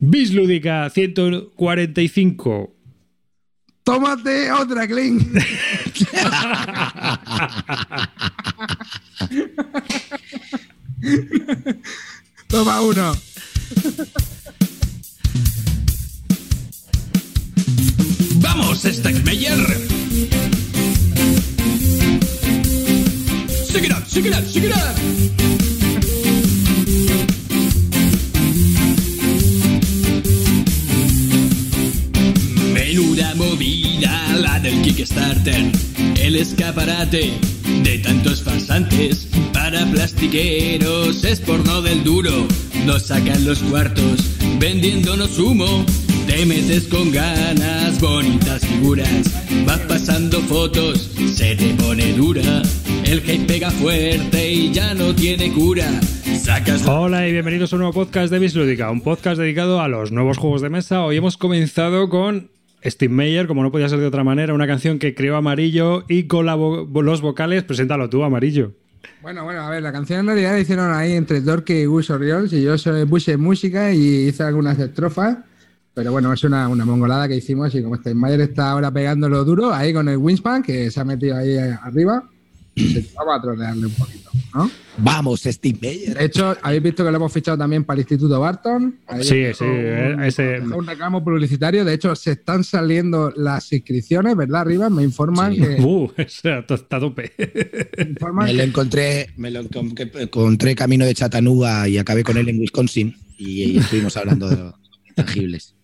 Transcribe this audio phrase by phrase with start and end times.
[0.00, 2.72] Bislúdica 145.
[3.82, 5.36] Tómate otra, Clint.
[12.46, 13.12] Toma uno.
[18.40, 19.58] ¡Vamos, Stackmeyer!
[23.66, 25.67] ¡Shake it up, shake it up, shake it up!
[33.38, 35.70] Movida la del Kickstarter.
[36.20, 37.32] El escaparate
[37.84, 42.46] de tantos farsantes para plastiqueros es porno del duro.
[42.84, 44.24] Nos sacan los cuartos
[44.58, 45.86] vendiéndonos humo.
[46.26, 49.32] Te metes con ganas, bonitas figuras.
[49.64, 52.62] Vas pasando fotos, se te pone dura.
[53.04, 55.88] El hate pega fuerte y ya no tiene cura.
[56.86, 60.38] Hola y bienvenidos a un nuevo podcast de Bislúdica, un podcast dedicado a los nuevos
[60.38, 61.04] juegos de mesa.
[61.04, 62.50] Hoy hemos comenzado con
[62.90, 66.24] Steve Meyer, como no podía ser de otra manera, una canción que creó Amarillo y
[66.24, 67.64] con la vo- los vocales.
[67.64, 68.72] Preséntalo tú, Amarillo.
[69.22, 72.10] Bueno, bueno, a ver, la canción en realidad la hicieron ahí entre Dorky y Gus
[72.10, 72.74] Oriols y yo
[73.08, 75.38] puse música y hice algunas estrofas.
[75.94, 79.92] Pero bueno, es una, mongolada que hicimos y como Steinmeier está ahora pegándolo duro ahí
[79.92, 82.22] con el Wingspan, que se ha metido ahí eh, arriba,
[83.16, 84.70] vamos a trolearle un poquito, ¿no?
[84.98, 86.18] Vamos, Steve Meyer.
[86.18, 88.98] De hecho, habéis visto que lo hemos fichado también para el Instituto Barton.
[89.06, 91.84] Ahí Sí, sí, eh, un, ese- dejó un reclamo publicitario.
[91.84, 94.62] De hecho, se están saliendo las inscripciones, ¿verdad?
[94.62, 95.60] Arriba me informan Sí.
[95.60, 95.76] que.
[95.80, 97.32] Uh, está tope.
[97.96, 102.36] me informan Me lo encontré, me lo encon- encontré camino de Chattanooga y acabé con
[102.36, 104.72] él en Wisconsin y, y estuvimos hablando de
[105.10, 105.74] intangibles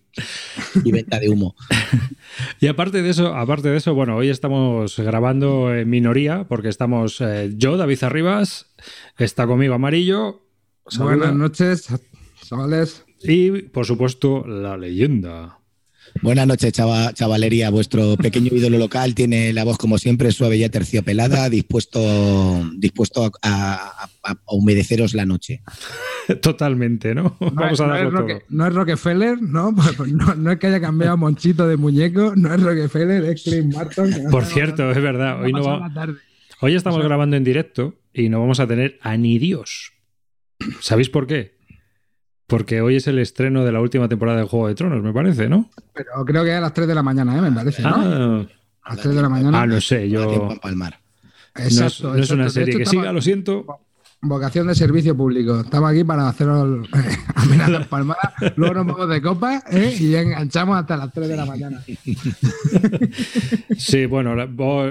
[0.83, 1.55] y venta de humo.
[2.59, 7.21] Y aparte de eso, aparte de eso, bueno, hoy estamos grabando en minoría porque estamos
[7.21, 8.73] eh, yo, David Arribas,
[9.17, 10.41] está conmigo Amarillo.
[10.87, 11.87] saluda, Buenas noches,
[12.43, 13.05] chavales.
[13.23, 15.59] Y por supuesto, la leyenda.
[16.21, 17.69] Buenas noches, chava- chavalería.
[17.69, 21.99] Vuestro pequeño ídolo local tiene la voz, como siempre, suave y aterciopelada, dispuesto,
[22.77, 25.61] dispuesto a, a- a humedeceros la noche.
[26.41, 27.37] Totalmente, ¿no?
[27.39, 29.75] No, Vamos es, a no es darlo Roque- no es Rockefeller, ¿no?
[29.75, 33.43] Pues- pues no, no es que haya cambiado Monchito de muñeco, no es Rockefeller, es
[33.43, 34.29] Clint Martin.
[34.31, 35.91] Por cierto, es verdad, hoy no va-.
[36.61, 39.91] Hoy estamos o sea- grabando en directo y no vamos a tener a ni Dios.
[40.79, 41.54] ¿Sabéis por qué?
[42.47, 45.49] Porque hoy es el estreno de la última temporada de Juego de Tronos, me parece,
[45.49, 45.69] ¿no?
[45.93, 47.41] Pero creo que es a las 3 de la mañana, ¿eh?
[47.41, 47.89] Me parece, ¿no?
[47.95, 48.45] Ah,
[48.83, 49.61] A las 3 de la mañana.
[49.61, 50.49] ah, no sé, yo.
[50.49, 50.99] a empalmar.
[51.55, 52.65] No es, Exacto, no es una exacto.
[52.65, 53.65] Serie que siga, lo siento.
[54.27, 55.61] Vocación de servicio público.
[55.61, 56.87] Estamos aquí para haceros
[57.35, 58.31] amenazas palmadas.
[58.55, 59.95] Luego nos vamos de copa ¿eh?
[59.99, 61.83] y ya enganchamos hasta las 3 de la mañana.
[63.77, 64.35] Sí, bueno,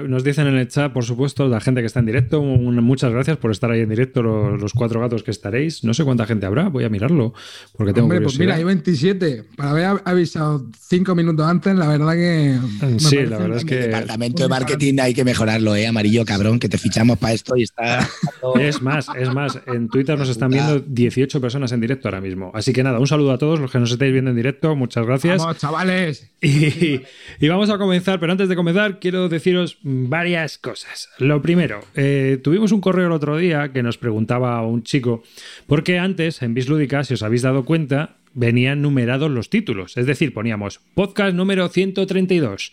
[0.07, 2.39] nos dicen en el chat, por supuesto, la gente que está en directo.
[2.41, 5.83] un- muchas gracias por estar ahí en directo, los, los cuatro gatos que estaréis.
[5.83, 7.33] No sé cuánta gente habrá, voy a mirarlo,
[7.77, 9.45] porque tengo Hombre, pues mira, hay 27.
[9.55, 12.57] Para haber avisado 5 minutos antes, la verdad que.
[12.99, 15.87] Sí, la verdad es que- El departamento de marketing hay que mejorarlo, ¿eh?
[15.87, 18.07] Amarillo, cabrón, que te fichamos para esto y está.
[18.59, 22.51] Es más, es más, en Twitter nos están viendo 18 personas en directo ahora mismo.
[22.53, 25.05] Así que nada, un saludo a todos los que nos estáis viendo en directo, muchas
[25.05, 25.41] gracias.
[25.41, 26.31] Vamos, chavales.
[26.41, 27.01] Y,
[27.39, 31.09] y vamos a comenzar, pero antes de comenzar quiero deciros varias cosas.
[31.19, 35.23] Lo primero, eh, tuvimos un correo el otro día que nos preguntaba un chico,
[35.67, 39.97] porque antes en Bislúdica, si os habéis dado cuenta, venían numerados los títulos.
[39.97, 42.71] Es decir, poníamos podcast número 132,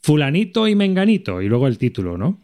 [0.00, 2.38] fulanito y menganito, y luego el título, ¿no?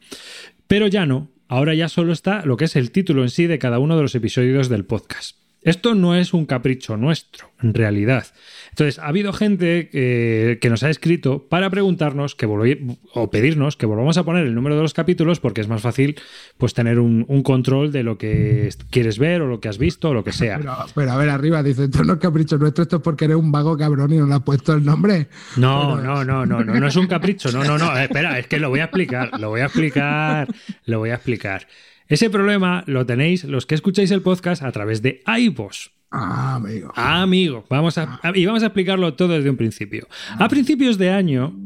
[0.67, 3.59] Pero ya no, ahora ya solo está lo que es el título en sí de
[3.59, 5.44] cada uno de los episodios del podcast.
[5.65, 8.27] Esto no es un capricho nuestro, en realidad.
[8.71, 13.87] Entonces, ha habido gente que, que nos ha escrito para preguntarnos que o pedirnos que
[13.87, 16.17] volvamos a poner el número de los capítulos porque es más fácil
[16.59, 20.11] pues tener un, un control de lo que quieres ver o lo que has visto
[20.11, 20.59] o lo que sea.
[20.59, 23.37] Pero, pero a ver, arriba, dice: Esto no es capricho nuestro, esto es porque eres
[23.37, 25.29] un vago cabrón y no le has puesto el nombre.
[25.57, 27.51] No, no, no, no, no, no es un capricho.
[27.53, 27.97] No, no, no.
[27.97, 30.49] eh, Espera, es que lo voy a explicar, lo voy a explicar,
[30.87, 31.67] lo voy a explicar.
[32.09, 35.91] Ese problema lo tenéis los que escucháis el podcast a través de iVoox.
[36.11, 36.93] Ah, amigo.
[36.95, 40.07] Amigo, vamos a, a- y vamos a explicarlo todo desde un principio.
[40.39, 41.57] A principios de año,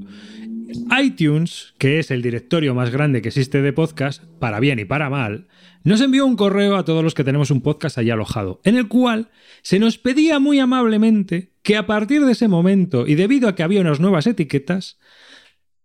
[1.03, 5.11] iTunes, que es el directorio más grande que existe de podcast, para bien y para
[5.11, 5.49] mal,
[5.85, 8.89] nos envió un correo a todos los que tenemos un podcast allí alojado, en el
[8.89, 9.29] cual
[9.63, 13.63] se nos pedía muy amablemente que a partir de ese momento, y debido a que
[13.63, 14.99] había unas nuevas etiquetas,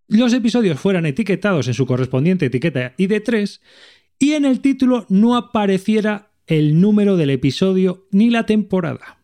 [0.07, 3.59] los episodios fueran etiquetados en su correspondiente etiqueta ID3
[4.19, 9.17] y en el título no apareciera el número del episodio ni la temporada.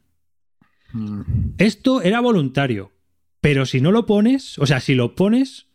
[0.94, 1.22] Mm.
[1.58, 2.92] Esto era voluntario,
[3.42, 5.68] pero si no lo pones, o sea, si lo pones,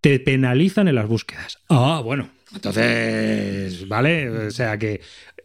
[0.00, 1.58] te penalizan en las búsquedas.
[1.68, 4.30] Ah, bueno, entonces, ¿vale?
[4.30, 5.00] O sea que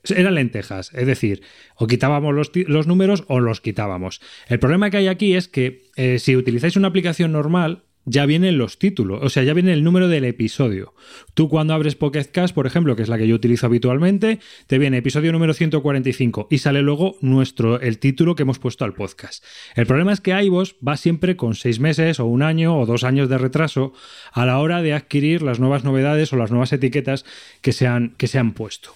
[0.09, 1.43] eran lentejas, es decir,
[1.75, 4.21] o quitábamos los, los, números o los quitábamos.
[4.47, 8.57] El problema que hay aquí es que eh, si utilizáis una aplicación normal, ya vienen
[8.57, 10.93] los títulos, o sea, ya viene el número del episodio.
[11.33, 14.97] Tú cuando abres Pocket por ejemplo, que es la que yo utilizo habitualmente, te viene
[14.97, 19.43] episodio número 145 y sale luego nuestro el título que hemos puesto al podcast.
[19.75, 23.03] El problema es que iVoox va siempre con seis meses o un año o dos
[23.03, 23.93] años de retraso
[24.31, 27.25] a la hora de adquirir las nuevas novedades o las nuevas etiquetas
[27.61, 28.95] que se han, que se han puesto.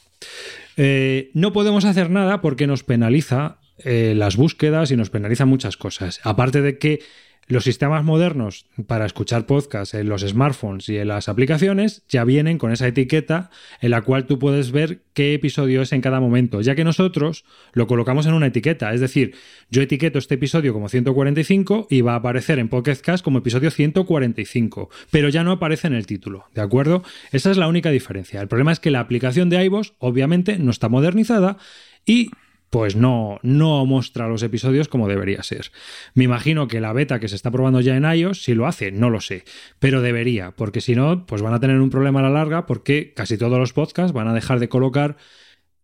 [0.78, 5.78] Eh, no podemos hacer nada porque nos penaliza eh, las búsquedas y nos penaliza muchas
[5.78, 6.20] cosas.
[6.24, 7.02] Aparte de que
[7.48, 12.58] los sistemas modernos para escuchar podcasts en los smartphones y en las aplicaciones ya vienen
[12.58, 13.52] con esa etiqueta
[13.82, 17.46] en la cual tú puedes ver qué episodio es en cada momento, ya que nosotros
[17.74, 18.94] lo colocamos en una etiqueta.
[18.94, 19.36] Es decir,
[19.70, 24.90] yo etiqueto este episodio como 145 y va a aparecer en Podcast como episodio 145,
[25.12, 27.04] pero ya no aparece en el título, ¿de acuerdo?
[27.32, 28.42] Esa es la única diferencia.
[28.42, 31.58] El problema es que la aplicación de iVoox obviamente no está modernizada
[32.06, 32.32] y
[32.76, 35.72] pues no, no muestra los episodios como debería ser.
[36.14, 38.92] Me imagino que la beta que se está probando ya en iOS, si lo hace,
[38.92, 39.46] no lo sé,
[39.80, 43.14] pero debería, porque si no, pues van a tener un problema a la larga porque
[43.16, 45.16] casi todos los podcasts van a dejar de colocar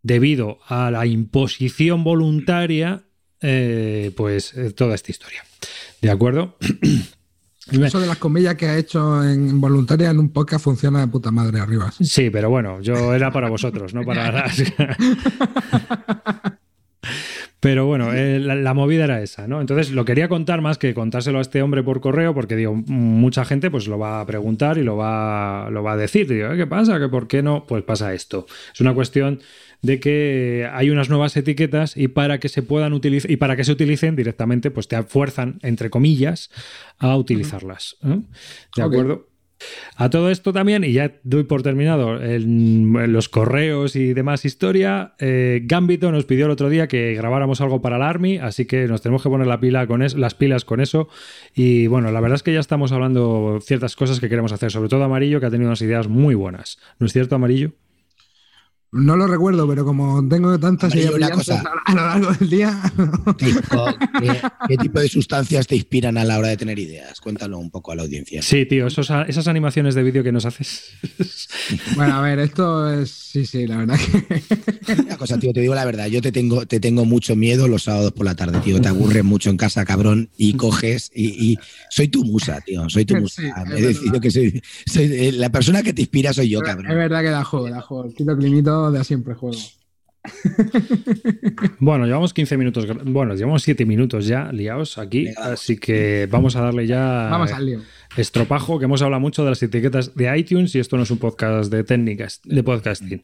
[0.03, 3.03] debido a la imposición voluntaria,
[3.39, 5.45] eh, pues eh, toda esta historia.
[6.01, 6.57] ¿De acuerdo?
[7.71, 11.31] Eso de las comillas que ha hecho en voluntaria en un podcast funciona de puta
[11.31, 11.89] madre arriba.
[12.01, 14.61] Sí, pero bueno, yo era para vosotros, no para las...
[17.59, 19.61] Pero bueno, eh, la, movida era esa, ¿no?
[19.61, 23.45] Entonces lo quería contar más que contárselo a este hombre por correo, porque digo, mucha
[23.45, 26.27] gente pues lo va a preguntar y lo va, lo va a decir.
[26.27, 26.57] Digo, ¿eh?
[26.57, 26.99] ¿qué pasa?
[26.99, 27.65] ¿Que por qué no?
[27.67, 28.47] Pues pasa esto.
[28.73, 29.41] Es una cuestión
[29.81, 33.63] de que hay unas nuevas etiquetas y para que se puedan utilizar y para que
[33.63, 36.49] se utilicen directamente, pues te fuerzan, entre comillas,
[36.97, 37.97] a utilizarlas.
[38.03, 38.21] ¿eh?
[38.75, 39.30] ¿De acuerdo?
[39.95, 45.61] A todo esto también, y ya doy por terminado los correos y demás historia, eh,
[45.63, 49.01] Gambito nos pidió el otro día que grabáramos algo para la Army, así que nos
[49.01, 51.07] tenemos que poner la pila con las pilas con eso.
[51.53, 54.89] Y bueno, la verdad es que ya estamos hablando ciertas cosas que queremos hacer, sobre
[54.89, 56.79] todo Amarillo, que ha tenido unas ideas muy buenas.
[56.99, 57.73] ¿No es cierto, Amarillo?
[58.93, 62.77] No lo recuerdo, pero como tengo tantas ideas a lo largo del día.
[64.67, 67.21] ¿Qué, tipo de sustancias te inspiran a la hora de tener ideas?
[67.21, 68.41] Cuéntalo un poco a la audiencia.
[68.41, 70.89] Sí, tío, esas animaciones de vídeo que nos haces.
[71.95, 73.09] Bueno, a ver, esto es.
[73.09, 74.43] Sí, sí, la verdad que.
[75.01, 76.07] Una cosa, tío, te digo la verdad.
[76.07, 78.81] Yo te tengo, te tengo mucho miedo los sábados por la tarde, tío.
[78.81, 81.11] Te aburres mucho en casa, cabrón, y coges.
[81.15, 81.57] Y,
[81.89, 82.89] soy tu musa, tío.
[82.89, 83.41] Soy tu musa.
[83.75, 84.61] He decidido que soy,
[84.95, 86.91] eh, La persona que te inspira soy yo, cabrón.
[86.91, 88.13] Es verdad que da juego, da juego.
[88.13, 88.37] Quito
[88.89, 89.57] de siempre juego.
[91.79, 96.61] bueno, llevamos 15 minutos, bueno, llevamos 7 minutos ya liados aquí, así que vamos a
[96.61, 97.79] darle ya vamos al lío.
[98.15, 101.17] estropajo, que hemos hablado mucho de las etiquetas de iTunes y esto no es un
[101.17, 103.23] podcast de técnicas, de podcasting.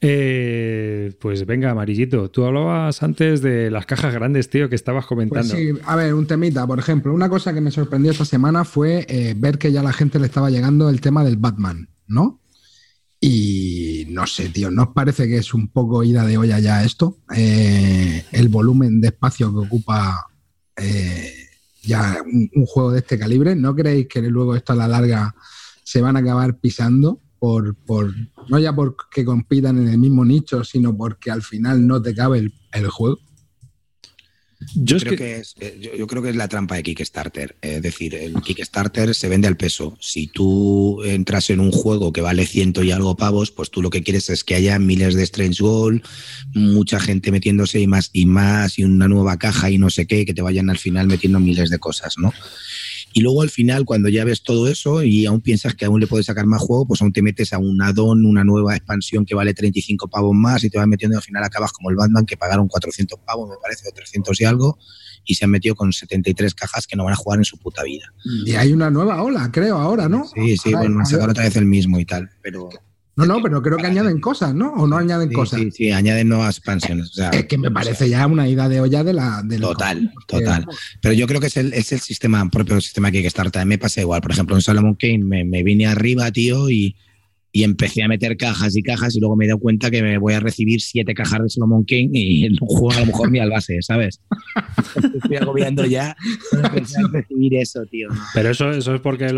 [0.00, 5.52] Eh, pues venga, amarillito, tú hablabas antes de las cajas grandes, tío, que estabas comentando.
[5.52, 8.64] Pues sí, a ver, un temita, por ejemplo, una cosa que me sorprendió esta semana
[8.64, 12.40] fue eh, ver que ya la gente le estaba llegando el tema del Batman, ¿no?
[13.20, 16.84] Y no sé, tío, ¿no os parece que es un poco ida de olla ya
[16.84, 17.18] esto?
[17.34, 20.28] Eh, el volumen de espacio que ocupa
[20.76, 21.34] eh,
[21.82, 23.56] ya un, juego de este calibre.
[23.56, 25.34] ¿No creéis que luego esto a la larga
[25.82, 27.20] se van a acabar pisando?
[27.40, 28.14] Por, por
[28.48, 32.52] no ya porque compitan en el mismo nicho, sino porque al final no te cabe
[32.72, 33.18] el juego.
[34.74, 35.36] Yo, creo que...
[35.36, 37.56] es, eh, yo, creo que es la trampa de Kickstarter.
[37.60, 39.96] Es decir, el Kickstarter se vende al peso.
[40.00, 43.90] Si tú entras en un juego que vale ciento y algo pavos, pues tú lo
[43.90, 46.02] que quieres es que haya miles de Strange Gold,
[46.54, 50.24] mucha gente metiéndose y más y más, y una nueva caja y no sé qué,
[50.24, 52.32] que te vayan al final metiendo miles de cosas, ¿no?
[53.16, 56.08] Y luego al final, cuando ya ves todo eso y aún piensas que aún le
[56.08, 59.36] puedes sacar más juego, pues aún te metes a un add-on, una nueva expansión que
[59.36, 62.26] vale 35 pavos más y te vas metiendo y al final acabas como el Batman
[62.26, 64.78] que pagaron 400 pavos, me parece, o 300 y algo,
[65.24, 67.84] y se han metido con 73 cajas que no van a jugar en su puta
[67.84, 68.12] vida.
[68.44, 70.26] Y hay una nueva ola, creo, ahora, ¿no?
[70.34, 72.68] Sí, sí, bueno, han sacado otra vez el mismo y tal, pero...
[73.16, 74.72] No, no, pero creo que añaden cosas, ¿no?
[74.74, 75.60] ¿O no añaden cosas?
[75.60, 77.12] Sí, sí, añaden nuevas expansiones.
[77.32, 79.42] es que me parece ya una ida de olla de la...
[79.44, 80.66] De total, total.
[81.00, 83.50] Pero yo creo que es el, es el sistema, propio sistema que hay que estar.
[83.52, 84.20] También me pasa igual.
[84.20, 86.96] Por ejemplo, en Solomon Kane me, me vine arriba, tío, y,
[87.56, 90.18] y empecé a meter cajas y cajas y luego me he dado cuenta que me
[90.18, 93.38] voy a recibir siete cajas de Solomon King y no juego a lo mejor ni
[93.38, 94.20] al base, ¿sabes?
[95.14, 96.16] Estoy agobiando ya
[96.62, 96.68] a
[97.12, 98.08] recibir eso, tío.
[98.34, 99.28] Pero eso, eso es porque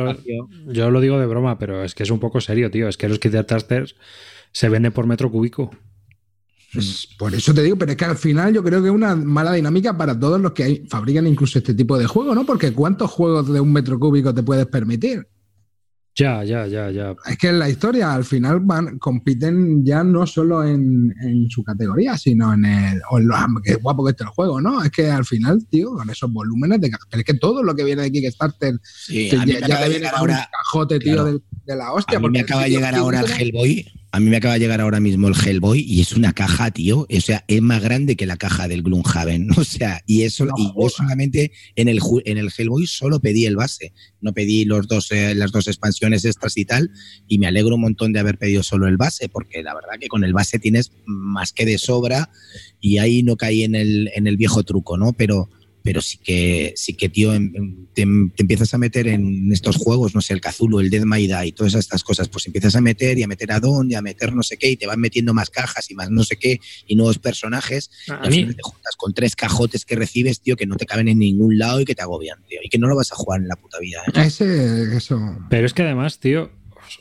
[0.73, 2.89] yo lo digo de broma, pero es que es un poco serio, tío.
[2.89, 3.97] Es que los kit tasters
[4.51, 5.71] se venden por metro cúbico.
[6.73, 9.15] Pues por eso te digo, pero es que al final yo creo que es una
[9.15, 12.47] mala dinámica para todos los que hay, fabrican incluso este tipo de juego, ¿no?
[12.47, 15.29] Porque ¿cuántos juegos de un metro cúbico te puedes permitir?
[16.19, 17.15] Ya, ya, ya, ya.
[17.27, 21.13] Es que en la historia al final van, compiten ya no solo en,
[21.51, 23.03] su categoría, sino en el.
[23.11, 24.83] O en lo, qué guapo que está el juego, ¿no?
[24.83, 26.91] Es que al final, tío, con esos volúmenes de.
[27.11, 28.81] Pero es que todo lo que viene de Kickstarter.
[28.83, 31.41] Sí, ya, ya viene ahora, un cajote, tío, de,
[31.77, 32.17] la hostia.
[32.17, 34.81] A mí me acaba de llegar ahora el Hellboy a mí me acaba de llegar
[34.81, 37.07] ahora mismo el Hellboy y es una caja, tío.
[37.15, 39.49] O sea, es más grande que la caja del Gloomhaven.
[39.59, 43.57] O sea, y eso, y yo solamente en el, en el Hellboy solo pedí el
[43.57, 43.93] base.
[44.23, 46.91] No pedí los dos, eh, las dos expansiones extras y tal.
[47.29, 50.09] Y me alegro un montón de haber pedido solo el base, porque la verdad que
[50.09, 52.31] con el base tienes más que de sobra.
[52.81, 55.13] Y ahí no caí en el, en el viejo truco, ¿no?
[55.13, 55.51] Pero
[55.87, 60.17] pero sí que, sí que tío, em, em, te, empiezas a meter en estos juegos,
[60.17, 62.81] no sé, el Cazulo, el Dead My Die y todas estas cosas, pues empiezas a
[62.81, 64.99] meter y a meter a Don y a meter no sé qué y te van
[64.99, 68.53] metiendo más cajas y más no sé qué y nuevos personajes a y mí...
[68.53, 71.81] te juntas con tres cajotes que recibes, tío, que no te caben en ningún lado
[71.81, 73.79] y que te agobian, tío, y que no lo vas a jugar en la puta
[73.79, 74.03] vida.
[74.09, 74.23] ¿eh?
[74.27, 75.21] Ese, eso.
[75.49, 76.51] Pero es que además, tío,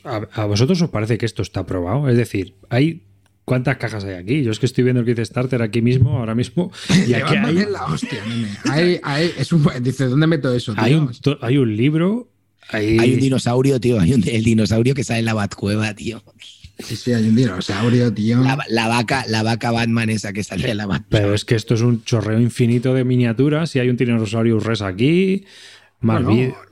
[0.04, 3.02] a, vosotros os parece que esto está probado, es decir, hay
[3.46, 4.42] ¿Cuántas cajas hay aquí?
[4.42, 6.72] Yo es que estoy viendo el kit starter aquí mismo, ahora mismo.
[7.06, 7.54] Y aquí hay...
[7.70, 9.00] la hostia, nene.
[9.38, 9.64] es un...
[9.80, 10.74] Dice, ¿dónde meto eso?
[10.76, 12.28] Hay, un, hay un libro.
[12.70, 12.98] Hay...
[12.98, 13.14] hay...
[13.14, 14.00] un dinosaurio, tío.
[14.00, 16.24] Hay un, el dinosaurio que sale en la Batcueva, tío.
[16.80, 18.42] Sí, sí, hay un dinosaurio, tío.
[18.42, 21.22] La, vaca, la vaca Batman esa que sale en la Batcueva.
[21.22, 23.76] Pero es que esto es un chorreo infinito de miniaturas.
[23.76, 25.44] Y hay un dinosaurio res aquí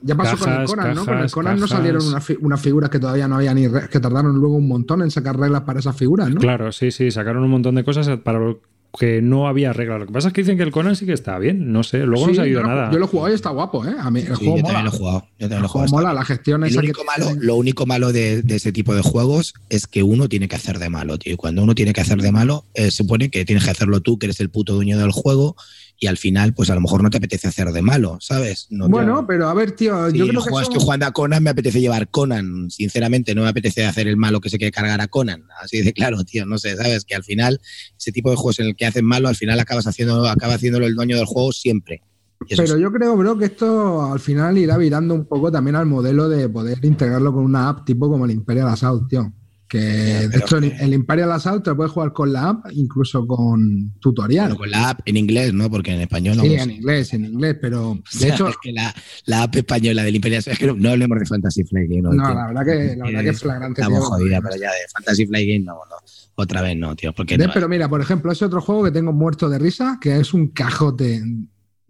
[0.03, 1.05] ya pasó con el Conan, ¿no?
[1.05, 2.03] Con el Conan no salieron
[2.41, 5.63] unas figuras que todavía no había ni que tardaron luego un montón en sacar reglas
[5.63, 6.41] para esas figuras, ¿no?
[6.41, 8.61] Claro, sí, sí, sacaron un montón de cosas para lo
[8.99, 10.01] que no había reglas.
[10.01, 11.99] Lo que pasa es que dicen que el Conan sí que está bien, no sé,
[12.07, 12.91] luego no se ha ido nada.
[12.93, 13.95] Yo lo he jugado y está guapo, ¿eh?
[13.99, 14.75] A mí, el juego yo mola.
[14.75, 15.27] También lo he jugado.
[15.39, 15.91] Yo también lo he jugado.
[15.91, 19.87] mola la gestión esa único malo, Lo único malo de, ese tipo de juegos es
[19.87, 21.35] que uno tiene que hacer de malo, tío.
[21.35, 24.01] Y cuando uno tiene que hacer de malo, eh, se supone que tienes que hacerlo
[24.01, 25.57] tú, que eres el puto dueño del juego
[25.99, 28.67] y al final, pues a lo mejor no te apetece hacer de malo, ¿sabes?
[28.71, 30.51] bueno, pero a ver, tío, yo creo que.
[30.51, 30.61] Eso...
[30.61, 32.71] estoy jugando a Conan, me apetece llevar Conan.
[32.71, 35.45] Sinceramente, no me apetece hacer el malo que se quiere cargar a Conan.
[35.63, 37.05] Así de claro, tío, no sé, ¿sabes?
[37.05, 37.61] Que al final,
[37.97, 40.87] ese tipo de juegos en el que hacen malo, al final acabas haciendo, acaba haciéndolo
[40.87, 42.03] el dueño del juego siempre.
[42.49, 46.29] Pero yo creo, bro, que esto al final irá virando un poco también al modelo
[46.29, 49.33] de poder integrarlo con una app tipo como el Imperial Assault, tío.
[49.75, 54.55] Que de hecho el Imperial Assault te puedes jugar con la app, incluso con tutorial.
[54.57, 55.69] con la app en inglés, ¿no?
[55.69, 56.45] Porque en español no.
[56.45, 58.47] Sí, en inglés, en inglés, pero de hecho.
[58.47, 58.95] Es que la,
[59.27, 62.03] la, app española del Imperial Assault, es que no, hablemos de Fantasy Flight Game.
[62.03, 63.81] No, no la verdad que, la verdad que es flagrante.
[63.81, 65.97] Estamos jodidas, pero ya de Fantasy Flight Game no, no.
[66.37, 67.13] Otra vez no, tío.
[67.13, 70.33] Porque pero mira, por ejemplo, ese otro juego que tengo muerto de risa, que es
[70.35, 71.21] un cajote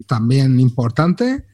[0.07, 1.45] también importante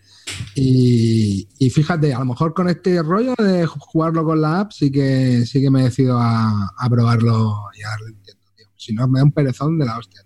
[0.55, 5.45] y, fíjate, a lo mejor con este rollo de jugarlo con la app sí que
[5.47, 8.67] sí que me decido a, a probarlo y a darle intento, tío.
[8.77, 10.25] Si no, me da un perezón de la hostia.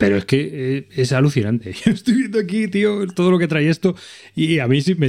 [0.00, 1.74] Pero es que eh, es alucinante.
[1.84, 3.94] Yo estoy viendo aquí, tío, todo lo que trae esto
[4.34, 5.08] y a mí sí me,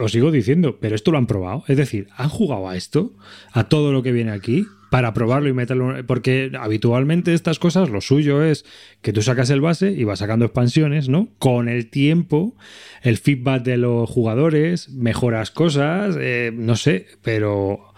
[0.00, 1.62] os sigo diciendo, pero esto lo han probado.
[1.68, 3.14] Es decir, ¿han jugado a esto?
[3.52, 4.66] ¿A todo lo que viene aquí?
[4.90, 5.94] Para probarlo y meterlo.
[6.06, 8.66] Porque habitualmente estas cosas, lo suyo es
[9.00, 11.28] que tú sacas el base y vas sacando expansiones, ¿no?
[11.38, 12.56] Con el tiempo,
[13.02, 17.94] el feedback de los jugadores, mejoras cosas, eh, no sé, pero.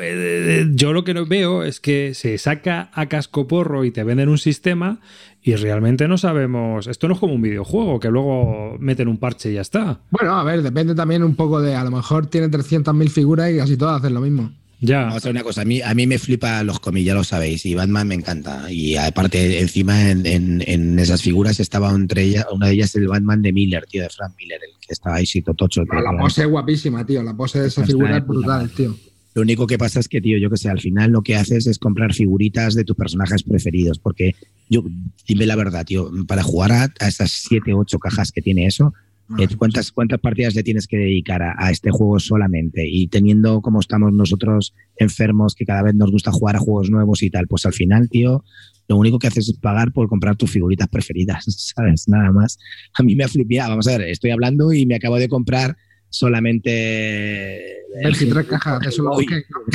[0.00, 4.38] Eh, yo lo que veo es que se saca a cascoporro y te venden un
[4.38, 5.00] sistema
[5.42, 6.86] y realmente no sabemos.
[6.86, 10.02] Esto no es como un videojuego que luego meten un parche y ya está.
[10.10, 11.74] Bueno, a ver, depende también un poco de.
[11.74, 14.52] A lo mejor tiene 300.000 figuras y casi todas hacen lo mismo.
[14.80, 15.00] Ya.
[15.00, 15.62] Vamos a hacer una cosa.
[15.62, 17.66] A mí, a mí me flipa los cómics, ya lo sabéis.
[17.66, 18.70] Y Batman me encanta.
[18.72, 23.52] Y aparte, encima en, esas figuras estaba entre ellas, una de ellas el Batman de
[23.52, 25.84] Miller, tío, de Frank Miller, el que estaba ahí sí tocho.
[25.84, 27.22] la pose es guapísima, tío.
[27.22, 28.96] La pose de esa figura es brutal, tío.
[29.34, 31.66] Lo único que pasa es que, tío, yo que sé, al final lo que haces
[31.66, 33.98] es comprar figuritas de tus personajes preferidos.
[33.98, 34.34] Porque
[34.68, 34.82] yo,
[35.28, 38.92] dime la verdad, tío, para jugar a, a esas 7, 8 cajas que tiene eso,
[39.38, 42.86] eh, ¿Cuántas, ¿Cuántas partidas le tienes que dedicar a, este juego solamente?
[42.88, 47.22] Y teniendo como estamos nosotros enfermos, que cada vez nos gusta jugar a juegos nuevos
[47.22, 48.44] y tal, pues al final, tío,
[48.88, 51.44] lo único que haces es pagar por comprar tus figuritas preferidas,
[51.74, 52.08] ¿sabes?
[52.08, 52.58] Nada más.
[52.94, 53.70] A mí me ha flipado.
[53.70, 55.76] Vamos a ver, estoy hablando y me acabo de comprar
[56.08, 58.82] solamente el Hellboy, cajas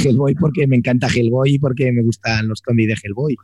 [0.03, 3.37] Hellboy porque me encanta Hellboy y porque me gustan los cómics de Hellboy.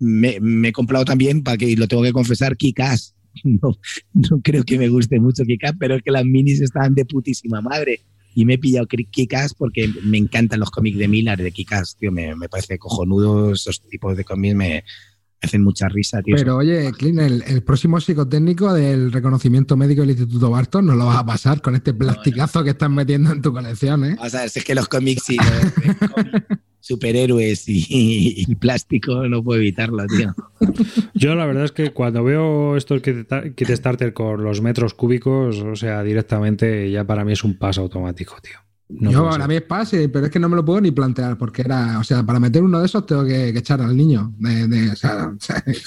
[0.00, 3.14] Me, me, he comprado también, para que lo tengo que confesar, Kikas
[3.44, 3.76] no,
[4.12, 7.60] no creo que me guste mucho Kikas, pero es que las minis estaban de putísima
[7.60, 8.00] madre.
[8.36, 12.10] Y me he pillado Kikas porque me encantan los cómics de Miller, de Kikas, tío,
[12.10, 14.84] me, me parece cojonudo, esos tipos de cómics me,
[15.44, 16.36] hacen mucha risa, tío.
[16.36, 21.18] Pero oye, Clint, el, próximo psicotécnico del reconocimiento médico del Instituto Barton no lo vas
[21.18, 24.16] a pasar con este plasticazo que estás metiendo en tu colección, ¿eh?
[24.20, 25.36] O sea, es que los cómics sí.
[26.84, 30.34] superhéroes y, plástico, no puedo evitarlo, tío.
[31.14, 35.76] Yo la verdad es que cuando veo estos kit starter con los metros cúbicos, o
[35.76, 38.58] sea, directamente ya para mí es un paso automático, tío.
[38.86, 41.38] No yo, a mí es pase, pero es que no me lo puedo ni plantear,
[41.38, 44.34] porque era, o sea, para meter uno de esos tengo que, echar al niño.
[44.92, 45.34] o sea,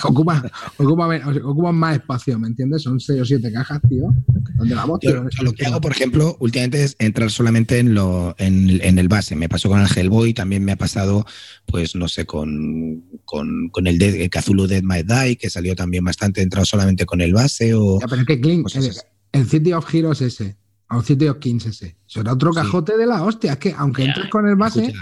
[0.04, 0.44] ocupa,
[0.78, 2.82] ocupa, más espacio, ¿me entiendes?
[2.82, 4.10] Son seis o siete cajas, tío.
[4.56, 5.00] ¿Dónde vamos?
[5.42, 9.36] lo que hago, por ejemplo, últimamente es entrar solamente en, lo, en, el base.
[9.36, 11.24] Me pasó con el Hellboy, también me ha pasado,
[11.68, 15.76] pues, no sé, con, con, con el, de, el Cthulhu Dead My Die, que salió
[15.76, 17.76] también bastante, entrado solamente con el base.
[17.76, 18.92] O, pero es que Clint, el,
[19.34, 20.58] el City of Heroes ese
[20.90, 21.98] a un City of Kings ese.
[22.08, 23.54] Eso era otro cajote de la hostia.
[23.54, 24.94] Es que aunque entres con el base.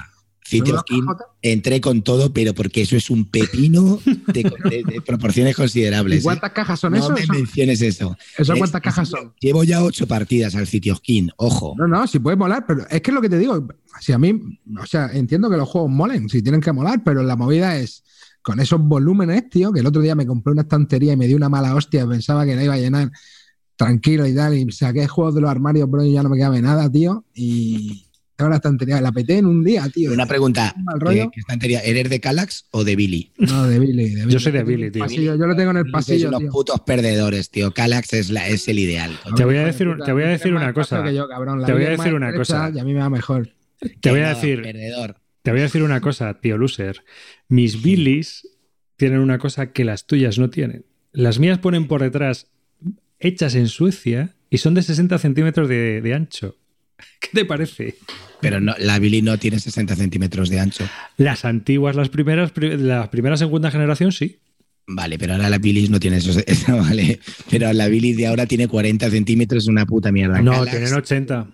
[0.47, 1.07] City of Kings
[1.41, 6.19] entré con todo, pero porque eso es un pepino de, proporciones considerables.
[6.19, 7.09] ¿Y cuántas cajas son eso?
[7.09, 8.15] No me menciones eso.
[8.37, 9.33] ¿Eso cuántas cajas son?
[9.39, 11.73] Llevo ya ocho partidas al City of King, ojo.
[11.79, 13.67] No, no, si puede molar, pero es que es lo que te digo.
[13.99, 17.23] Si a mí, o sea, entiendo que los juegos molen, si tienen que molar, pero
[17.23, 18.03] la movida es
[18.43, 21.37] con esos volúmenes, tío, que el otro día me compré una estantería y me dio
[21.37, 23.11] una mala hostia, pensaba que la iba a llenar
[23.75, 26.59] tranquilo y tal, y saqué juegos de los armarios, bro, y ya no me quedaba
[26.61, 28.05] nada, tío, y
[28.35, 30.11] tengo la estantería, la peté en un día, tío.
[30.11, 30.75] Una pregunta,
[31.09, 31.79] ¿qué, estantería?
[31.79, 33.31] ¿Eres de Calax o de Billy?
[33.37, 34.13] No, de Billy.
[34.27, 35.07] Yo soy de Billy, tío.
[35.07, 37.73] yo lo tengo en el pasillo, Son unos putos perdedores, tío.
[37.73, 39.17] Calax es, la, es el ideal.
[39.37, 41.01] Te voy a decir, te voy a decir una cosa.
[41.03, 42.71] te voy a decir una cosa.
[42.73, 43.55] Y a mí me va mejor.
[44.01, 44.63] Te voy a decir...
[45.41, 47.05] Te voy a decir una cosa, tío Loser.
[47.49, 48.47] Mis Billys
[48.95, 50.87] tienen una cosa que las tuyas no tienen.
[51.11, 52.47] Las mías ponen por detrás
[53.25, 56.55] hechas en Suecia y son de 60 centímetros de, ancho.
[57.19, 57.95] ¿Qué te parece?
[58.41, 60.87] Pero no, la Billy no tiene 60 centímetros de ancho.
[61.17, 64.39] Las antiguas, las primeras, la primera segunda generación, sí.
[64.87, 67.19] Vale, pero ahora la Billy no tiene eso, vale.
[67.49, 70.41] Pero la Billy de ahora tiene 40 centímetros, una puta mierda.
[70.41, 71.47] No, tienen 80.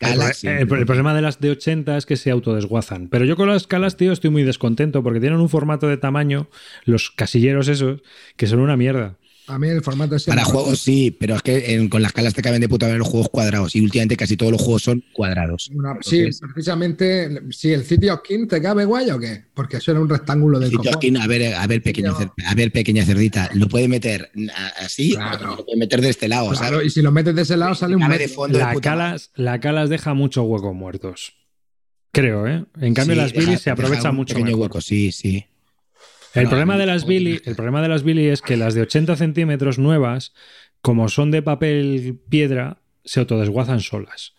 [0.00, 3.08] el, problema de las de 80 es que se autodesguazan.
[3.08, 6.50] Pero yo con las calas, tío, estoy muy descontento porque tienen un formato de tamaño,
[6.84, 8.02] los casilleros esos,
[8.36, 9.16] que son una mierda.
[9.48, 10.24] A mí el formato es.
[10.24, 13.08] Para juegos sí, pero es que con las calas te caben de puta ver los
[13.08, 15.70] juegos cuadrados y últimamente casi todos los juegos son cuadrados.
[16.00, 17.42] sí, precisamente.
[17.50, 19.44] Si el City of King te cabe guay o qué?
[19.54, 22.12] Porque eso era un rectángulo de City of King, a ver, a ver, pequeña,
[22.46, 24.30] a ver, pequeña cerdita, lo puede meter
[24.78, 26.50] así lo puede meter de este lado.
[26.50, 28.06] Claro, y si lo metes de ese lado sale un.
[28.16, 31.34] De fondo la, calas, la calas deja muchos huecos muertos.
[32.12, 32.64] Creo, ¿eh?
[32.80, 34.34] En cambio, las Billy se aprovechan mucho.
[34.34, 35.44] Pequeño hueco, sí, sí.
[36.36, 39.16] El, problema de las Billy, el problema de las Billy es que las de 80
[39.16, 40.34] centímetros nuevas,
[40.82, 44.34] como son de papel piedra, se autodesguazan solas.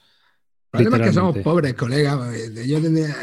[0.73, 2.19] El problema es que somos pobres, colega.
[2.65, 3.15] Yo tendría.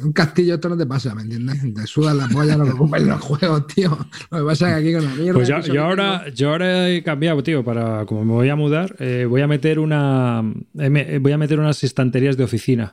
[0.00, 1.74] Un castillo, esto no te pasa, ¿me entiendes?
[1.74, 3.96] Te sudan la polla, no lo en los juegos, tío.
[4.30, 5.32] Lo que pasa es que aquí con la mierda.
[5.34, 8.04] Pues yo, ahora, yo ahora he cambiado, tío, para.
[8.06, 10.42] Como me voy a mudar, eh, voy a meter una.
[10.78, 12.92] Eh, voy a meter unas estanterías de oficina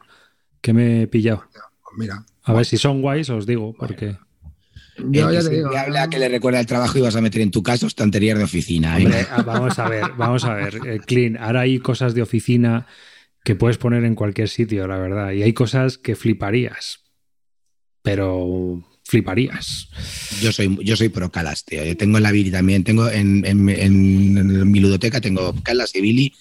[0.62, 1.44] que me he pillado.
[1.52, 2.24] Pues mira.
[2.44, 4.18] A ver si son guays, os digo, porque.
[4.98, 7.52] Yo ya te digo, habla que le recuerda el trabajo y vas a meter en
[7.52, 8.98] tu caso estanterías de oficina.
[9.32, 11.38] Ah, vamos a ver, vamos a ver, eh, Clean.
[11.38, 12.88] Ahora hay cosas de oficina
[13.44, 15.32] que puedes poner en cualquier sitio, la verdad.
[15.32, 17.00] Y hay cosas que fliparías.
[18.02, 19.90] Pero fliparías.
[20.42, 21.86] Yo soy, yo soy pro Calas, tío.
[21.86, 22.84] Yo tengo en la Billy también.
[22.84, 26.34] Tengo en, en, mi ludoteca tengo Calas y Billy.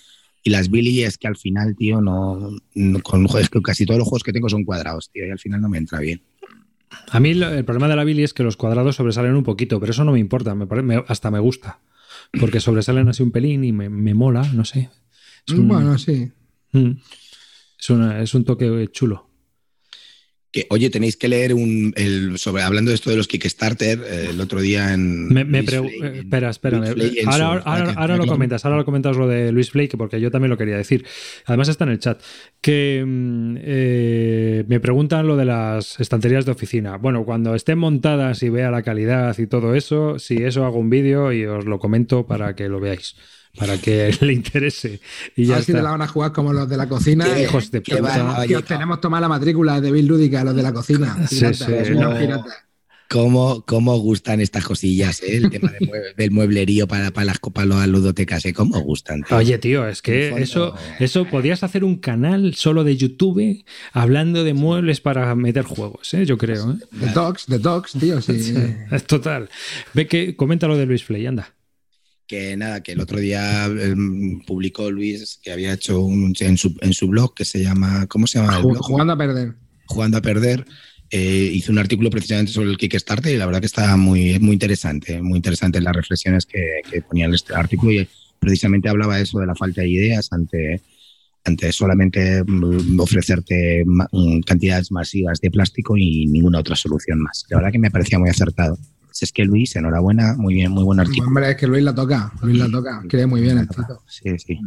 [0.42, 2.56] Y las Billy es que al final, tío, no,
[3.02, 3.26] con
[3.62, 5.98] casi todos los juegos que tengo son cuadrados, tío, y al final no me entra
[5.98, 6.22] bien.
[7.10, 9.92] A mí el problema de la Billy es que los cuadrados sobresalen un poquito, pero
[9.92, 11.80] eso no me importa, me, hasta me gusta.
[12.38, 14.90] Porque sobresalen así un pelín y me, mola, no sé.
[15.48, 16.32] bueno, sí.
[16.72, 16.92] Mm.
[17.78, 19.25] Es, es un toque chulo
[20.70, 24.40] oye, tenéis que leer un, el, sobre, hablando de esto de los Kickstarter, eh, el
[24.40, 25.28] otro día en...
[25.28, 26.82] Me, espera, espera.
[27.26, 30.76] ahora, lo comentas, ahora lo comentas lo de Luis Flake, porque yo también lo quería
[30.76, 31.04] decir.
[31.44, 32.22] Además está en el chat.
[32.60, 36.96] Que mm, eh, me preguntan lo de las estanterías de oficina.
[36.96, 40.90] Bueno, cuando estén montadas y vea la calidad y todo eso, si eso hago un
[40.90, 43.16] vídeo y os lo comento para que lo veáis
[43.58, 45.00] para que le interese.
[45.34, 47.26] Y ya a ver si te la van a jugar como los de la cocina.
[47.40, 48.44] hijos de puta.
[48.46, 51.26] Que os tenemos tomar la matrícula de Bill Lúdica, los de la cocina.
[51.28, 51.64] sí, sí.
[53.08, 55.22] ¿Cómo, ¿Cómo, gustan estas cosillas?
[55.22, 55.36] Eh?
[55.36, 55.72] El tema
[56.16, 58.52] del mueblerío para, para las copas, las ludotecas, ¿eh?
[58.52, 59.24] ¿cómo gustan?
[59.30, 64.54] Oye, tío, es que eso, eso podías hacer un canal solo de YouTube hablando de
[64.54, 66.26] muebles para meter juegos, ¿eh?
[66.26, 66.72] yo creo.
[66.72, 66.76] ¿eh?
[66.98, 68.54] The Dogs, The Dogs, tío, sí.
[68.90, 69.50] Es total.
[69.94, 71.52] Ve que comenta lo de Luis Flay, anda
[72.26, 76.76] que nada, que el otro día em, publicó Luis que había hecho un, en, su,
[76.80, 78.60] en su blog que se llama, ¿cómo se llama?
[78.80, 79.54] Jugando a perder.
[79.86, 80.66] Jugando a perder.
[81.10, 84.54] Eh, hizo un artículo precisamente sobre el Kickstarter y la verdad que está muy, muy
[84.54, 88.08] interesante, muy interesante las reflexiones que, que ponía en este artículo y
[88.40, 90.82] precisamente hablaba de eso, de la falta de ideas ante,
[91.46, 97.44] antes solamente mm, ofrecerte mm, cantidades masivas de plástico y ninguna otra solución más.
[97.48, 98.76] La verdad que me parecía muy acertado.
[99.22, 101.28] Es que Luis, enhorabuena, muy bien, muy buen artículo.
[101.28, 103.84] Hombre, es que Luis la toca, Luis la toca, cree muy bien el tío.
[104.06, 104.60] Sí, sí.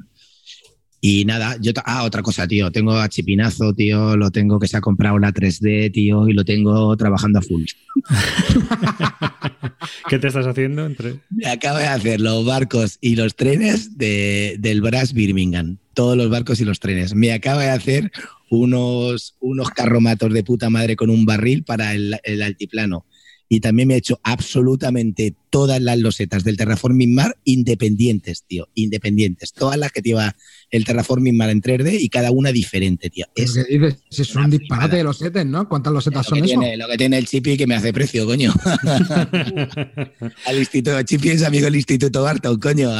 [1.01, 1.71] Y nada, yo.
[1.85, 2.71] Ah, otra cosa, tío.
[2.71, 4.17] Tengo a Chipinazo, tío.
[4.17, 6.27] Lo tengo que se ha comprado la 3D, tío.
[6.27, 7.63] Y lo tengo trabajando a full.
[10.09, 10.85] ¿Qué te estás haciendo?
[10.85, 11.21] Entre...
[11.29, 15.77] Me acabo de hacer los barcos y los trenes de, del Brass Birmingham.
[15.93, 17.15] Todos los barcos y los trenes.
[17.15, 18.11] Me acabo de hacer
[18.49, 23.05] unos, unos carromatos de puta madre con un barril para el, el altiplano
[23.51, 29.53] y también me he hecho absolutamente todas las losetas del Terraforming Mar independientes, tío, independientes.
[29.53, 30.35] Todas las que lleva
[30.69, 33.25] el Terraforming Mar en 3D y cada una diferente, tío.
[33.33, 35.67] Es, dices, es un disparate de losetas, ¿no?
[35.67, 36.61] ¿Cuántas losetas son eso?
[36.77, 38.53] lo que tiene el Chipi que me hace precio, coño.
[40.45, 42.91] Al Instituto Chipi es amigo del Instituto Barton, coño.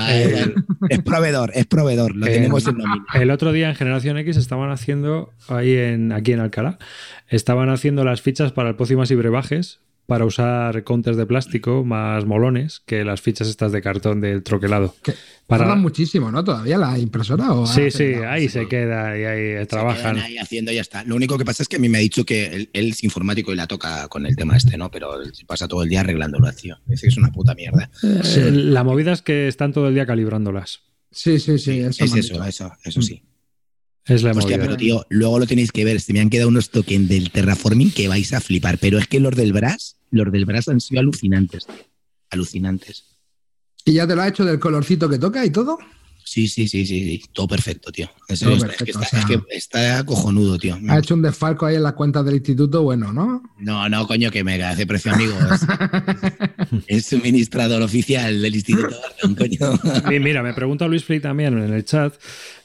[0.90, 3.06] es proveedor, es proveedor, lo tenemos en nómina.
[3.14, 6.80] El otro día en Generación X estaban haciendo, ahí en, aquí en Alcalá,
[7.28, 12.26] estaban haciendo las fichas para el Pócimas y Brebajes para usar counters de plástico más
[12.26, 14.96] molones que las fichas estas de cartón del troquelado.
[15.48, 15.76] Para...
[15.76, 16.44] muchísimo, ¿no?
[16.44, 17.54] Todavía la impresora.
[17.54, 20.18] ¿o sí, sí, ahí se queda y ahí trabajan.
[20.18, 21.04] ahí haciendo y ya está.
[21.04, 23.54] Lo único que pasa es que a mí me ha dicho que él, es informático
[23.54, 24.92] y la toca con el tema este, ¿no?
[24.92, 26.78] Pero se pasa todo el día arreglándolo, tío.
[26.90, 27.90] Es que es una puta mierda.
[28.04, 30.82] Eh, la movida es que están todo el día calibrándolas.
[31.12, 31.80] Sí, sí, sí.
[31.80, 33.24] Eso es eso, eso, eso sí.
[34.06, 36.02] Es la Hostia, pero tío, luego lo tenéis que ver.
[36.02, 38.78] Se me han quedado unos tokens del terraforming que vais a flipar.
[38.80, 41.68] Pero es que los del Brass, los del Brass han sido alucinantes.
[42.32, 43.06] Alucinantes.
[43.86, 45.78] ¿Y ya te lo ha hecho del colorcito que toca y todo?
[46.30, 47.24] Sí, sí, sí, sí, sí.
[47.34, 48.08] todo perfecto, tío.
[48.28, 48.44] es,
[49.26, 50.78] que está, cojonudo, tío.
[50.88, 53.42] Ha hecho un desfalco ahí en las cuentas del instituto, bueno, ¿no?
[53.58, 55.34] No, no, coño, que me hace precio, amigo.
[56.88, 58.96] es suministrador oficial del instituto,
[59.38, 59.80] coño.
[60.22, 62.14] Mira, me pregunta Luis Frey también en el chat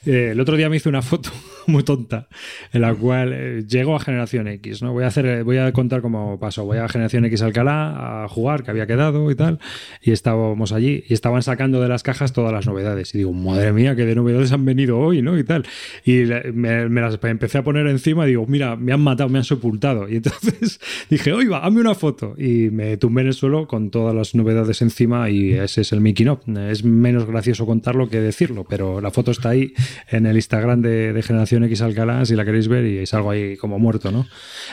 [0.07, 1.31] eh, el otro día me hice una foto
[1.67, 2.29] muy tonta
[2.73, 4.93] en la cual eh, llego a Generación X, ¿no?
[4.93, 6.65] Voy a hacer, voy a contar cómo pasó.
[6.65, 9.59] Voy a Generación X Alcalá a jugar, que había quedado y tal,
[10.03, 13.15] y estábamos allí y estaban sacando de las cajas todas las novedades.
[13.15, 15.39] Y digo, madre mía, qué de novedades han venido hoy, ¿no?
[15.39, 15.67] Y tal.
[16.05, 19.45] Y me, las empecé a poner encima y digo, mira, me han matado, me han
[19.45, 20.09] sepultado.
[20.09, 22.35] Y entonces dije, oiga, hazme una foto.
[22.39, 26.01] Y me tumbé en el suelo con todas las novedades encima y ese es el
[26.01, 26.41] Mickey No.
[26.69, 29.73] Es menos gracioso contarlo que decirlo, pero la foto está ahí
[30.09, 33.79] en el Instagram de, Generación X Alcalá, si la queréis ver, y salgo ahí como
[33.79, 34.27] muerto, ¿no?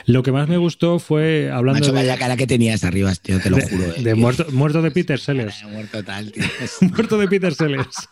[0.05, 1.99] Lo que más me gustó fue hablando Macho, de...
[1.99, 3.95] vaya cara que tenías arriba, tío, te lo juro.
[3.95, 5.63] Eh, de muerto, muerto de Peter Sellers.
[5.71, 6.43] muerto tal, tío.
[6.81, 8.09] muerto de Peter Sellers.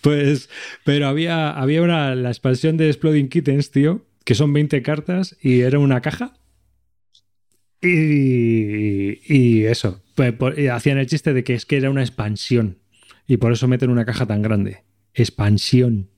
[0.00, 0.48] pues,
[0.84, 5.60] pero había, había una, la expansión de Exploding Kittens, tío, que son 20 cartas y
[5.60, 6.34] era una caja.
[7.80, 10.34] Y, y eso, pues,
[10.70, 12.78] hacían el chiste de que es que era una expansión.
[13.28, 14.82] Y por eso meten una caja tan grande.
[15.12, 16.08] Expansión.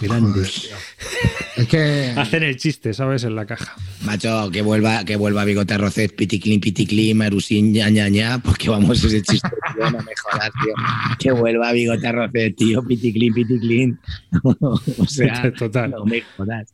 [0.00, 0.42] Grande.
[0.42, 2.12] es que.
[2.16, 3.24] Hacen el chiste, ¿sabes?
[3.24, 3.74] En la caja.
[4.04, 9.02] Macho, que vuelva, que vuelva Bigote Rocet, Piticlin, Piticlin, Marusín, ña, ña, ña, porque vamos,
[9.04, 10.74] ese chiste, tío, no me jodas, tío.
[11.18, 14.00] Que vuelva Bigote Rocet, tío, Piticlin, Piticlin.
[14.42, 15.90] o sea, Total.
[15.90, 16.70] no me jodas.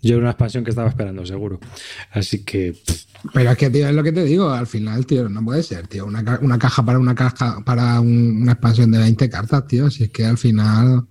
[0.00, 1.58] Yo era una expansión que estaba esperando, seguro.
[2.12, 2.74] Así que.
[3.34, 5.88] Pero es que, tío, es lo que te digo, al final, tío, no puede ser,
[5.88, 6.06] tío.
[6.06, 6.22] Una,
[6.58, 9.90] caja para una caja, para una expansión de 20 cartas, tío.
[9.90, 11.06] Si es que al final.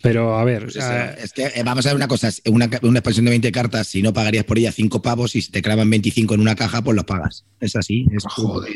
[0.00, 0.62] Pero a ver.
[0.62, 3.88] Pues es que eh, vamos a ver una cosa: una, una, expansión de 20 cartas,
[3.88, 6.82] si no pagarías por ella 5 pavos y si te clavan 25 en una caja,
[6.82, 7.44] pues los pagas.
[7.58, 8.06] Es así.
[8.12, 8.72] Es Joder,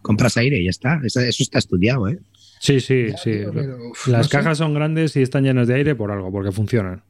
[0.00, 1.00] Compras aire y ya está.
[1.04, 2.20] Eso, está estudiado, ¿eh?
[2.60, 3.40] Sí, sí, sí.
[4.06, 7.02] Las cajas son grandes y están llenas de aire por algo, porque funcionan.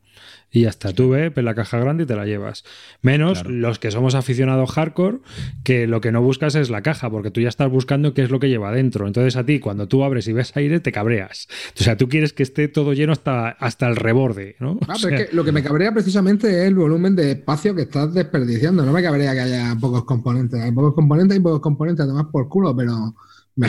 [0.55, 2.63] Y ya está, tú ves la caja grande y te la llevas.
[3.01, 5.21] Menos los que somos aficionados hardcore,
[5.65, 8.31] que lo que no buscas es la caja, porque tú ya estás buscando qué es
[8.31, 9.07] lo que lleva dentro.
[9.07, 11.49] Entonces a ti, cuando tú abres y ves aire, te cabreas.
[11.81, 14.79] O sea, tú quieres que esté todo lleno hasta, hasta el reborde, ¿no?
[14.89, 17.83] Ah, pero es que lo que me cabrea precisamente es el volumen de espacio que
[17.83, 18.85] estás desperdiciando.
[18.85, 20.61] No me cabrea que haya pocos componentes.
[20.61, 23.15] Hay pocos componentes y pocos componentes, además por culo, pero
[23.55, 23.69] me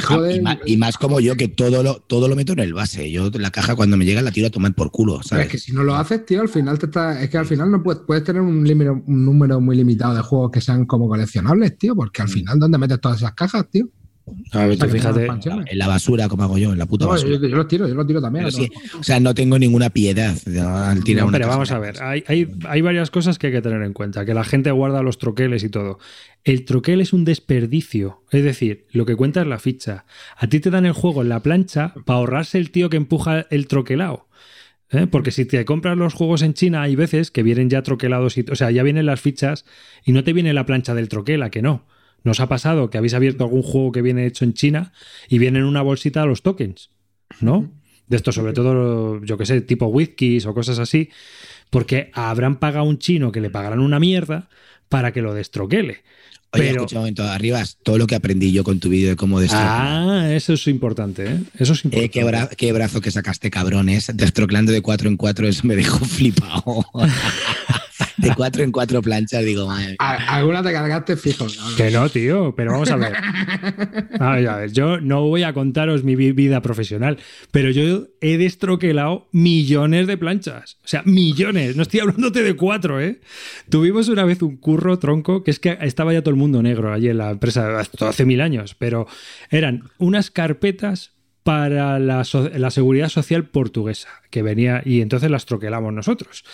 [0.66, 3.12] Y más, como yo, que todo lo, todo lo meto en el base.
[3.12, 5.22] Yo la caja cuando me llega la tiro a tomar por culo.
[5.24, 5.46] ¿sabes?
[5.46, 7.70] Es que si no lo haces, tío, al final te está, es que al final
[7.70, 8.66] no puedes, puedes tener un,
[9.06, 12.32] un número muy limitado de juegos que sean como coleccionables, tío, porque al mm.
[12.32, 13.90] final, ¿dónde metes todas esas cajas, tío?
[14.52, 15.28] A ver, fíjate.
[15.68, 17.38] En la basura, como hago yo, en la puta basura.
[17.42, 18.46] Yo, los tiro, yo los tiro también.
[18.46, 22.82] o sea, no tengo ninguna piedad al tirar Pero vamos a ver, hay, hay, hay,
[22.82, 24.26] varias cosas que hay que tener en cuenta.
[24.26, 26.00] Que la gente guarda los troqueles y todo.
[26.44, 28.24] El troquel es un desperdicio.
[28.32, 30.06] Es decir, lo que cuenta es la ficha.
[30.38, 33.46] A ti te dan el juego en la plancha para ahorrarse el tío que empuja
[33.50, 34.28] el troquelado.
[34.90, 35.08] ¿eh?
[35.08, 38.46] Porque si te compras los juegos en China, hay veces que vienen ya troquelados, y,
[38.50, 39.66] o sea, ya vienen las fichas
[40.06, 41.86] y no te viene la plancha del troquel, que no.
[42.24, 44.94] ¿Nos ha pasado que habéis abierto algún juego que viene hecho en China
[45.28, 46.90] y viene en una bolsita los tokens?
[47.42, 47.72] ¿No?
[48.08, 51.10] De esto, sobre todo, yo que sé, tipo whiskies o cosas así,
[51.70, 54.50] porque habrán pagado un chino que le pagarán una mierda
[54.90, 56.04] para que lo destroquele.
[56.52, 59.40] Oye, escucha un momento, arriba todo lo que aprendí yo con tu vídeo de cómo
[59.40, 59.82] destroquelar.
[59.82, 61.40] Ah, eso es importante, ¿eh?
[61.58, 62.20] Eso es importante.
[62.20, 64.12] Eh, qué, brazo que sacaste, cabrones.
[64.14, 66.86] Destroclando de cuatro en cuatro, eso me dejó flipado.
[68.24, 69.96] de cuatro en cuatro planchas, digo, madre.
[70.00, 71.48] Alguna te cargaste fijo.
[71.78, 73.14] Que no, tío, pero vamos a ver.
[74.20, 77.18] A ver, yo no voy a contaros mi vida profesional,
[77.52, 80.78] pero yo he destroquelado millones de planchas.
[80.84, 81.76] O sea, millones.
[81.76, 83.20] No estoy hablándote de cuatro, ¿eh?
[83.70, 86.94] Tuvimos una vez un curro tronco, que es que estaba ya todo el mundo negro
[86.94, 89.08] allí en la empresa, hace mil años, pero
[89.50, 91.12] eran unas carpetas
[91.44, 92.24] para la,
[92.56, 96.46] la, seguridad social portuguesa que venía y entonces las troquelamos nosotros.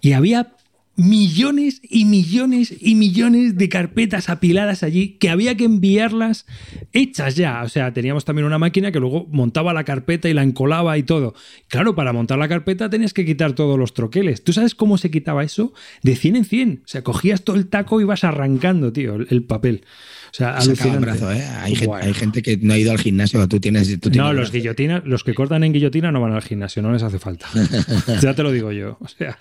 [0.00, 0.54] Y había
[0.98, 6.44] millones y millones y millones de carpetas apiladas allí que había que enviarlas
[6.92, 7.62] hechas ya.
[7.62, 11.04] O sea, teníamos también una máquina que luego montaba la carpeta y la encolaba y
[11.04, 11.34] todo.
[11.68, 14.42] Claro, para montar la carpeta tenías que quitar todos los troqueles.
[14.42, 15.72] ¿Tú sabes cómo se quitaba eso?
[16.02, 16.82] De 100 en 100.
[16.84, 19.84] O sea, cogías todo el taco y ibas arrancando, tío, el papel.
[20.30, 20.58] O sea,
[20.98, 21.44] brazo, ¿eh?
[21.62, 21.74] hay,
[22.14, 23.98] gente, que no ha ido al gimnasio, tú tienes...
[24.12, 27.18] no, los guillotinas, los que cortan en guillotina no van al gimnasio, no les hace
[27.18, 27.46] falta.
[28.20, 28.98] ya te lo digo yo.
[29.00, 29.38] O sea,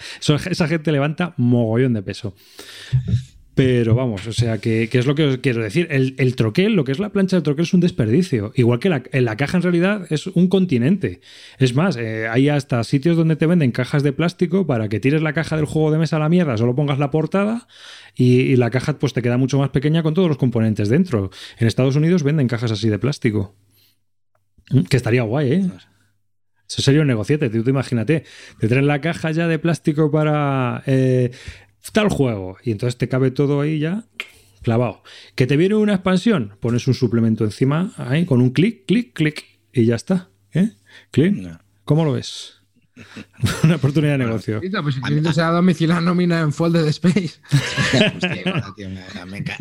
[0.49, 2.33] esa gente levanta mogollón de peso.
[3.57, 5.87] Pero vamos, o sea, que, es lo que os quiero decir.
[5.89, 8.51] El, troquel, lo que es la plancha de troquel es un desperdicio.
[8.55, 11.21] Igual que la, en la caja en realidad es un continente.
[11.57, 15.23] Es más, eh, hay hasta sitios donde te venden cajas de plástico para que tires
[15.23, 17.67] la caja del juego de mesa a la mierda, solo pongas la portada
[18.15, 21.31] y, la caja pues te queda mucho más pequeña con todos los componentes dentro.
[21.57, 23.55] En Estados Unidos venden cajas así de plástico.
[24.69, 25.71] Mm, que estaría guay, ¿eh?
[26.69, 28.25] Eso sería un negociete, tú imagínate.
[28.59, 31.31] Te traen la caja ya de plástico para eh,
[31.91, 34.05] tal juego y entonces te cabe todo ahí ya
[34.61, 35.03] clavado.
[35.35, 36.53] ¿Que te viene una expansión?
[36.59, 40.29] Pones un suplemento encima ahí con un clic, clic, clic y ya está.
[40.53, 40.71] ¿Eh?
[41.11, 41.57] ¿Clic?
[41.85, 42.57] ¿Cómo lo ves?
[43.63, 44.59] Una oportunidad de negocio.
[44.59, 47.39] Pues si quieres sea domiciliar nómina en Folded Space.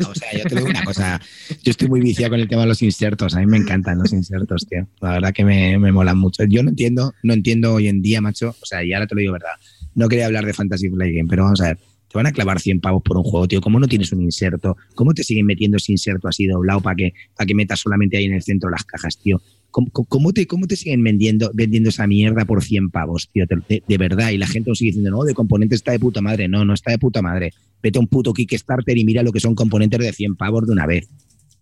[0.07, 1.21] o sea, yo te digo una cosa.
[1.63, 3.35] Yo estoy muy viciado con el tema de los insertos.
[3.35, 4.87] A mí me encantan los insertos, tío.
[5.01, 6.43] La verdad que me, me molan mucho.
[6.45, 8.55] Yo no entiendo, no entiendo hoy en día, macho.
[8.61, 9.51] O sea, y ahora te lo digo verdad.
[9.95, 11.77] No quería hablar de Fantasy Flight Game, pero vamos a ver.
[12.17, 13.61] Van a clavar 100 pavos por un juego, tío.
[13.61, 14.75] ¿Cómo no tienes un inserto?
[14.95, 18.25] ¿Cómo te siguen metiendo ese inserto así doblado para que, para que metas solamente ahí
[18.25, 19.39] en el centro las cajas, tío?
[19.69, 23.45] ¿Cómo, te, ¿Cómo te siguen vendiendo, vendiendo esa mierda por 100 pavos, tío?
[23.45, 24.31] De, verdad.
[24.31, 26.47] Y la gente sigue diciendo, no, de componente está de puta madre.
[26.47, 27.53] No, no está de puta madre.
[27.83, 30.73] Vete a un puto Kickstarter y mira lo que son componentes de 100 pavos de
[30.73, 31.07] una vez.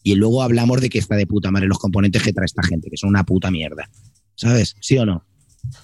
[0.04, 2.90] Y luego hablamos de que está de puta madre los componentes que trae esta gente,
[2.90, 3.90] que son una puta mierda.
[4.36, 4.78] ¿Sabes?
[4.80, 5.26] ¿Sí o no?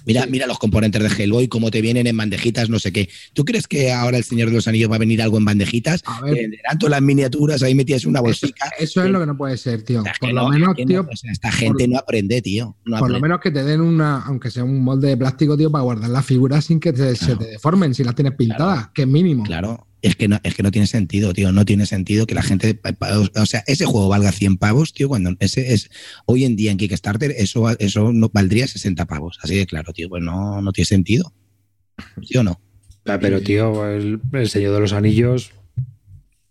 [0.05, 3.09] Mira, mira los componentes de Hellboy, cómo te vienen en bandejitas, no sé qué.
[3.33, 6.01] ¿Tú crees que ahora el Señor de los Anillos va a venir algo en bandejitas?
[6.05, 6.49] A ver.
[6.79, 8.71] todas las miniaturas ahí metidas en una bolsica.
[8.79, 10.03] Eso, es lo que no puede ser, tío.
[10.19, 11.07] por lo menos, tío.
[11.29, 12.75] esta gente no aprende, tío.
[12.85, 15.83] por lo menos que te den una, aunque sea un molde de plástico, tío, para
[15.83, 19.43] guardar las figuras sin que se te deformen, si las tienes pintadas, que es mínimo.
[19.43, 21.51] Claro es que no, es que no tiene sentido, tío.
[21.51, 22.79] No tiene sentido que la gente.
[23.35, 25.89] O sea, ese juego valga 100 pavos, tío, cuando ese es.
[26.25, 29.39] Hoy en día en Kickstarter, eso, eso no valdría 60 pavos.
[29.41, 30.09] Así de claro, tío.
[30.09, 31.33] Pues no, no tiene sentido.
[32.23, 32.59] ¿Sí o no?
[33.05, 35.51] Ah, pero, tío, el, Señor de los Anillos.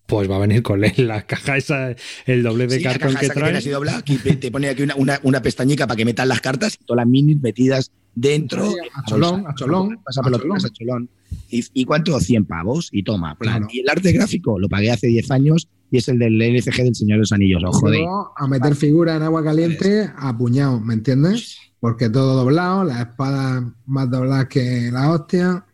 [0.07, 1.95] Pues va a venir con la caja esa,
[2.27, 3.57] el doble de cartón que trae.
[3.97, 7.07] aquí te pone aquí una, una, pestañica para que metan las cartas y todas las
[7.07, 8.73] minis metidas dentro.
[8.95, 9.99] A cholón, a cholón.
[10.05, 11.09] Pasa por a cholón.
[11.49, 12.19] ¿Y, cuánto?
[12.19, 12.89] 100 pavos.
[12.93, 13.37] Y toma.
[13.71, 16.95] Y el arte gráfico lo pagué hace 10 años y es el del LCG del
[16.95, 17.63] Señor de los Anillos.
[17.65, 17.89] Ojo
[18.37, 21.59] A meter figura en agua caliente a puñado, ¿me entiendes?
[21.81, 25.65] Porque todo doblado, las espadas más dobladas que la hostia.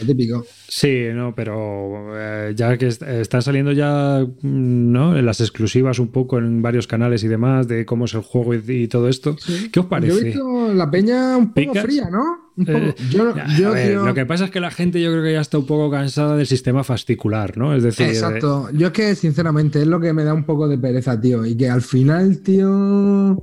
[0.00, 0.46] Lo típico.
[0.68, 5.16] Sí, no, pero eh, ya que están saliendo ya ¿no?
[5.16, 8.54] en las exclusivas un poco en varios canales y demás de cómo es el juego
[8.54, 9.36] y, todo esto,
[9.72, 10.14] ¿qué os parece?
[10.14, 12.44] Yo he visto la peña un poco fría, ¿no?
[12.56, 15.90] Eh, lo que pasa es que la gente yo creo que ya está un poco
[15.90, 17.74] cansada del sistema fascicular, ¿no?
[17.74, 18.06] Es decir...
[18.06, 18.68] Exacto.
[18.72, 21.44] Yo es que sinceramente es lo que me da un poco de pereza, tío.
[21.44, 23.42] Y que al final, tío...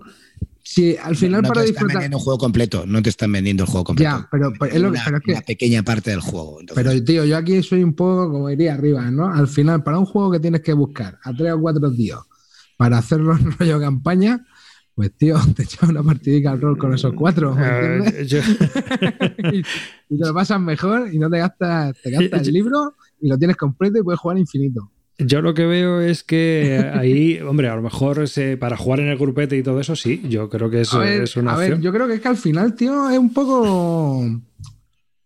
[0.63, 1.87] Sí, al final para te disfrutar.
[1.87, 4.17] Están vendiendo un juego completo, no te están vendiendo el juego completo.
[4.17, 6.59] Ya, pero, es lo una, que, una pequeña parte del juego.
[6.75, 9.31] Pero, tío, yo aquí soy un poco, como diría arriba, ¿no?
[9.31, 12.25] Al final, para un juego que tienes que buscar a tres o cuatro tíos
[12.77, 14.45] para hacerlo en rollo campaña,
[14.93, 17.55] pues tío, te echas una partidita al rol con esos cuatro.
[19.51, 19.65] y, te
[20.09, 23.99] lo pasas mejor y no te gastas, te gastas el libro y lo tienes completo
[23.99, 24.91] y puedes jugar infinito.
[25.17, 28.23] Yo lo que veo es que ahí, hombre, a lo mejor
[28.59, 31.53] para jugar en el grupete y todo eso, sí, yo creo que eso es una
[31.53, 34.19] a Ver, yo creo que es que al final, tío, es un poco.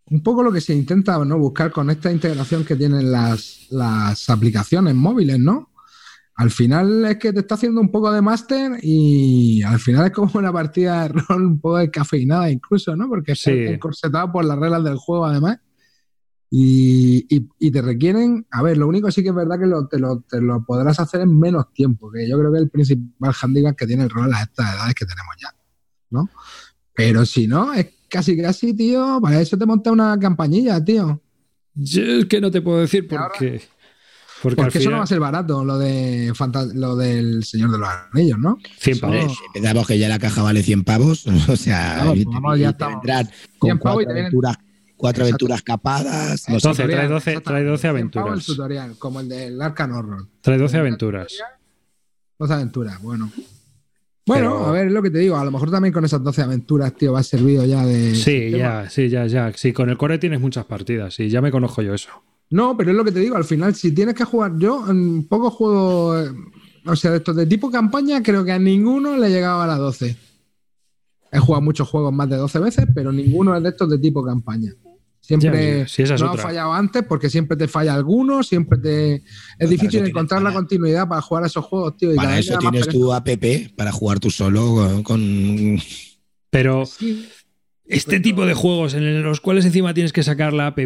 [0.08, 1.39] Un poco lo que se intenta ¿no?
[1.39, 5.71] buscar con esta integración que tienen las, las aplicaciones móviles, ¿no?
[6.36, 10.12] al final es que te está haciendo un poco de máster y al final es
[10.12, 13.08] como una partida de rol un poco descafeinada incluso, ¿no?
[13.08, 13.52] Porque Sí.
[13.52, 15.60] está encorsetado por las reglas del juego además.
[16.49, 19.88] Y, y- y te requieren, a ver, lo único sí que es verdad que lo-
[19.88, 22.69] te, lo, te lo podrás hacer en menos tiempo, que yo creo que es el
[22.69, 25.49] principal handicap que tiene el rol a estas edades que tenemos ya,
[26.12, 26.29] ¿no?
[26.93, 31.21] Pero si no, es casi casi, tío, para eso te monta una campañilla, tío.
[31.73, 33.62] Yo es que no te puedo decir ahora- porque.
[34.41, 34.99] Porque, Porque eso no final.
[34.99, 36.31] va a ser barato, lo de
[36.75, 38.58] lo del Señor de los Anillos, ¿no?
[38.77, 39.31] 100 Eso- pavos.
[39.31, 42.41] Si pensamos que ya la caja vale 100 pavos, o sea, Claro, y pues te-
[42.41, 43.01] vamos, y ya te estamos.
[43.01, 43.25] vendrán
[43.58, 44.31] con 100 pavos y cuatro te vienen-
[45.06, 45.46] cuatro Exacto.
[45.46, 46.32] aventuras capadas.
[46.32, 46.68] No sé.
[46.68, 48.12] Entonces, trae Tutorial, 12 trae 12 exactamente.
[48.13, 48.50] 100 pavos aventuras.
[48.50, 50.28] El tutorial, como el del Arcan Horror.
[50.41, 51.34] Trae 12 aventuras.
[52.39, 53.32] 12 aventuras, bueno.
[54.28, 55.38] Bueno, Pero- a ver, es lo que te digo.
[55.38, 58.15] A lo mejor también con esas 12 aventuras, tío, va servido ya de.
[58.15, 58.58] Sí, sistema.
[58.84, 59.54] ya, sí, ya, ya.
[59.56, 61.13] Sí, con el core tienes muchas partidas.
[61.13, 62.10] Sí, ya me conozco yo eso.
[62.50, 63.36] No, pero es lo que te digo.
[63.38, 66.28] Al final, si tienes que jugar, yo en pocos juegos.
[66.28, 66.32] eh,
[66.88, 69.68] O sea, de estos de tipo campaña, creo que a ninguno le he llegado a
[69.68, 70.15] las 12.
[71.32, 74.24] He jugado muchos juegos más de 12 veces, pero ninguno es de estos de tipo
[74.24, 74.72] campaña.
[75.26, 76.30] Siempre Ya, no otra.
[76.30, 79.16] ha fallado antes porque siempre te falla alguno, siempre te.
[79.58, 82.14] Es difícil tienes- encontrar la continuidad para jugar a esos juegos, tío.
[82.14, 83.28] y Para eso tienes tu app
[83.76, 85.80] para jugar tú solo con.
[86.52, 87.28] Pero Sí,
[87.88, 90.80] este pero- tipo de juegos en los cuales encima tienes que sacar la app,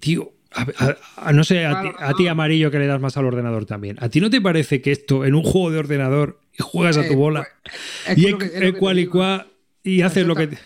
[0.00, 0.32] tío.
[0.56, 2.30] A, a- a- no sé, a, Claro, ti, a ti, no.
[2.30, 3.96] amarillo, que le das más al ordenador también.
[4.00, 7.06] ¿A ti no te parece que esto en un juego de ordenador y juegas a
[7.08, 7.46] tu bola
[8.06, 9.46] es y e- cual y cual
[9.82, 10.58] y haces lo que te-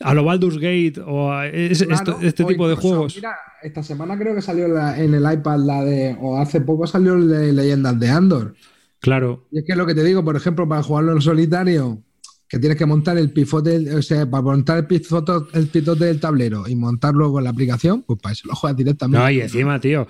[0.00, 3.16] a lo Baldur's Gate o a es- Claro, esto- este o tipo de juegos?
[3.16, 6.16] Mira, esta semana creo que salió la- en el iPad la de.
[6.20, 8.54] O hace poco salió el de Leyendas de Andor.
[9.00, 12.02] Claro, Y es que lo que te digo, por ejemplo, para jugarlo en solitario,
[12.48, 16.66] que tienes que montar el pivote, o sea, para montar el pivote, el del tablero
[16.68, 19.18] y montarlo con la aplicación, pues para eso lo juegas directamente.
[19.24, 20.06] no, y encima, tío,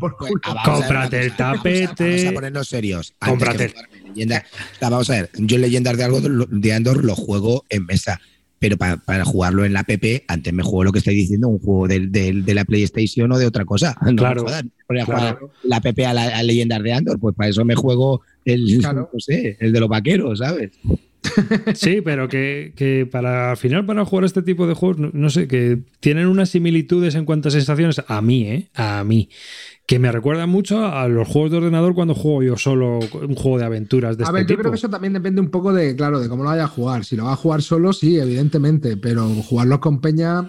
[0.00, 0.40] por Pues, culo.
[0.44, 2.04] ah, ver, Cómprate el vamos a- tapete.
[2.10, 3.14] Vamos a ponernos serios.
[3.20, 3.72] Antes Cómprate.
[3.72, 4.44] que leyenda-
[4.80, 8.20] sea, vamos a ver, yo Leyendas de, algo, de Andor lo juego en mesa.
[8.58, 9.90] Pero para, para jugarlo en la app,
[10.28, 13.38] antes me juego lo que estáis diciendo, un juego del- del- de, la PlayStation o
[13.38, 13.96] de otra cosa.
[14.02, 14.40] No me Claro.
[14.40, 14.44] a
[15.04, 18.78] jugar la app a, la, a Leyendas de Andor, pues para eso me juego el,
[18.80, 19.10] Claro.
[19.12, 20.70] no sé, el de los vaqueros, ¿sabes?
[21.74, 25.28] Sí, pero que, que para al final, para jugar este tipo de juegos, no, no
[25.28, 28.68] sé, que tienen unas similitudes en cuanto a sensaciones, a mí, ¿eh?
[28.74, 29.28] A mí.
[29.86, 33.58] Que me recuerdan mucho a los juegos de ordenador cuando juego yo solo un juego
[33.58, 34.60] de aventuras de A este ver, yo tipo.
[34.62, 37.04] creo que eso también depende un poco de, claro, de cómo lo vaya a jugar.
[37.04, 40.42] Si lo va a jugar solo, sí, evidentemente, pero jugarlo con Peña,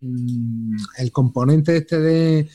[0.00, 2.48] mm, el componente este de,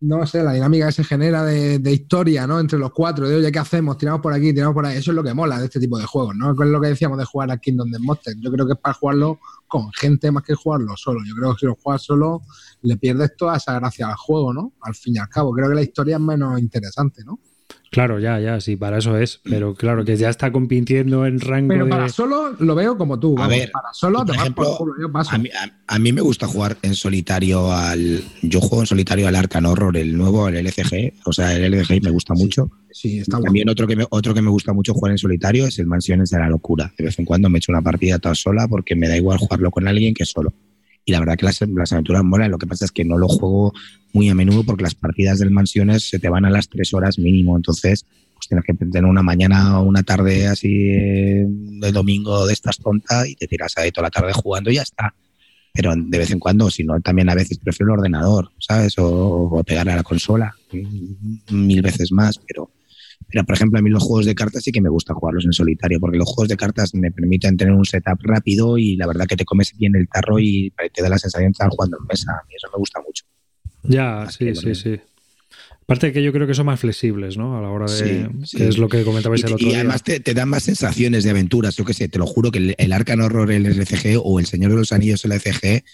[0.00, 2.58] no sé, la dinámica que se genera de, de historia, ¿no?
[2.58, 3.96] Entre los cuatro, de oye, ¿qué hacemos?
[3.98, 4.98] Tiramos por aquí, tiramos por ahí.
[4.98, 6.50] Eso es lo que mola de este tipo de juegos, ¿no?
[6.50, 8.34] Es lo que decíamos de jugar a Kingdom Death Monster.
[8.40, 9.38] Yo creo que es para jugarlo
[9.68, 11.20] con gente más que jugarlo solo.
[11.24, 12.42] Yo creo que si lo juegas solo,
[12.82, 14.72] le pierdes toda esa gracia al juego, ¿no?
[14.82, 15.52] Al fin y al cabo.
[15.52, 17.38] Creo que la historia es menos interesante, ¿no?
[17.90, 19.40] Claro, ya, ya, sí, para eso es.
[19.44, 21.90] Pero claro, que ya está compitiendo en rango Pero de.
[21.90, 23.32] para solo lo veo como tú.
[23.38, 25.30] A vamos, ver, para solo por ejemplo, por culo, yo paso.
[25.34, 28.22] A mí, a- a mí me gusta jugar en solitario al.
[28.42, 31.14] Yo juego en solitario al Arcan Horror, el nuevo, el LCG.
[31.24, 32.70] O sea, el LCG me gusta mucho.
[32.90, 33.44] Sí, está guapo.
[33.46, 36.28] También otro que, me, otro que me gusta mucho jugar en solitario es el Mansiones
[36.28, 36.92] de la Locura.
[36.98, 39.70] De vez en cuando me echo una partida toda sola porque me da igual jugarlo
[39.70, 40.52] con alguien que solo.
[41.08, 42.50] Y la verdad que las, las aventuras molan.
[42.50, 43.72] Lo que pasa es que no lo juego
[44.12, 47.18] muy a menudo porque las partidas del Mansiones se te van a las tres horas
[47.18, 47.56] mínimo.
[47.56, 52.52] Entonces, pues tienes que tener una mañana o una tarde así eh, de domingo de
[52.52, 55.14] estas tonta y te tiras ahí toda la tarde jugando y ya está.
[55.72, 58.98] Pero de vez en cuando, si no, también a veces prefiero el ordenador, ¿sabes?
[58.98, 60.54] O, o pegarle a la consola.
[60.72, 62.70] mm, Mil veces más, pero
[63.30, 65.52] pero, por ejemplo, a mí los juegos de cartas sí que me gusta jugarlos en
[65.52, 69.26] solitario, porque los juegos de cartas me permiten tener un setup rápido y la verdad
[69.26, 72.06] que te comes bien el tarro y te da la sensación de estar jugando en
[72.06, 72.32] mesa.
[72.32, 73.24] A mí eso me gusta mucho.
[73.82, 75.00] Ya, sí, sí, sí.
[75.82, 77.56] Aparte que yo creo que son más flexibles, ¿no?
[77.56, 77.96] A la hora de.
[77.96, 78.56] Sí, sí.
[78.58, 79.78] Que es lo que comentabais Y, el otro y día.
[79.80, 81.76] además te, te dan más sensaciones de aventuras.
[81.76, 84.44] Yo qué sé, te lo juro que el, el Arcan Horror, el LCG o el
[84.46, 85.84] Señor de los Anillos, el LCG,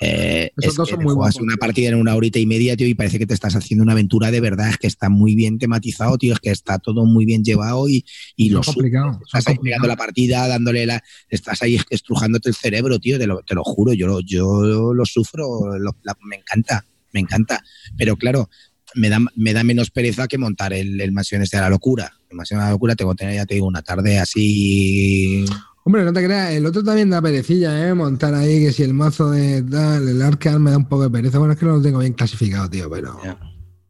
[0.00, 2.86] eh, Esos es dos son muy guapos, una partida en una horita y media, tío,
[2.86, 4.70] y parece que te estás haciendo una aventura de verdad.
[4.70, 8.04] Es que está muy bien tematizado, tío, es que está todo muy bien llevado y,
[8.36, 11.02] y lo complicados, son Estás ahí pegando la partida, dándole la.
[11.28, 13.92] Estás ahí estrujándote el cerebro, tío, te lo, te lo juro.
[13.92, 17.62] Yo, lo- yo lo sufro, lo- la- me encanta, me encanta.
[17.98, 18.48] Pero claro,
[18.94, 22.10] me da, me da menos pereza que montar el, el Mansiones de la Locura.
[22.30, 25.44] El Mansiones de la Locura tengo que tener, ya te digo, una tarde así.
[25.90, 27.92] Hombre, no te creas, el otro también da perecilla, ¿eh?
[27.94, 31.10] Montar ahí que si el mazo de tal, el Arcan me da un poco de
[31.10, 31.38] pereza.
[31.40, 33.18] Bueno, es que no lo tengo bien clasificado, tío, pero,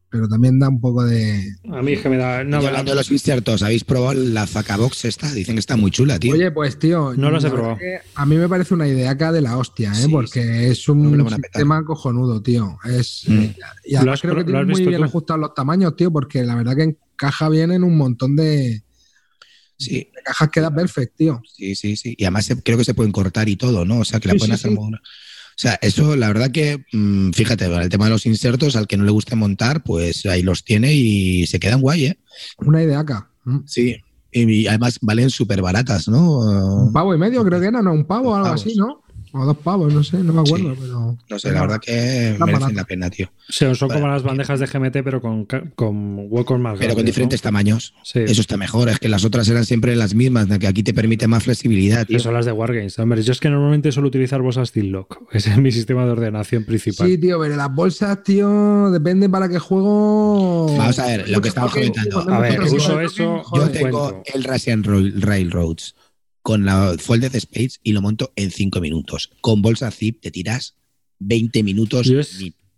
[0.08, 1.44] pero también da un poco de.
[1.70, 2.42] A mí es que me da.
[2.42, 5.30] No, Y me hablando de los insertos, ¿habéis probado la Zacabox esta?
[5.30, 6.32] Dicen que está muy chula, tío.
[6.32, 7.76] Oye, pues tío, No los he probado.
[8.14, 9.96] A mí me parece una idea acá de la hostia, ¿eh?
[9.96, 11.34] Sí, porque es un petar.
[11.34, 12.78] sistema cojonudo, tío.
[12.88, 13.32] Es, Mm.
[13.84, 15.04] Y además ¿Lo has creo que tiene muy bien tú?
[15.04, 18.84] ajustados los tamaños, tío, porque la verdad que en caja vienen un montón de,
[19.80, 19.94] Sí.
[20.14, 21.42] de cajas, queda perfecto, tío.
[21.56, 22.14] Sí, sí, sí.
[22.18, 24.00] Y además creo que se pueden cortar y todo, ¿no?
[24.00, 25.00] O sea, que la Sí, pueden sí, hacer mover.
[25.00, 28.96] O sea, eso la verdad que, mm, fíjate, el tema de los insertos, al que
[28.96, 32.18] no le guste montar, pues ahí los tiene y se quedan guay, ¿eh?
[32.58, 33.30] Una idea acá.
[33.44, 33.58] Mm.
[33.66, 33.96] Sí.
[34.32, 36.84] Y además valen súper baratas, ¿no?
[36.84, 37.92] Un pavo y medio, creo que era, ¿no?
[37.92, 39.02] Un pavo o algo así, ¿no?
[39.32, 40.80] O dos pavos, no sé, no me acuerdo, Sí.
[40.82, 41.16] pero.
[41.28, 41.92] No sé, la verdad que
[42.38, 42.72] merecen barato.
[42.72, 43.26] la pena, tío.
[43.48, 46.96] O sea, son como las bandejas de GMT, pero con, con huecos más Pero con
[46.96, 47.42] grandes, diferentes ¿no?
[47.44, 47.94] tamaños.
[48.02, 48.20] Sí.
[48.20, 48.88] Eso está mejor.
[48.88, 52.16] Es que las otras eran siempre las mismas, que aquí te permite más flexibilidad, tío.
[52.16, 52.98] Que son las de Wargames.
[52.98, 55.18] Hombre, yo es que normalmente suelo utilizar bolsas Steel Lock.
[55.32, 57.06] Ese es mi sistema de ordenación principal.
[57.08, 60.76] Sí, tío, pero las bolsas, tío, depende para qué juego.
[60.76, 62.20] Vamos a ver, lo que estamos comentando.
[62.30, 65.94] A ver, uso eso, Yo tengo el Russian Rail- Railroads
[66.42, 69.30] con la Folded Space y lo monto en 5 minutos.
[69.40, 70.74] Con bolsa zip te tiras
[71.18, 72.10] 20 minutos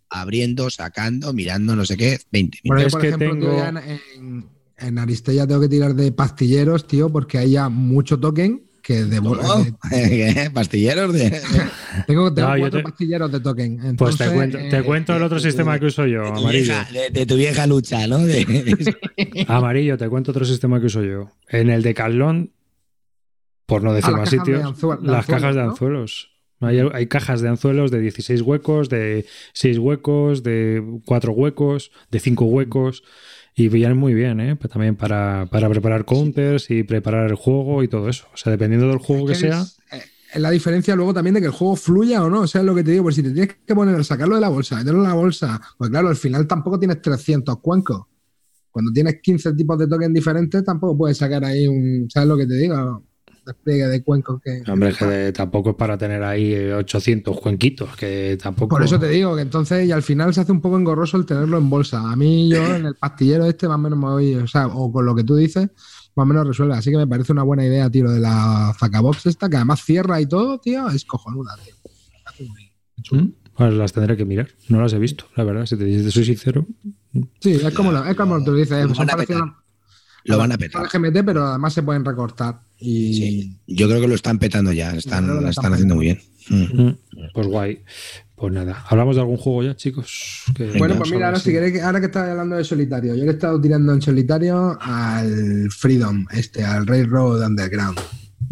[0.09, 2.85] abriendo, sacando, mirando, no sé qué, 20 Bueno, yo, minutos.
[2.87, 3.69] Es por que ejemplo, tengo- tío, ya
[4.17, 4.45] en,
[4.77, 9.21] en, Aristella tengo que tirar de pastilleros, tío, porque hay ya mucho token que de.
[10.53, 11.29] ¿Pastilleros de.?
[12.07, 13.95] tengo, tengo No, cuatro te- pastilleros de token.
[13.97, 16.51] Pues te cuento, te eh, cuento el otro sistema que uso yo, amarillo.
[16.75, 18.19] vieja- de, de tu vieja lucha, ¿no?
[18.19, 18.95] De-
[19.47, 21.29] Amarillo, te cuento otro sistema que uso yo.
[21.47, 22.51] En el de Calón,
[23.65, 25.69] por no decir más cajas de sitios, de las anzuelos, cajas de ¿no?
[25.69, 26.29] anzuelos.
[26.59, 32.19] Hay, hay cajas de anzuelos de 16 huecos, de 6 huecos, de 4 huecos, de
[32.19, 33.03] 5 huecos.
[33.55, 34.55] Y vienen muy bien, ¿eh?
[34.71, 38.25] También para, para preparar counters y preparar el juego y todo eso.
[38.33, 39.61] O sea, dependiendo del juego que sea.
[39.61, 40.01] es- eh,
[40.33, 42.41] es la diferencia luego también de que el juego fluya o no.
[42.41, 44.41] O sea, es lo que te digo, pues si te tienes que poner, sacarlo de
[44.41, 48.05] la bolsa, meterlo en la bolsa, pues claro, al final tampoco tienes 300 cuencos.
[48.71, 52.47] Cuando tienes 15 tipos de tokens diferentes, tampoco puedes sacar ahí un, ¿sabes lo que
[52.47, 53.03] te digo?
[53.45, 54.63] Despliegue de cuencos que...
[54.71, 58.75] Hombre, es que de- tampoco es para tener ahí eh, 800 cuenquitos, que tampoco.
[58.75, 61.25] Por eso te digo que entonces, y al final se hace un poco engorroso el
[61.25, 62.09] tenerlo en bolsa.
[62.11, 64.91] A mí, yo en el pastillero este, más o menos me voy, o sea, o
[64.91, 65.67] con lo que tú dices,
[66.15, 66.75] más o menos resuelve.
[66.75, 69.83] Así que me parece una buena idea, tío, lo de la Zacabox esta, que además
[69.83, 72.47] cierra y todo, tío, es cojonuda, tío.
[72.47, 72.71] Muy.
[73.21, 73.33] ¿Mm?
[73.55, 74.47] Pues las tendré que mirar.
[74.69, 75.65] No las he visto, la verdad.
[75.65, 76.65] Si te, soy sincero.
[77.39, 79.43] Sí, es como, lo, es como tú dices, son parecidas
[80.25, 80.87] Lo van a petar.
[80.87, 82.61] GMT, pero además se pueden recortar.
[82.79, 83.57] Y Sí.
[83.67, 84.95] Yo creo que lo están petando ya.
[84.95, 86.19] Están, lo están están haciendo muy bien.
[86.49, 86.81] Mm.
[86.81, 86.97] Mm,
[87.33, 87.79] Pues guay.
[88.35, 88.83] Pues nada.
[88.89, 90.43] ¿Hablamos de algún juego ya, chicos?
[90.55, 93.23] Que Bueno, pues mira, ahora si queréis, que- ahora que estás hablando de solitario, yo
[93.23, 97.97] le he estado tirando en solitario al Freedom, este, al Railroad Underground,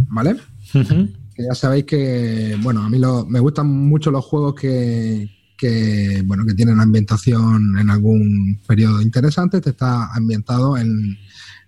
[0.09, 0.37] ¿vale?
[0.71, 6.21] Que ya sabéis que, bueno, a mí lo- me gustan mucho los juegos que, que,
[6.25, 9.57] bueno, que tienen ambientación en algún periodo interesante.
[9.57, 11.17] Este está ambientado en,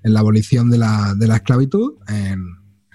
[0.03, 2.39] en la abolición de la, de la esclavitud en,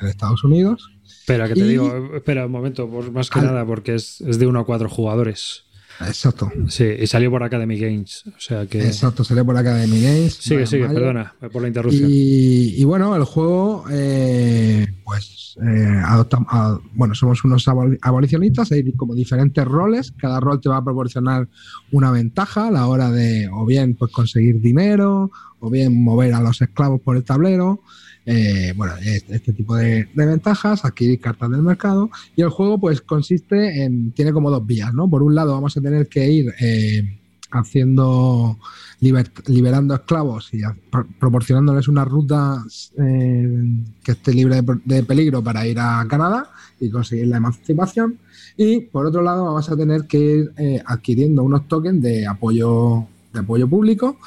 [0.00, 0.90] en Estados Unidos.
[1.04, 2.14] Espera, que te Y- digo.
[2.14, 4.88] Espera un momento, por, más que Al- nada, porque es, es de uno a cuatro
[4.88, 5.64] jugadores.
[6.06, 6.50] Exacto.
[6.68, 8.24] Sí, y salió por Academy Games.
[8.26, 8.86] O sea que.
[8.86, 10.34] Exacto, salió por Academy Games.
[10.34, 12.08] Sigue, sigue, perdona por la interrupción.
[12.10, 18.70] Y, y bueno, el juego, eh, pues, eh, adopta- a- bueno, somos unos abol- abolicionistas,
[18.70, 21.48] hay como diferentes roles, cada rol te va a proporcionar
[21.90, 26.40] una ventaja a la hora de, o bien, pues conseguir dinero, o bien mover a
[26.40, 27.80] los esclavos por el tablero,
[28.30, 33.82] eh, bueno, este, tipo de, ventajas, adquirir cartas del mercado, y el juego, pues, consiste
[33.82, 35.08] en, tiene como dos vías, ¿no?
[35.08, 37.18] Por un lado, vamos a tener que ir eh,
[37.52, 38.58] haciendo
[39.00, 40.60] liber- liberando esclavos y
[41.18, 42.62] proporcionándoles una ruta
[42.98, 48.18] eh, que esté libre de, peligro para ir a Canadá y conseguir la emancipación.
[48.58, 50.52] Y por otro lado, vamos a tener que ir
[50.84, 54.18] adquiriendo unos tokens de apoyo, de apoyo público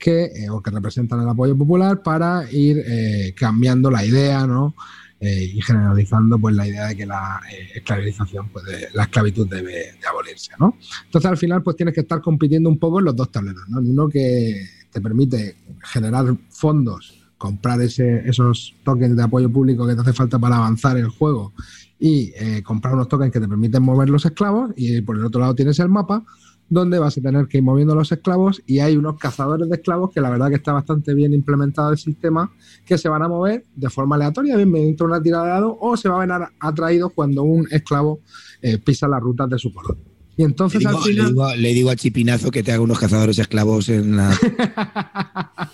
[0.00, 4.74] que, eh, o que representan el apoyo popular para ir eh, cambiando la idea, ¿no?
[5.20, 9.46] Eh, y generalizando pues la idea de que la eh, esclavización, pues de- la esclavitud
[9.46, 10.78] debe de abolirse, ¿no?
[11.04, 13.80] Entonces al final pues tienes que estar compitiendo un poco en los dos tableros, ¿no?
[13.80, 19.94] En uno que te permite generar fondos, comprar ese, esos tokens de apoyo público que
[19.94, 21.52] te hace falta para avanzar el juego
[21.98, 25.42] y eh, comprar unos tokens que te permiten mover los esclavos y por el otro
[25.42, 26.24] lado tienes el mapa
[26.70, 30.10] donde vas a tener que ir moviendo los esclavos y hay unos cazadores de esclavos
[30.14, 32.50] que la verdad que está bastante bien implementado el sistema
[32.86, 35.96] que se van a mover de forma aleatoria, bien mediante una tirada de dado o
[35.96, 38.20] se van a ver atraídos cuando un esclavo
[38.62, 39.98] eh, pisa las rutas de su color.
[40.36, 41.28] Y Le entonces digo, al le final...
[41.34, 44.30] digo- le digo a Chipinazo que te haga unos cazadores esclavos en la.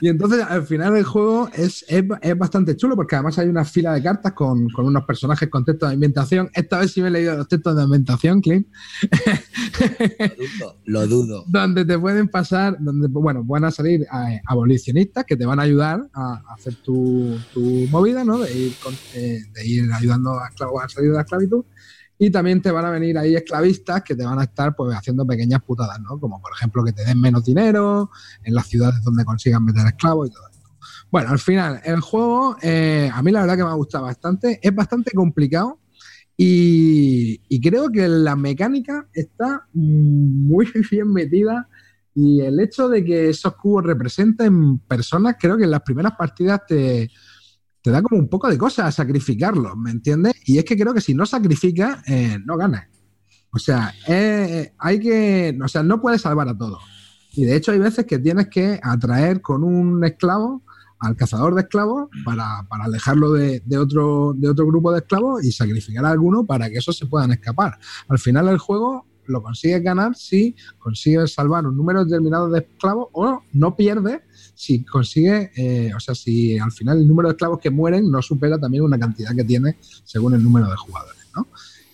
[0.00, 3.64] y entonces al final el juego es, es, es bastante chulo porque además hay una
[3.64, 6.50] fila de cartas con, con unos personajes con textos de ambientación.
[6.54, 8.66] Esta vez sí me he leído los textos de ambientación, Clint.
[10.84, 11.44] Lo dudo.
[11.48, 15.62] donde te pueden pasar, donde bueno, van a salir eh, abolicionistas que te van a
[15.62, 18.38] ayudar a, a hacer tu, tu movida, ¿no?
[18.38, 21.64] De ir, con- eh, de ir ayudando a a salir de la esclavitud.
[22.18, 25.26] Y también te van a venir ahí esclavistas que te van a estar pues haciendo
[25.26, 26.18] pequeñas putadas, ¿no?
[26.18, 28.10] Como por ejemplo que te den menos dinero
[28.42, 30.66] en las ciudades donde consigan meter esclavos y todo esto.
[31.10, 34.58] Bueno, al final, el juego eh, a mí la verdad que me ha gustado bastante.
[34.62, 35.80] Es bastante complicado
[36.36, 41.68] y, y creo que la mecánica está muy bien metida
[42.18, 46.62] y el hecho de que esos cubos representen personas, creo que en las primeras partidas
[46.66, 47.10] te,
[47.86, 50.34] te da como un poco de cosa sacrificarlos, ¿me entiendes?
[50.44, 52.88] Y es que creo que si no sacrificas, eh, no ganas.
[53.52, 55.56] O sea, eh, hay que.
[55.62, 56.82] O sea, no puedes salvar a todos.
[57.34, 60.64] Y de hecho, hay veces que tienes que atraer con un esclavo
[60.98, 66.06] al cazador de esclavos para, alejarlo de, otro, de otro grupo de esclavos y sacrificar
[66.06, 67.78] a alguno para que esos se puedan escapar.
[68.08, 73.10] Al final, el juego lo consigues ganar si consigues salvar un número determinado de esclavos
[73.12, 74.22] o no pierdes
[74.56, 78.22] si consigue, eh, o sea, si al final el número de esclavos que mueren no
[78.22, 81.46] supera también una cantidad que tiene según el número de jugadores, ¿no?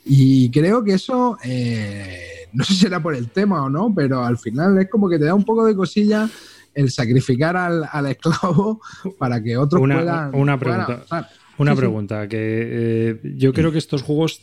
[0.05, 4.25] Y creo que eso, eh, no sé si será por el tema o no, pero
[4.25, 6.31] al final es como que te da un poco de cosilla
[6.73, 8.81] el sacrificar al, esclavo
[9.19, 10.35] para que otros una, puedan.
[10.35, 11.29] Una pregunta.
[11.59, 14.41] una pregunta, que eh, yo creo que estos juegos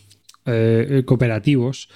[1.05, 1.89] cooperativos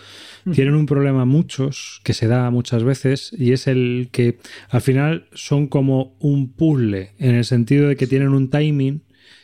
[0.51, 4.39] tienen un problema muchos, que se da muchas veces, y es el que
[4.69, 9.03] al final son como un puzzle, en el sentido de que tienen un timing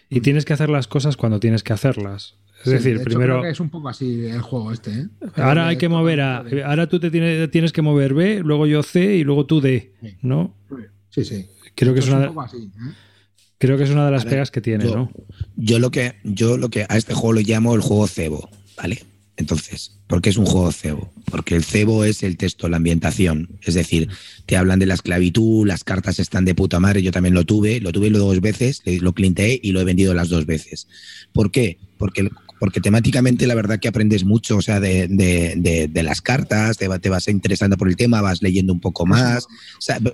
[0.10, 2.36] y tienes que hacer las cosas cuando tienes que hacerlas.
[2.66, 3.46] Es decir, primero.
[3.46, 4.92] es un poco así el juego este.
[4.92, 5.08] ¿eh?
[5.38, 6.44] Ahora hay que mover a.
[6.66, 9.94] Ahora tú te tienes, tienes que mover B, luego yo C y luego tú D,
[10.22, 10.56] ¿no?
[11.10, 11.48] Sí, sí.
[11.76, 12.26] Creo que es, una.
[12.26, 12.32] ¿eh?
[13.58, 15.10] Creo que es una de las pegas que tiene, ¿no?
[15.56, 18.50] Yo lo que, yo lo que a este juego lo llamo el juego cebo,
[18.80, 19.04] ¿vale?
[19.36, 21.14] Entonces, ¿por qué es un juego cebo?
[21.32, 23.58] Porque el cebo es el texto, la ambientación.
[23.62, 24.10] Es decir,
[24.46, 27.02] te hablan de la esclavitud, las cartas están de puta madre.
[27.02, 30.28] Yo también lo tuve, lo tuve dos veces, lo clinteé y lo he vendido las
[30.28, 30.88] dos veces.
[31.32, 31.78] ¿Por qué?
[31.98, 36.90] Porque, porque temáticamente la verdad que aprendes mucho, o sea, de, de, las cartas, te,
[37.00, 39.48] te, vas interesando por el tema, vas leyendo un poco más,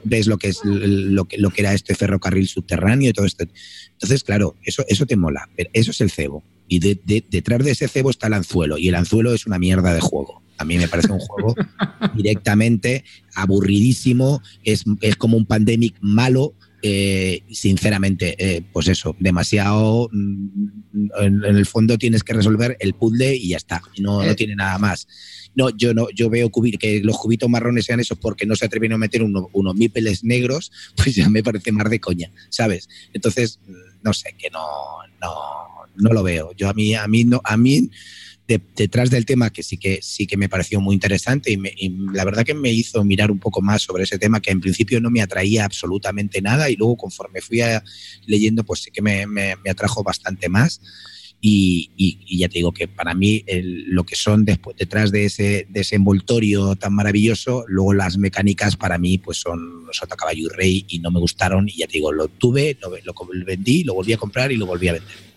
[0.03, 3.45] ves lo que es lo que, lo que era este ferrocarril subterráneo y todo esto.
[3.93, 5.49] Entonces, claro, eso, eso te mola.
[5.74, 9.34] Eso es el cebo y detrás de ese cebo está el anzuelo y el anzuelo
[9.34, 10.41] es una mierda de juego.
[10.57, 11.53] A mí me parece un juego
[12.16, 13.03] directamente
[13.36, 14.84] aburridísimo, es,
[15.18, 20.09] como un pandemic malo, eh, sinceramente, eh, pues eso, demasiado.
[20.11, 24.36] Mm, en, el fondo tienes que resolver el puzzle y ya está, no, no eh.
[24.36, 25.07] tiene nada más.
[25.55, 28.95] No, yo no, yo veo que los cubitos marrones sean esos porque no se atrevieron
[28.95, 32.88] a meter unos mípeles negros, pues ya me parece más de coña, ¿sabes?
[33.13, 33.59] Entonces,
[34.03, 34.61] no sé, que no,
[35.22, 35.64] no,
[35.97, 36.51] no lo veo.
[36.55, 37.89] Yo a mí, a mí no, a mí
[38.47, 42.43] detrás del tema que sí que sí que me pareció muy interesante y, la verdad
[42.43, 45.21] que me hizo mirar un poco más sobre ese tema que en principio no me
[45.21, 47.61] atraía absolutamente nada y luego conforme fui
[48.27, 50.79] leyendo pues sí que me, atrajo bastante más
[51.41, 51.91] y,
[52.37, 53.43] ya te digo que para mí
[53.87, 59.17] lo que son después, detrás de ese, desenvoltorio tan maravilloso, luego las mecánicas para mí
[59.17, 62.27] pues son Sota Caballo y Rey y no me gustaron y ya te digo, lo
[62.27, 62.89] tuve, lo
[63.45, 65.34] vendí, lo volví a comprar y lo volví a vender.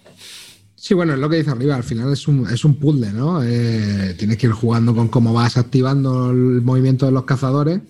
[0.80, 3.42] Sí, bueno, es lo que dice arriba, al final es un, es un puzzle, ¿no?
[3.42, 7.80] Eh, tienes que ir jugando con cómo vas activando el movimiento de los cazadores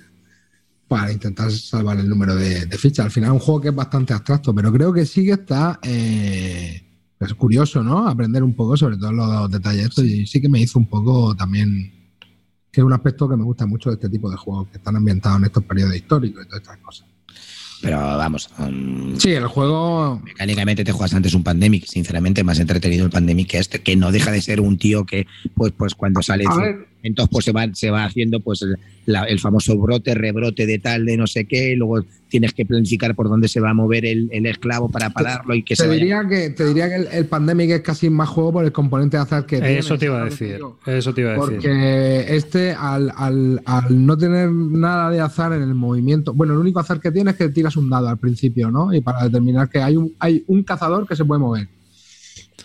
[0.89, 3.05] para intentar salvar el número de, fichas.
[3.05, 5.79] Al final es un juego que es bastante abstracto, pero creo que sí que está
[5.83, 6.83] eh,
[7.21, 8.09] es curioso, ¿no?
[8.09, 9.99] Aprender un poco sobre todos los detalles.
[9.99, 11.93] y sí que me hizo un poco también,
[12.73, 14.97] que es un aspecto que me gusta mucho de este tipo de juegos que están
[14.97, 17.08] ambientados en estos periodos históricos y todas estas cosas.
[17.81, 18.51] Pero vamos.
[18.59, 20.21] Um, sí, el juego.
[20.25, 21.87] Mecánicamente te juegas antes un Pandemic.
[21.87, 25.27] Sinceramente, más entretenido el Pandemic que este, que no deja de ser un tío que,
[25.55, 26.45] pues, pues cuando sale.
[27.03, 28.65] Entonces, pues se va, se va haciendo pues
[29.07, 33.29] el famoso brote, rebrote de tal, de no sé qué, luego tienes que planificar por
[33.29, 36.51] dónde se va a mover el, esclavo para pararlo y que te se diría que
[36.51, 39.79] Te diría que el, Pandemic es casi más juego por el componente de azar que
[39.79, 41.55] Eso te iba a decir, eso te iba a decir.
[41.55, 46.59] Porque este, al, al, al, no tener nada de azar en el movimiento, bueno, el
[46.59, 48.93] único azar que tiene es que tiras un dado al principio, ¿no?
[48.93, 51.69] Y para determinar que hay un, hay un cazador que se puede mover.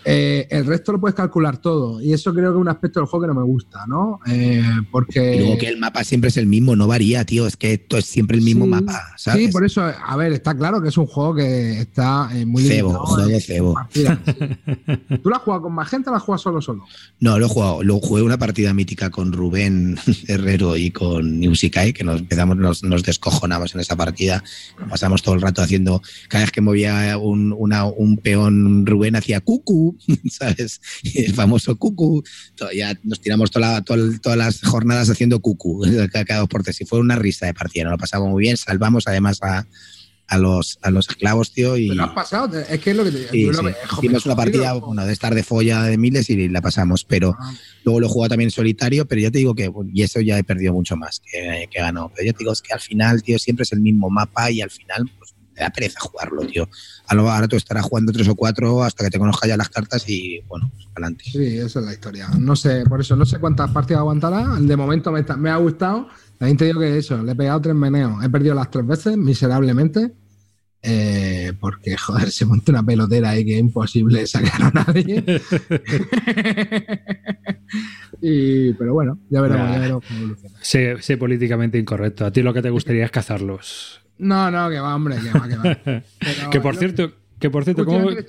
[0.05, 2.01] Eh, el resto lo puedes calcular todo.
[2.01, 4.19] Y eso creo que es un aspecto del juego que no me gusta, ¿no?
[4.27, 5.35] Eh, porque.
[5.35, 7.47] Y luego que el mapa siempre es el mismo, no varía, tío.
[7.47, 9.45] Es que esto es siempre el mismo mapa, ¿sabes?
[9.45, 12.63] Sí, por eso, a ver, está claro que es un juego que está eh, muy
[12.63, 13.75] Cebo, juego de cebo.
[13.93, 16.85] ¿Tú lo has jugado con más gente o lo has jugado solo solo?
[17.19, 17.83] No, lo he jugado.
[17.83, 19.97] Lo jugué una partida mítica con Rubén
[20.27, 24.43] Herrero y con Musikai, que nos empezamos, nos, nos descojonamos en esa partida.
[24.89, 26.01] Pasamos todo el rato haciendo.
[26.27, 29.92] Cada vez que movía un, un peón, Rubén hacía cucu
[30.29, 30.81] ¿sabes?
[31.13, 32.23] El famoso cucu.
[32.75, 35.81] Ya nos tiramos toda todas las jornadas haciendo cucu,
[36.11, 36.81] cada dos por tres.
[36.81, 38.57] Y fue una risa de partida, nos lo pasamos muy bien.
[38.57, 39.65] Salvamos además a,
[40.27, 41.77] a los, a los esclavos, tío.
[41.77, 42.59] Y, ¿Lo has pasado?
[42.59, 43.65] Es que es lo que te sí, sí.
[43.97, 47.53] Hicimos una partida bueno, de estar de folla de miles y la pasamos, pero ah.
[47.83, 50.37] luego lo he jugado también en solitario, pero ya te digo que, y eso ya
[50.37, 52.11] he perdido mucho más que, que ganó.
[52.15, 54.61] Pero ya te digo, es que al final, tío, siempre es el mismo mapa y
[54.61, 55.09] al final,
[55.53, 56.67] me da pereza jugarlo, tío.
[57.07, 60.41] Ahora tú estarás jugando tres o cuatro hasta que te conozcas ya las cartas y,
[60.47, 61.25] bueno, adelante.
[61.25, 62.27] Sí, esa es la historia.
[62.39, 64.57] No sé, por eso no sé cuántas partidas aguantará.
[64.59, 66.07] De momento me, está, me ha gustado.
[66.37, 68.23] También te digo que eso, le he pegado tres meneos.
[68.23, 70.13] He perdido las tres veces, miserablemente
[70.85, 75.23] eh, porque, joder, se monta una pelotera ahí que es imposible sacar a nadie.
[78.21, 80.59] y, pero bueno, ya veremos, ya veremos cómo evoluciona.
[80.61, 82.25] Sé, sé, políticamente incorrecto.
[82.25, 84.02] A ti lo que te gustaría es cazarlos.
[84.17, 85.63] No, no, que va, hombre, que va, que va.
[86.19, 87.13] Pero, que por cierto.
[87.39, 88.09] Que por cierto, ¿cómo...
[88.09, 88.25] es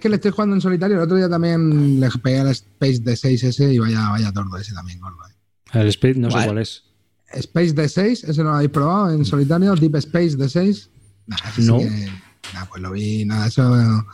[0.00, 0.96] que le estoy jugando en solitario.
[0.96, 5.00] El otro día también le pegué al Space D6 y vaya, vaya tordo ese también,
[5.00, 5.16] gordo.
[5.26, 5.80] Eh.
[5.80, 6.84] El Space, no sé cuál es.
[7.32, 10.90] Space D6, ese no lo habéis probado en solitario, Deep Space D6
[11.58, 11.78] no.
[12.52, 14.06] nada, pues lo vi, nada, eso.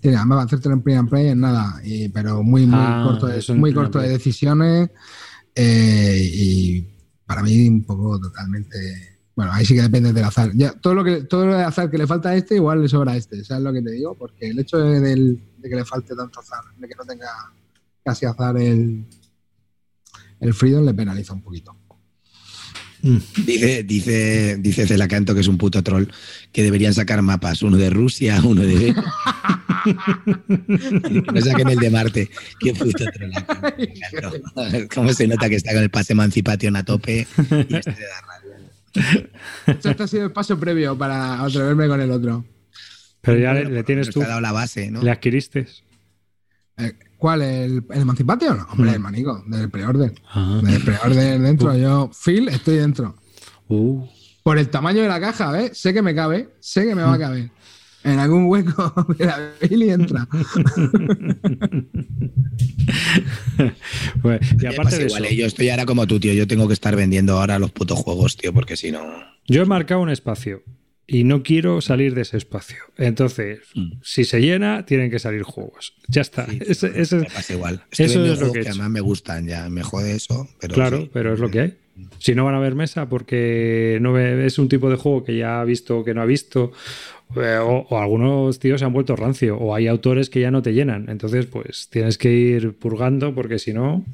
[0.00, 2.80] Tiene, además va a hacerte en print and play en nada, y, pero muy, muy
[2.80, 4.90] ah, corto, de, muy corto de decisiones.
[5.54, 6.88] Eh, y
[7.26, 9.09] para mí, un poco totalmente.
[9.34, 10.50] Bueno, ahí sí que depende del azar.
[10.54, 12.88] Ya, todo lo que todo lo de azar que le falta a este, igual le
[12.88, 13.44] sobra a este.
[13.44, 14.14] ¿Sabes lo que te digo?
[14.14, 17.28] Porque el hecho de, de, que le falte tanto azar, de que no tenga
[18.04, 19.04] casi azar el,
[20.40, 21.74] el Freedom, le penaliza un poquito.
[23.02, 23.18] Mm.
[23.46, 26.04] Dice, dice, dice Celacanto, que es un puto troll,
[26.52, 28.94] que deberían sacar mapas, uno de Rusia, uno de...
[31.32, 32.30] no saquen el de Marte.
[32.58, 33.32] Qué puto troll.
[34.94, 38.06] Cómo se nota que está con el pase emancipation a tope y este de
[39.66, 42.44] Este ha sido el paso previo para atreverme con el otro.
[43.20, 44.20] Pero ya le, tienes tú.
[44.20, 45.02] dado la base, ¿no?
[45.02, 45.66] ¿Le adquiriste?
[46.78, 47.42] Eh, ¿Cuál?
[47.42, 48.60] ¿El, el Emancipation?
[48.70, 48.94] Hombre, mm.
[48.94, 50.14] el manico, del preorden.
[50.32, 50.60] Ah.
[50.62, 51.72] Del preorden dentro.
[51.72, 51.76] Uh.
[51.76, 53.16] Yo, Phil, estoy dentro.
[53.68, 54.06] Uh.
[54.42, 55.76] Por el tamaño de la caja, ¿ves?
[55.76, 57.20] Sé que me cabe, sé que me va a mm.
[57.20, 57.50] caber.
[58.02, 60.26] En algún hueco de la Billy entra.
[64.22, 66.32] pues, y aparte de igual, eso, yo estoy ahora como tú, tío.
[66.32, 69.04] Yo tengo que estar vendiendo ahora los putos juegos, tío, porque si no.
[69.46, 70.62] Yo he marcado un espacio
[71.06, 72.78] y no quiero salir de ese espacio.
[72.96, 73.94] Entonces, mm.
[74.02, 75.94] si se llena, tienen que salir juegos.
[76.06, 76.46] Ya está.
[76.46, 76.86] Sí,
[77.16, 77.82] me pasa igual.
[77.90, 80.48] eso es lo que, además me gustan, ya me jode eso.
[80.60, 81.76] Pero claro, pero es lo que hay.
[82.18, 85.60] Si no van a ver mesa porque no es un tipo de juego que ya
[85.60, 86.72] ha visto que no ha visto,
[87.36, 90.72] eh, o, algunos tíos se han vuelto rancio, o hay autores que ya no te
[90.72, 91.08] llenan.
[91.08, 94.04] Entonces, pues tienes que ir purgando porque si no.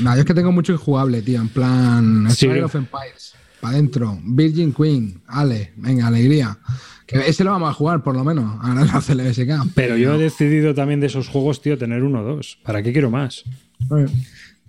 [0.00, 2.30] No, yo es que tengo mucho injugable, tío, en plan.
[2.30, 2.48] Sí.
[2.48, 3.34] of Empires
[3.64, 4.18] adentro.
[4.22, 6.58] Virgin Queen, Ale, venga, alegría.
[7.06, 9.72] Que ese lo vamos a jugar, por lo menos, ahora en la CLSK.
[9.74, 12.58] Pero yo he decidido también de esos juegos, tío, tener uno o dos.
[12.62, 13.44] ¿Para qué quiero más?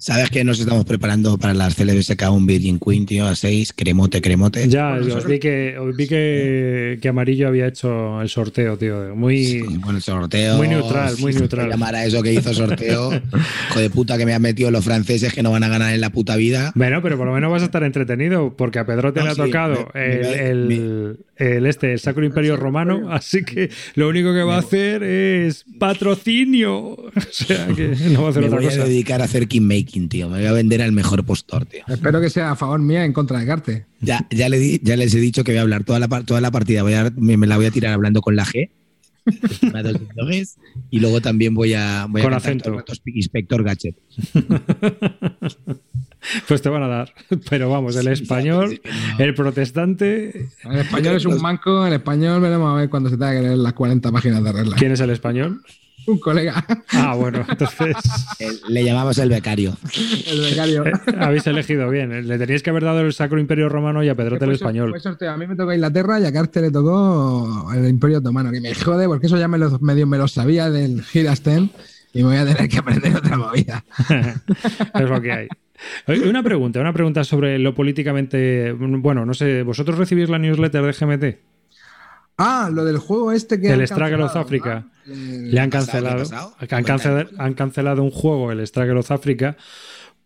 [0.05, 4.21] ¿Sabes que nos estamos preparando para las CLBSK un Virgin Queen, tío, a 6, cremote,
[4.21, 4.69] cremote?
[4.69, 9.15] Ya, os vi, que, os vi que, que, Amarillo había hecho el sorteo, tío.
[9.15, 10.57] Muy, sí, bueno, el sorteo.
[10.57, 11.71] Muy neutral, muy neutral.
[11.71, 13.13] Llamar a eso que hizo sorteo.
[13.71, 16.01] Hijo de puta que me han metido los franceses que no van a ganar en
[16.01, 16.71] la puta vida.
[16.75, 19.31] Bueno, pero por lo menos vas a estar entretenido, porque a Pedro te no, le
[19.31, 23.69] ha sí, tocado me, el, me, el, el, este, el Sacro Imperio Romano, así que
[23.95, 26.95] lo único que va a hacer es patrocinio.
[27.15, 28.81] O sea que no va a hacer me otra voy cosa.
[28.81, 30.29] a dedicar a hacer kingmaking, tío.
[30.29, 31.83] Me voy a vender al mejor postor, tío.
[31.87, 33.85] Espero que sea a favor mía en contra de Carte.
[33.99, 36.39] Ya, ya, le di, ya les he dicho que voy a hablar toda la, toda
[36.41, 36.83] la partida.
[36.83, 38.69] Voy a, me, me la voy a tirar hablando con la G.
[40.91, 42.83] y luego también voy a, voy con a acento.
[43.05, 43.95] Inspector Gadget.
[46.47, 47.13] pues te van a dar.
[47.49, 48.79] Pero vamos, el español,
[49.17, 50.49] el protestante.
[50.63, 51.85] El español es un manco.
[51.85, 54.79] En español veremos a ver cuando se tenga que leer las 40 páginas de reglas.
[54.79, 55.61] ¿Quién es el español?
[56.07, 56.63] Un colega.
[56.93, 57.95] Ah, bueno, entonces.
[58.67, 59.75] Le llamamos el becario.
[60.27, 60.85] El becario.
[60.85, 62.27] Eh, habéis elegido bien.
[62.27, 64.91] Le teníais que haber dado el Sacro Imperio Romano y a Pedrote el español.
[64.91, 65.31] Fue sorteo.
[65.31, 68.51] A mí me tocó Inglaterra y a Carte le tocó el Imperio Otomano.
[68.51, 71.71] Que me jode porque eso ya me lo, medio me lo sabía del Girasten
[72.13, 73.83] y me voy a tener que aprender otra movida.
[74.93, 75.47] es lo que hay.
[76.07, 78.71] Una pregunta, una pregunta sobre lo políticamente.
[78.73, 81.55] Bueno, no sé, ¿vosotros recibís la newsletter de GMT?
[82.37, 83.71] Ah, lo del juego este que.
[83.71, 84.87] El Struggle of Africa.
[85.05, 86.23] Le han cancelado.
[86.59, 89.55] Han cancelado, han cancelado un juego, el Struggle of Africa,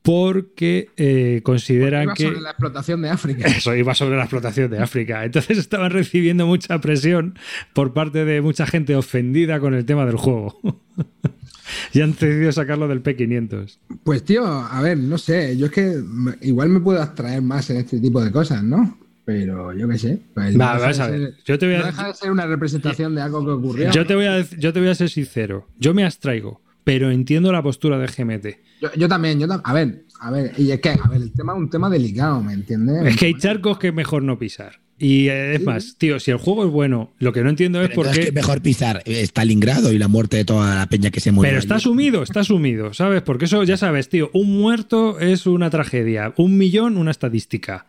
[0.02, 2.24] porque eh, consideran iba que.
[2.24, 3.48] sobre la explotación de África.
[3.58, 5.24] Eso iba sobre la explotación de África.
[5.24, 7.38] Entonces estaban recibiendo mucha presión
[7.74, 10.60] por parte de mucha gente ofendida con el tema del juego.
[11.94, 13.78] y han decidido sacarlo del P500.
[14.04, 15.58] Pues tío, a ver, no sé.
[15.58, 16.02] Yo es que
[16.42, 18.98] igual me puedo abstraer más en este tipo de cosas, ¿no?
[19.30, 20.20] pero yo qué sé.
[20.34, 21.36] Pues Va, no, vas a ver.
[21.46, 21.80] Yo te voy a...
[21.82, 23.92] no deja de ser una representación de algo que ocurrió.
[23.92, 25.68] Yo te voy a, yo te voy a ser sincero.
[25.78, 28.48] Yo me abstraigo, pero entiendo la postura de GMT.
[28.82, 31.32] Yo, yo también, yo tam a ver, a ver, y es que, a ver, el
[31.32, 33.06] tema es un tema delicado, ¿me entiendes?
[33.08, 34.80] Es que hay charcos que es mejor no pisar.
[35.02, 37.90] Y eh, es más, tío, si el juego es bueno, lo que no entiendo es
[37.92, 38.24] por qué.
[38.24, 41.52] Es mejor pisar Stalingrado y la muerte de toda la peña que se muere.
[41.52, 43.22] Pero está sumido, está sumido, ¿sabes?
[43.22, 47.86] Porque eso ya sabes, tío, un muerto es una tragedia, un millón una estadística.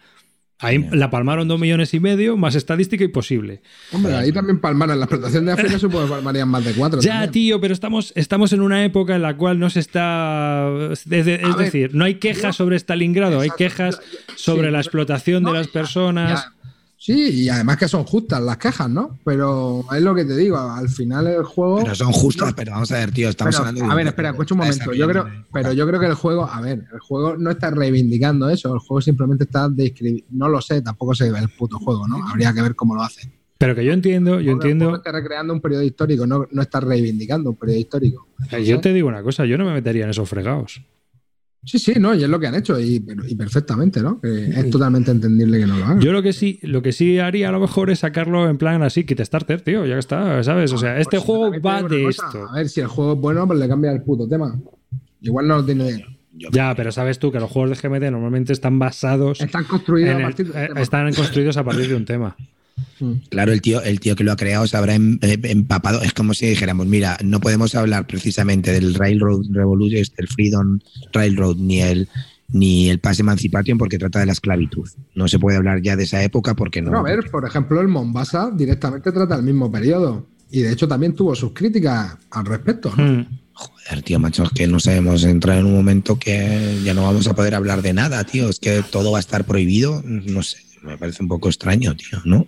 [0.62, 3.62] Ahí la palmaron dos millones y medio, más estadística imposible.
[3.92, 4.98] Hombre, ahí también palmaron.
[4.98, 7.00] La explotación de África supongo que palmarían más de cuatro.
[7.00, 10.68] Ya, tío, pero estamos, estamos en una época en la cual no se está.
[10.92, 14.00] Es, decir, no hay quejas sobre Stalingrado, hay quejas
[14.36, 16.50] sobre la explotación de las personas.
[17.02, 19.18] Sí, y además que son justas las quejas, ¿no?
[19.24, 21.78] Pero es lo que te digo, al final el juego.
[21.78, 23.90] Pero son justas, pero vamos a ver, tío, estamos hablando de.
[23.90, 24.92] A ver, espera, escucha un momento.
[24.92, 28.50] Yo creo, pero yo creo que el juego, a ver, el juego no está reivindicando
[28.50, 30.26] eso, el juego simplemente está describiendo.
[30.32, 32.22] No lo sé, tampoco se ve el puto juego, ¿no?
[32.28, 33.32] Habría que ver cómo lo hace.
[33.56, 34.94] Pero que yo entiendo, yo entiendo.
[34.94, 38.28] está recreando un periodo histórico, no, no está reivindicando un periodo histórico.
[38.62, 40.82] Yo te digo una cosa, yo no me metería en esos fregados.
[41.62, 44.18] Sí, sí, no, y es lo que han hecho, y, perfectamente, ¿no?
[44.22, 46.00] es totalmente entendible que no lo hagan.
[46.00, 48.82] Yo lo que sí, lo que sí haría a lo mejor es sacarlo en plan
[48.82, 50.72] así, kit starter, tío, ya está, ¿sabes?
[50.72, 52.48] O sea, este pues juego va de esto.
[52.48, 54.58] A ver, si el juego es bueno, pues le cambia el puto tema.
[55.20, 56.04] Igual no lo tiene.
[56.32, 59.40] Ya, pero sabes tú que los juegos de GMT normalmente están basados.
[59.40, 62.36] Están construidos a partir de eh, Están construidos a partir de un tema.
[63.28, 66.02] Claro, el tío, el tío que lo ha creado se habrá em, eh, empapado.
[66.02, 70.78] Es como si dijéramos, mira, no podemos hablar precisamente del Railroad Revolution, del Freedom
[71.12, 72.08] Railroad, ni el
[72.52, 74.88] ni el Pass Emancipation porque trata de la esclavitud.
[75.14, 76.96] No se puede hablar ya de esa época porque no.
[76.98, 80.26] a ver, por ejemplo, el Mombasa directamente trata el mismo periodo.
[80.50, 82.90] Y de hecho también tuvo sus críticas al respecto.
[82.96, 83.22] Hmm.
[83.52, 87.28] Joder, tío, macho, es que no sabemos entrar en un momento que ya no vamos
[87.28, 88.48] a poder hablar de nada, tío.
[88.48, 90.02] Es que todo va a estar prohibido.
[90.04, 92.46] No sé, me parece un poco extraño, tío, ¿no?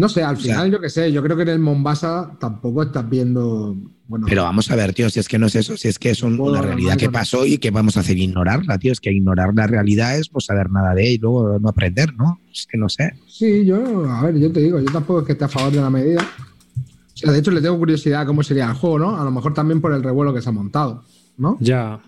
[0.00, 3.06] No sé, al final yo qué sé, yo creo que en el Mombasa tampoco estás
[3.06, 3.76] viendo.
[4.08, 6.08] Bueno, pero vamos a ver, tío, si es que no es eso, si es que
[6.08, 8.92] es una realidad que pasó y que vamos a hacer ignorarla, tío.
[8.92, 12.14] Es que ignorar la realidad es no saber nada de ella y luego no aprender,
[12.14, 12.40] ¿no?
[12.50, 13.12] Es que no sé.
[13.28, 15.82] Sí, yo, a ver, yo te digo, yo tampoco es que esté a favor de
[15.82, 16.22] la medida.
[16.22, 19.20] O sea, de hecho, le tengo curiosidad cómo sería el juego, ¿no?
[19.20, 21.04] A lo mejor también por el revuelo que se ha montado,
[21.36, 21.58] ¿no?
[21.60, 22.00] Ya.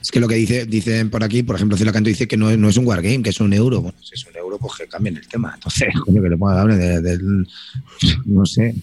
[0.00, 2.68] Es que lo que dice, dicen por aquí, por ejemplo, Canto dice que no, no
[2.68, 3.80] es un wargame, que es un euro.
[3.80, 5.52] Bueno, si es un euro, pues que cambien el tema.
[5.54, 7.46] Entonces, coño, que le ponga de, del.
[8.24, 8.74] No sé.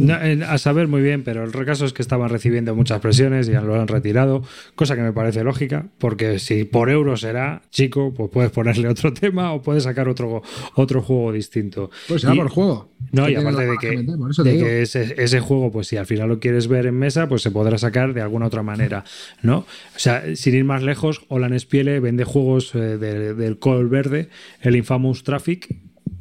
[0.00, 3.52] Eh, a saber muy bien, pero el caso es que estaban recibiendo muchas presiones y
[3.52, 4.42] ya lo han retirado,
[4.74, 9.12] cosa que me parece lógica, porque si por euro será chico, pues puedes ponerle otro
[9.14, 10.42] tema o puedes sacar otro,
[10.74, 11.90] otro juego distinto.
[12.08, 12.90] Pues será por juego.
[13.12, 16.94] No, y aparte de que, ese, juego, pues si al final lo quieres ver en
[16.94, 19.04] mesa, pues se podrá sacar de alguna otra manera,
[19.42, 19.58] ¿no?
[19.58, 24.28] O sea, sin ir más lejos, Olan Spiele vende juegos eh, del Col Verde,
[24.60, 25.68] el Infamous Traffic,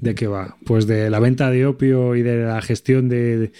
[0.01, 0.55] ¿De qué va?
[0.65, 3.51] Pues de la venta de opio y de la gestión de,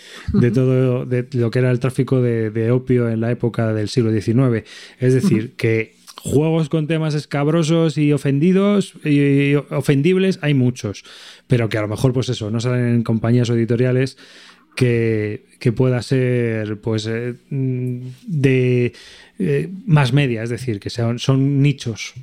[0.53, 4.65] todo de lo que era el tráfico de, opio en la época del siglo XIX.
[4.99, 11.03] Es decir, que juegos con temas escabrosos y ofendidos y ofendibles hay muchos,
[11.47, 14.17] pero que a lo mejor, pues eso, no salen en compañías editoriales
[14.75, 15.43] que,
[15.75, 18.93] pueda ser pues eh, de
[19.39, 22.13] eh, más media, es decir, que sean, son nichos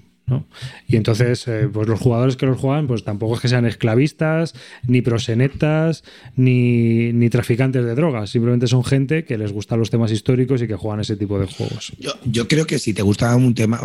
[0.89, 4.55] y entonces, eh, pues los jugadores que los juegan, pues tampoco es que sean esclavistas,
[4.87, 6.03] ni prosenetas,
[6.35, 8.31] ni, ni, traficantes de drogas.
[8.31, 11.47] Simplemente son gente que les gustan los temas históricos y que juegan ese tipo de
[11.47, 11.93] juegos.
[12.25, 13.81] Yo, creo que si te gusta un tema.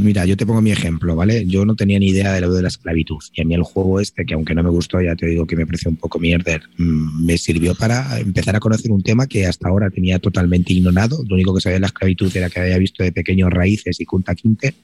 [0.00, 1.46] mira, yo te pongo mi ejemplo, ¿vale?
[1.46, 3.18] Yo no tenía ni idea de lo de la esclavitud.
[3.34, 5.54] Y a mí el juego este, que aunque no me gustó, ya te digo que
[5.54, 9.46] me pareció un poco mierder, mm, me sirvió para empezar a conocer un tema que
[9.46, 11.24] hasta ahora tenía totalmente ignorado.
[11.28, 14.04] Lo único que sabía de la esclavitud era que había visto de pequeños raíces y
[14.04, 14.74] Kunta Quinte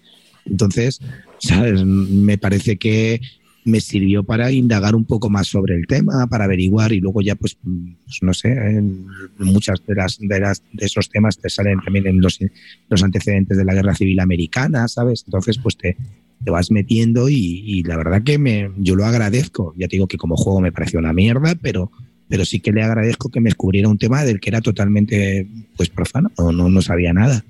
[0.44, 1.00] entonces,
[1.38, 1.84] ¿sabes?
[1.84, 3.20] Me parece que
[3.64, 7.36] me sirvió para indagar un poco más sobre el tema, para averiguar y luego ya,
[7.36, 9.06] pues, pues no sé, en
[9.38, 12.40] muchas de las, de las de esos temas te salen también en los,
[12.88, 15.22] los antecedentes de la guerra civil americana, ¿sabes?
[15.26, 15.96] Entonces, pues te,
[16.44, 19.74] te vas metiendo y, la verdad que me, yo lo agradezco.
[19.76, 21.92] Ya te digo que como juego me pareció una mierda, pero,
[22.28, 25.88] pero sí que le agradezco que me descubriera un tema del que era totalmente pues
[25.88, 27.44] profano, no, no, no sabía nada.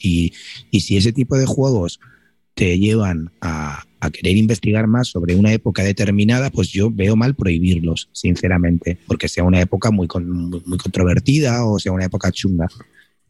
[0.00, 0.32] Y,
[0.70, 2.00] y si ese tipo de juegos
[2.54, 3.82] te llevan a,
[4.12, 9.44] querer investigar más sobre una época determinada, pues yo veo mal prohibirlos, sinceramente, porque sea
[9.44, 10.06] una época muy,
[10.66, 12.68] muy controvertida o sea una época chunga.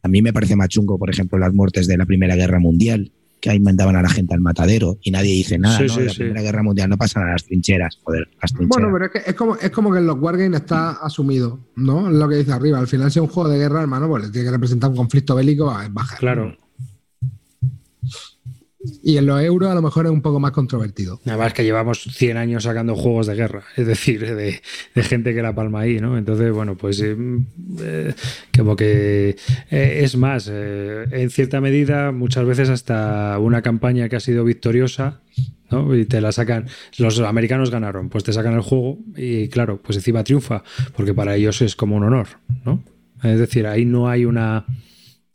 [0.03, 3.13] A mí me parece más chungo, por ejemplo, las muertes de la Primera Guerra Mundial,
[3.39, 5.99] que ahí mandaban a la gente al matadero y nadie dice nada, ¿no?
[5.99, 8.69] la Primera Guerra Mundial no pasan a las trincheras, joder, las trincheras.
[8.69, 12.09] Bueno, pero es, que es, como, es como que en los Wargames está asumido, ¿no?
[12.09, 12.79] Es lo que dice arriba.
[12.79, 14.97] Al final, si es un juego de guerra, hermano, pues le tiene que representar un
[14.97, 16.17] conflicto bélico, baja.
[16.17, 16.57] Claro.
[19.03, 21.19] Y en los euros a lo mejor es un poco más controvertido.
[21.25, 24.61] Nada más que llevamos 100 años sacando juegos de guerra, es decir, de,
[25.03, 26.17] gente que la palma ahí, ¿no?
[26.17, 27.15] Entonces, bueno, pues eh,
[27.81, 28.13] eh,
[28.55, 29.35] como que
[29.71, 35.21] eh, es más, en cierta medida, muchas veces hasta una campaña que ha sido victoriosa
[35.71, 35.95] ¿no?
[35.95, 36.67] Y te la sacan,
[36.99, 40.63] los americanos ganaron, pues te sacan el juego y claro, pues encima triunfa,
[40.95, 42.27] porque para ellos es como un honor,
[42.63, 42.83] ¿no?
[43.23, 44.65] Es decir, ahí no hay una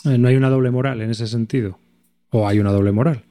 [0.05, 1.79] no hay una doble moral en ese sentido.
[2.31, 3.25] O hay una doble moral.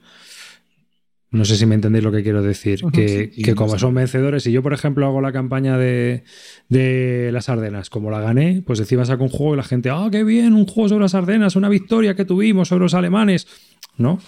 [1.32, 2.82] No sé si me entendéis lo que quiero decir.
[2.92, 6.24] Que, como son vencedores, si yo, por ejemplo, hago la campaña de,
[6.70, 10.08] de, las Ardenas, como la gané, pues encima saco un juego y la gente, ah,
[10.12, 13.48] qué bien, un juego sobre las Ardenas, una victoria que tuvimos sobre los alemanes.
[13.98, 14.20] ¿No?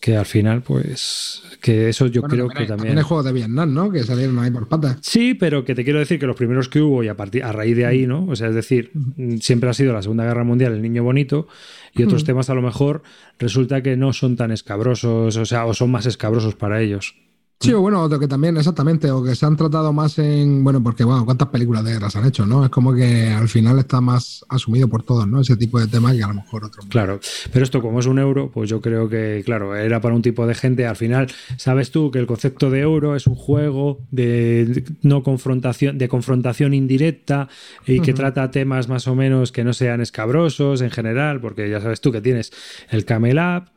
[0.00, 2.76] Que al final, pues, que eso yo creo que también...
[2.76, 3.90] También el juego de Vietnam, ¿no?
[3.90, 4.98] Que salieron ahí por patas.
[5.00, 7.52] Sí, pero que te quiero decir que los primeros que hubo y a, partir, a
[7.52, 8.26] raíz de ahí, ¿no?
[8.26, 8.92] O sea, es decir,
[9.40, 11.48] siempre ha sido la Segunda Guerra Mundial el niño bonito
[11.94, 13.02] y otros temas a lo mejor
[13.38, 17.14] resulta que no son tan escabrosos, o sea, o son más escabrosos para ellos.
[17.58, 21.04] Sí, o bueno, que también, exactamente, o que se han tratado más en, bueno, porque,
[21.04, 22.62] bueno, ¿cuántas películas de guerra se han hecho, no?
[22.62, 25.40] Es como que al final está más asumido por todos, ¿no?
[25.40, 26.84] Ese tipo de temas que a lo mejor otros.
[26.86, 27.18] Claro,
[27.52, 30.46] pero esto como es un euro, pues yo creo que, claro, era para un tipo
[30.46, 34.84] de gente, al final, sabes tú que el concepto de euro es un juego de
[35.00, 37.48] no confrontación, de confrontación indirecta
[37.86, 41.80] y que trata temas más o menos que no sean escabrosos en general, porque ya
[41.80, 42.52] sabes tú que tienes
[42.90, 43.70] el Camel Up,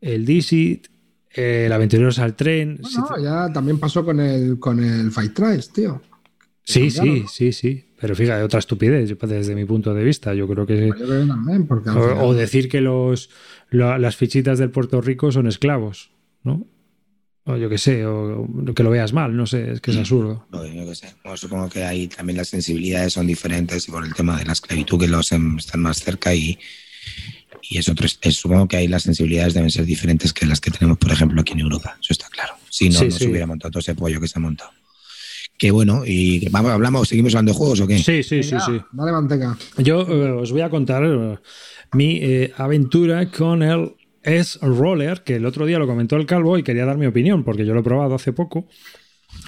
[0.00, 0.88] el Dixit
[1.32, 2.80] el Aventureros al tren.
[2.80, 6.00] Bueno, ya también pasó con el, con el Fight Trials, tío.
[6.64, 7.84] Sí, sí, sí, sí.
[8.00, 10.34] Pero fíjate, otra estupidez desde mi punto de vista.
[10.34, 10.90] Yo creo que.
[12.20, 13.30] o, decir que los,
[13.70, 16.10] las fichitas del Puerto Rico son esclavos,
[16.44, 16.66] ¿no?
[17.44, 20.46] O yo qué sé, o que lo veas mal, no sé, es que es absurdo.
[20.52, 21.14] yo qué sé.
[21.36, 25.00] supongo que ahí también las sensibilidades son diferentes y por el tema de la esclavitud
[25.00, 26.58] que los em, están más cerca y,
[27.62, 30.98] y es otro, supongo que ahí las sensibilidades deben ser diferentes que las que tenemos,
[30.98, 31.96] por ejemplo, aquí en Europa.
[32.00, 32.54] Eso está claro.
[32.68, 34.70] Si no, no se hubiera montado todo ese pollo que se ha montado.
[35.58, 37.98] Que bueno, y vamos, hablamos, seguimos hablando de juegos o qué?
[37.98, 38.80] Sí, sí, sí, sí.
[38.92, 39.58] Dale manteca.
[39.78, 41.38] Yo eh, os voy a contar eh,
[41.92, 43.92] mi eh, aventura con el
[44.22, 47.66] S-Roller, que el otro día lo comentó el Calvo y quería dar mi opinión, porque
[47.66, 48.68] yo lo he probado hace poco.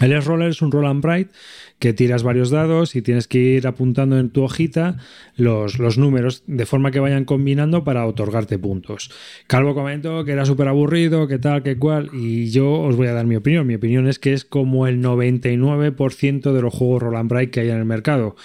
[0.00, 1.30] El S-Roller es un roll and bright
[1.78, 4.98] que tiras varios dados y tienes que ir apuntando en tu hojita
[5.36, 9.10] los, los números de forma que vayan combinando para otorgarte puntos.
[9.46, 13.14] Calvo comentó que era súper aburrido, que tal, que cual, y yo os voy a
[13.14, 13.66] dar mi opinión.
[13.66, 17.60] Mi opinión es que es como el 99% de los juegos roll and bright que
[17.60, 18.36] hay en el mercado.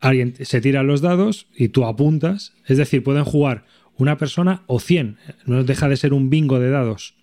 [0.00, 3.64] Alguien se tira los dados y tú apuntas, es decir, pueden jugar
[3.96, 7.14] una persona o 100, no deja de ser un bingo de dados.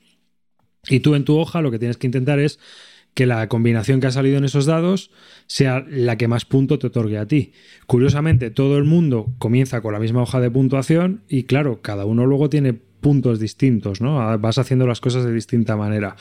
[0.88, 2.60] Y tú en tu hoja lo que tienes que intentar es
[3.20, 5.12] que la combinación que ha salido en esos dados
[5.46, 7.52] sea la que más punto te otorgue a ti.
[7.86, 12.26] Curiosamente, todo el mundo comienza con la misma hoja de puntuación y claro, cada uno
[12.26, 14.22] luego tiene puntos distintos, ¿no?
[14.22, 16.16] Ah, vas haciendo las cosas de distinta manera.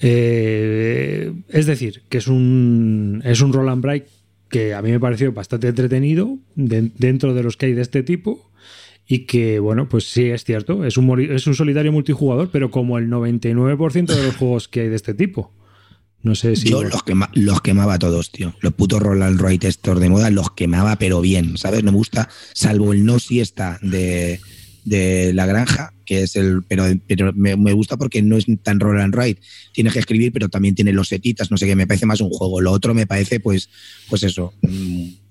[0.00, 4.06] Eh, es decir, que es un, es un break
[4.48, 8.52] que a mí me pareció bastante entretenido dentro de los que hay de este tipo
[9.04, 12.98] y que, bueno, pues sí, es cierto, es un, es un solitario multijugador, pero como
[12.98, 15.50] el 99% de los juegos que hay de este tipo.
[16.22, 16.68] No sé si.
[16.68, 17.02] Yo los,
[17.34, 18.54] los quemaba a todos, tío.
[18.60, 21.82] Los putos Roland Roy estos de moda los quemaba, pero bien, ¿sabes?
[21.82, 24.40] No me gusta, salvo el no siesta de,
[24.84, 26.62] de la granja, que es el.
[26.64, 29.16] Pero, pero me, gusta porque no es tan roll and.
[29.72, 32.30] Tienes que escribir, pero también tiene los setitas, no sé qué, me parece más un
[32.30, 32.60] juego.
[32.60, 33.70] Lo otro me parece, pues,
[34.08, 34.52] pues eso,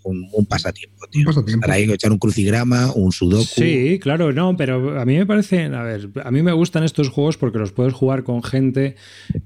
[0.03, 1.27] un, pasatiempo, tío.
[1.61, 3.43] Para ahí echar un crucigrama, un sudoku.
[3.43, 7.09] Sí, claro, no, pero a mí me parece, a ver, a mí me gustan estos
[7.09, 8.95] juegos porque los puedes jugar con gente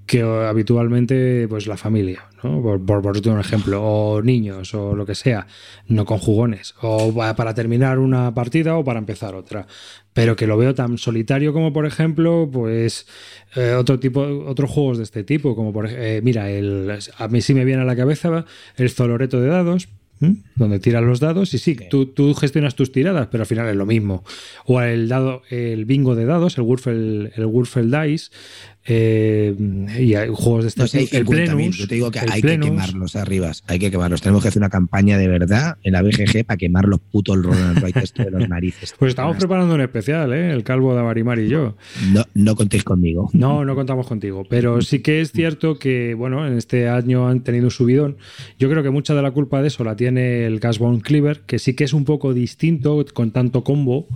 [0.06, 2.62] que habitualmente, pues la familia, ¿no?
[2.62, 5.48] Por, por, un ejemplo, o niños, o lo que sea,
[5.88, 9.68] no con jugones, o para terminar una partida o para empezar otra
[10.14, 13.08] pero que lo veo tan solitario como por ejemplo pues
[13.56, 17.42] eh, otro tipo otros juegos de este tipo como por eh, mira el, a mí
[17.42, 18.46] sí me viene a la cabeza
[18.78, 19.90] el Zoloreto de dados
[20.56, 23.76] donde tiras los dados y sí, Tú, tú, gestionas tus tiradas, pero al final es
[23.76, 24.24] lo mismo.
[24.66, 27.46] O el dado, el bingo de dados, el Wurfel, el
[28.02, 28.32] Dice,
[28.86, 29.56] eh,
[29.98, 31.34] y hay juegos de este tipo.
[31.34, 34.22] el Yo te digo que hay que quemarlos arriba, hay que quemarlos.
[34.22, 37.84] Tenemos que hacer una campaña de verdad en la BGG para quemar los putos Roland
[37.84, 38.94] de los narices.
[38.98, 40.52] Pues estamos preparando un especial, ¿eh?
[40.52, 41.78] el calvo de Avarimar y yo.
[42.12, 43.30] No, no contéis conmigo.
[43.34, 44.44] No, no contamos contigo.
[44.50, 48.18] Pero sí que es cierto que, bueno, en este año han tenido un subidón.
[48.60, 51.60] Yo creo que mucha de la culpa de eso la tiene el Gasbone Cleaver, que
[51.60, 54.08] sí que es un poco distinto con tanto combo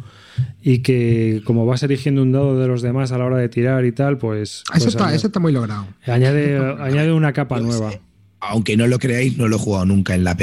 [0.61, 3.85] y que como vas eligiendo un dado de los demás a la hora de tirar
[3.85, 4.63] y tal, pues...
[4.73, 5.87] Eso, pues está, eso está muy logrado.
[6.05, 7.91] Añade, añade una capa nueva.
[8.39, 10.41] Aunque no lo creáis, no lo he jugado nunca en la app,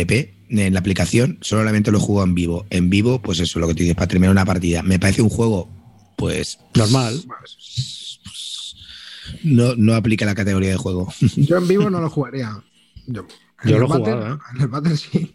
[0.48, 2.66] en la aplicación, solamente lo he jugado en vivo.
[2.70, 4.82] En vivo, pues eso, lo que te dices, para terminar una partida.
[4.82, 5.68] Me parece un juego,
[6.16, 6.58] pues...
[6.74, 7.22] Normal.
[9.42, 11.12] No, no aplica la categoría de juego.
[11.36, 12.62] Yo en vivo no lo jugaría.
[13.06, 13.26] Yo,
[13.62, 14.38] lo he jugado, ¿eh?
[14.54, 15.34] En el battle sí.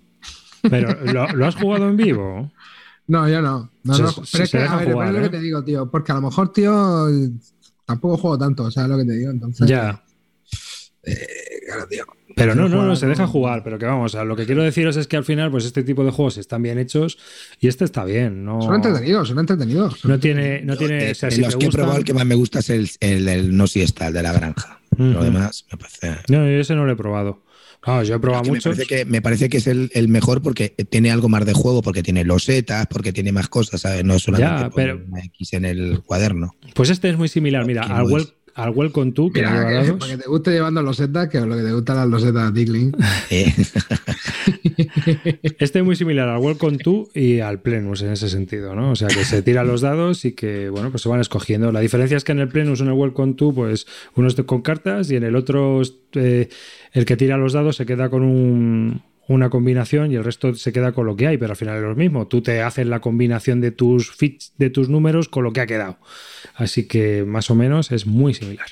[0.70, 2.52] Pero, ¿lo, has jugado en vivo?
[3.10, 3.72] No, yo no.
[3.84, 4.14] no, no.
[4.32, 5.30] Pero es que, a ver, es lo que ¿eh?
[5.30, 5.90] te digo, tío.
[5.90, 7.08] Porque a lo mejor, tío,
[7.86, 9.32] tampoco juego tanto, ¿sabes lo que te digo?
[9.32, 9.68] Entonces.
[9.68, 10.02] Ya.
[11.04, 11.18] Eh,
[11.66, 12.06] claro, tío.
[12.36, 14.96] Pero no, no, no, se deja jugar, pero que vamos, a lo que quiero deciros
[14.96, 17.18] es que al final, pues este tipo de juegos están bien hechos
[17.60, 18.46] y este está bien.
[18.46, 20.06] No, Son entretenidos, son entretenidos.
[20.06, 21.04] no tiene, no tiene.
[21.06, 22.70] de, o sea, de si los que he probado, el que más me gusta es
[22.70, 24.80] el, el, el no siesta, el de la granja.
[24.98, 25.24] Lo Ujú.
[25.24, 26.22] demás me parece.
[26.30, 27.42] No, yo ese no lo he probado.
[27.82, 28.76] Claro, yo he probado que me, muchos.
[28.76, 31.82] parece que, me parece que es el, el mejor porque tiene algo más de juego,
[31.82, 34.04] porque tiene losetas, porque tiene más cosas, ¿sabes?
[34.04, 36.56] No es solamente Ya, poner pero- una X en el cuaderno.
[36.76, 38.08] Pues este es muy similar, mira, ¿Quién al?
[38.64, 41.56] Al Welcome To, que Mira, lleva que- para que te guste llevando losetas, que lo
[41.56, 42.92] que te gustan las losetas de Tickling.
[43.30, 43.54] Eh,
[45.60, 48.92] Este es muy similar al Welcome To y al Plenus en ese sentido, ¿no?
[48.92, 51.72] O sea, que se tiran los dados y que, bueno, pues se van escogiendo.
[51.72, 54.44] La diferencia es que en el Plenus o en el Welcome To, pues uno está
[54.44, 55.82] con cartas y en el otro,
[56.14, 56.50] eh,
[56.94, 60.74] el que tira los dados se queda con un- una combinación y el resto se
[60.74, 62.28] queda con lo que hay, pero al final es lo mismo.
[62.28, 65.68] Tú te haces la combinación de tus fits, de tus números con lo que ha
[65.68, 65.98] quedado.
[66.56, 68.66] Así que más o menos es muy similar.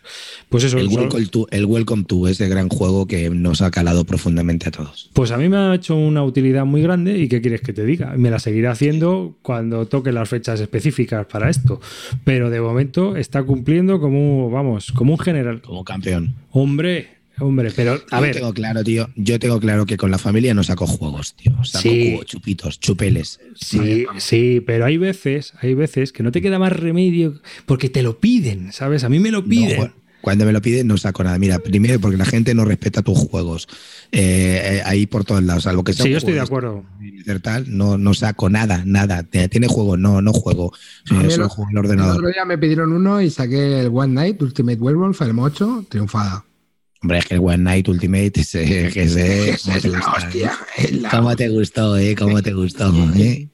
[0.49, 4.03] Pues eso, el, Welcome to, el Welcome to, ese gran juego que nos ha calado
[4.03, 5.11] profundamente a todos.
[5.13, 7.85] Pues a mí me ha hecho una utilidad muy grande y ¿qué quieres que te
[7.85, 8.15] diga?
[8.17, 11.79] Me la seguiré haciendo cuando toque las fechas específicas para esto.
[12.23, 15.61] Pero de momento está cumpliendo como, vamos, como un general.
[15.61, 16.33] Como campeón.
[16.49, 19.09] Hombre, hombre, pero a yo ver, tengo claro, tío.
[19.15, 21.53] Yo tengo claro que con la familia no saco juegos, tío.
[21.63, 22.11] Saco Sí.
[22.11, 23.39] jugo- chupitos, chupeles.
[23.55, 28.01] sí, sí, pero hay veces, hay veces que no te queda más remedio porque te
[28.03, 29.03] lo piden, ¿sabes?
[29.03, 29.93] A mí me lo piden.
[30.19, 31.37] cuando me lo piden no saco nada.
[31.39, 33.67] Mira, primero porque la gente no respeta tus juegos.
[34.11, 36.83] Eh, eh, ahí por todos lados, salvo que sea sí, yo estoy de acuerdo.
[37.41, 39.23] tal, no, no saco nada, nada.
[39.23, 39.95] Te- ¿Tiene juego?
[39.95, 40.73] No, no juego.
[41.09, 42.15] A mí Eh, el solo juego en el El ordenador.
[42.17, 46.43] otro día me pidieron uno y saqué el One Night Ultimate Werewolf, el M8, triunfada.
[47.01, 50.51] Hombre, es que el One Night Ultimate, ese, que ese, Esa es la hostia.
[50.77, 52.15] es la ¿Cómo te gustó, eh?
[52.15, 53.49] ¿Cómo te gustó, eh?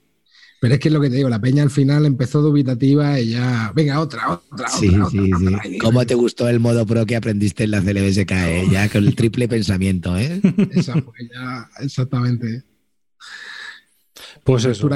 [0.61, 3.31] Pero es que es lo que te digo, la peña al final empezó dubitativa y
[3.31, 5.45] ya, venga, otra, otra, Sí, otra, sí, otra, sí.
[5.55, 5.61] otra.
[5.81, 8.65] ¿Cómo te gustó el modo pro que aprendiste en la CLBSK, eh?
[8.71, 10.39] Ya con el triple pensamiento, eh?
[10.71, 12.63] Esa fue ya, exactamente.
[14.45, 14.89] Pues eso,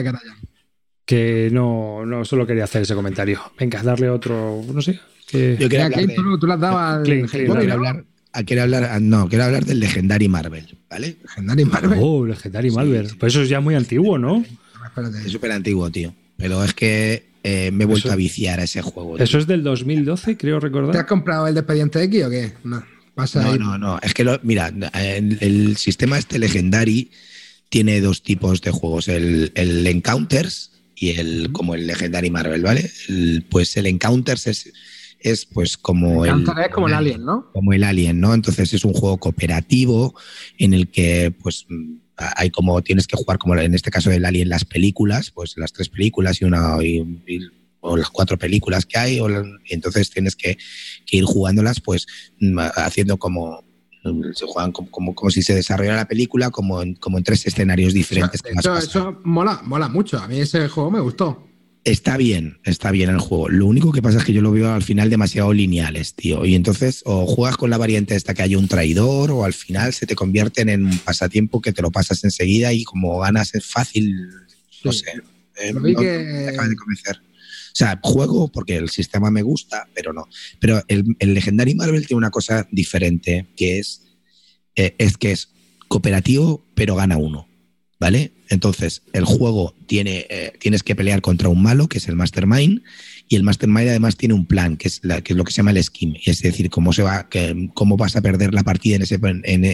[1.05, 3.39] que no, no solo quería hacer ese comentario.
[3.59, 4.99] Venga, darle otro, no sé.
[5.27, 5.57] Que...
[5.59, 8.05] Yo quiero Mira, hablar de- tú, tú las dabas hablar,
[8.43, 11.17] quiero hablar, no, quiero hablar del Legendary Marvel, ¿vale?
[11.23, 11.99] Legendary Marvel.
[12.01, 13.09] Oh, Legendary Sí, Malware.
[13.09, 13.15] sí.
[13.19, 14.43] Pues eso es ya muy antiguo, ¿no?
[14.85, 15.25] Espérate.
[15.25, 16.13] Es súper antiguo, tío.
[16.38, 19.15] Pero es que eh, me he vuelto Eso- a viciar a ese juego.
[19.15, 19.23] tío.
[19.23, 21.05] Eso es del 2012, creo ¿Te has recordar.
[21.05, 22.53] comprado el de Expediente X o qué?
[22.63, 22.83] No.
[23.15, 23.59] Pasa No, ahí.
[23.59, 23.99] no, no.
[24.03, 27.09] Es que, lo, mira, el, el sistema este Legendary
[27.69, 32.91] tiene dos tipos de juegos: el, el Encounters y el como el Legendary Marvel, ¿vale?
[33.09, 34.71] El- pues el Encounters es,
[35.20, 36.43] es pues como el.
[36.43, 37.51] Es como el Alien, ¿no?
[37.53, 38.34] como el Alien, ¿no?
[38.34, 40.13] Entonces es un juego cooperativo
[40.57, 41.65] en el que, pues,
[42.15, 45.72] hay como tienes que jugar como en este caso del Alien las películas, pues las
[45.74, 47.39] tres películas y una y- y-
[47.80, 50.57] o las cuatro películas que hay, o la- y entonces tienes que,
[51.05, 52.05] que ir jugándolas, pues,
[52.39, 53.63] mm, haciendo como
[54.34, 57.45] se juegan como, como, como si se desarrollara la película como en, como en tres
[57.45, 58.41] escenarios O sea, diferentes.
[58.41, 60.18] que eso mola, mola mucho.
[60.18, 61.46] A mí ese juego me gustó.
[61.88, 63.47] Está bien, está bien el juego.
[63.47, 66.43] Lo único que pasa es que yo lo veo al final demasiado lineales, tío.
[66.45, 69.93] Y entonces o juegas con la variante esta que haya un traidor o al final
[69.93, 73.65] se te convierten en un pasatiempo que te lo pasas enseguida y como ganas es
[73.65, 74.27] fácil,
[74.83, 74.99] no Sí.
[74.99, 75.21] sé.
[75.59, 77.15] eh, no- que- no me acaba de convencer.
[77.17, 80.27] O sea, juego porque el sistema me gusta, pero no.
[80.59, 84.03] Pero el, el Legendary Marvel tiene una cosa diferente, que es,
[84.75, 85.49] eh, es que es
[85.88, 87.46] cooperativo, pero gana uno.
[87.99, 88.31] ¿Vale?
[88.49, 92.83] Entonces, el juego tiene, eh, tienes que pelear contra un malo, que es el Mastermind,
[93.27, 96.21] y el Mastermind además tiene un plan, que es, lo que se llama el scheme,
[96.23, 99.65] es decir, cómo, se va, que, cómo vas a perder la partida en, ese, en,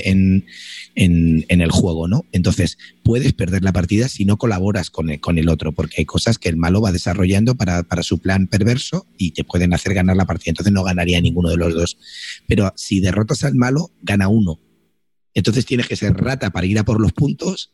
[0.96, 2.26] en, en el juego, ¿no?
[2.32, 6.06] Entonces, puedes perder la partida si no colaboras con el, con el otro, porque hay
[6.06, 9.94] cosas que el malo va desarrollando para, para su plan perverso y te pueden hacer
[9.94, 11.98] ganar la partida, entonces no ganaría ninguno de los dos.
[12.48, 14.60] Pero si derrotas al malo, gana uno.
[15.36, 17.72] Entonces tienes que ser rata para ir a por los puntos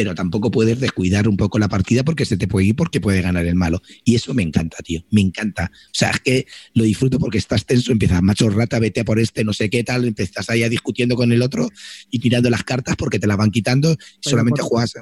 [0.00, 3.20] pero tampoco puedes descuidar un poco la partida porque se te puede ir porque puede
[3.20, 3.82] ganar el malo.
[4.02, 5.70] Y eso me encanta, tío, me encanta.
[5.74, 9.18] O sea, es que lo disfruto porque estás tenso, empiezas, macho rata, vete a por
[9.18, 11.68] este, no sé qué tal, empiezas ahí a discutiendo con el otro
[12.10, 13.96] y tirando las cartas porque te las van quitando y
[14.26, 14.94] solamente por- juegas...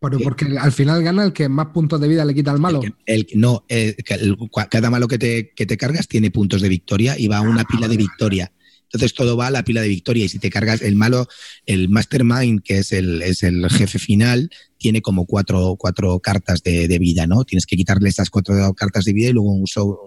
[0.00, 2.80] Pero porque al final gana el que más puntos de vida le quita al malo.
[2.82, 4.36] El, que- el- no, eh, el-
[4.68, 7.62] cada malo que te, que te cargas tiene puntos de victoria y va a una
[7.62, 8.50] pila de victoria.
[8.92, 11.26] Entonces todo va a la pila de victoria y si te cargas el malo,
[11.66, 16.98] el mastermind, que es el, es el jefe final, tiene como cuatro, cuatro cartas de,
[16.98, 17.44] vida, ¿no?
[17.44, 19.98] Tienes que quitarle esas cuatro cartas de vida y luego un show-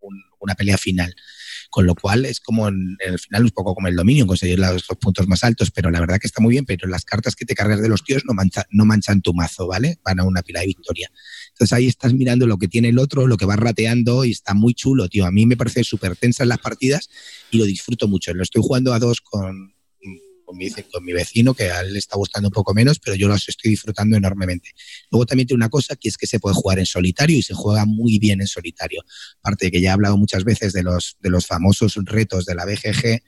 [0.00, 1.14] un- una pelea final.
[1.70, 4.58] Con lo cual es como en, en el final un poco como el dominio, conseguir
[4.58, 7.34] los, los puntos más altos, pero la verdad que está muy bien, pero las cartas
[7.34, 9.98] que te cargas de los tíos no, mancha- no manchan tu mazo, ¿vale?
[10.04, 11.10] Van a una pila de victoria.
[11.62, 14.52] Entonces ahí estás mirando lo que tiene el otro, lo que va rateando y está
[14.52, 15.26] muy chulo, tío.
[15.26, 17.08] A mí me parece súper tensa en las partidas
[17.52, 18.34] y lo disfruto mucho.
[18.34, 19.72] Lo estoy jugando a dos con,
[20.44, 23.14] con mi, con mi vecino, que a él le está gustando un poco menos, pero
[23.14, 24.70] yo los estoy disfrutando enormemente.
[25.12, 27.54] Luego también tiene una cosa que es que se puede jugar en solitario y se
[27.54, 29.04] juega muy bien en solitario.
[29.38, 32.56] Aparte de que ya he hablado muchas veces de los, de los famosos retos de
[32.56, 33.22] la BGG,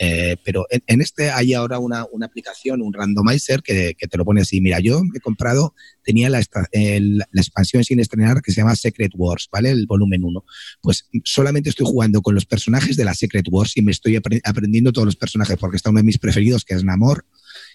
[0.00, 4.60] eh, pero en, este hay ahora una, aplicación, un randomizer que, te lo pone así.
[4.60, 5.74] Mira, yo he comprado,
[6.04, 9.70] tenía la, expansión sin estrenar que se llama Secret Wars, ¿vale?
[9.70, 10.44] El volumen 1.
[10.80, 14.92] Pues solamente estoy jugando con los personajes de la Secret Wars y me estoy aprendiendo
[14.92, 17.24] todos los personajes porque está uno de mis preferidos que es Namor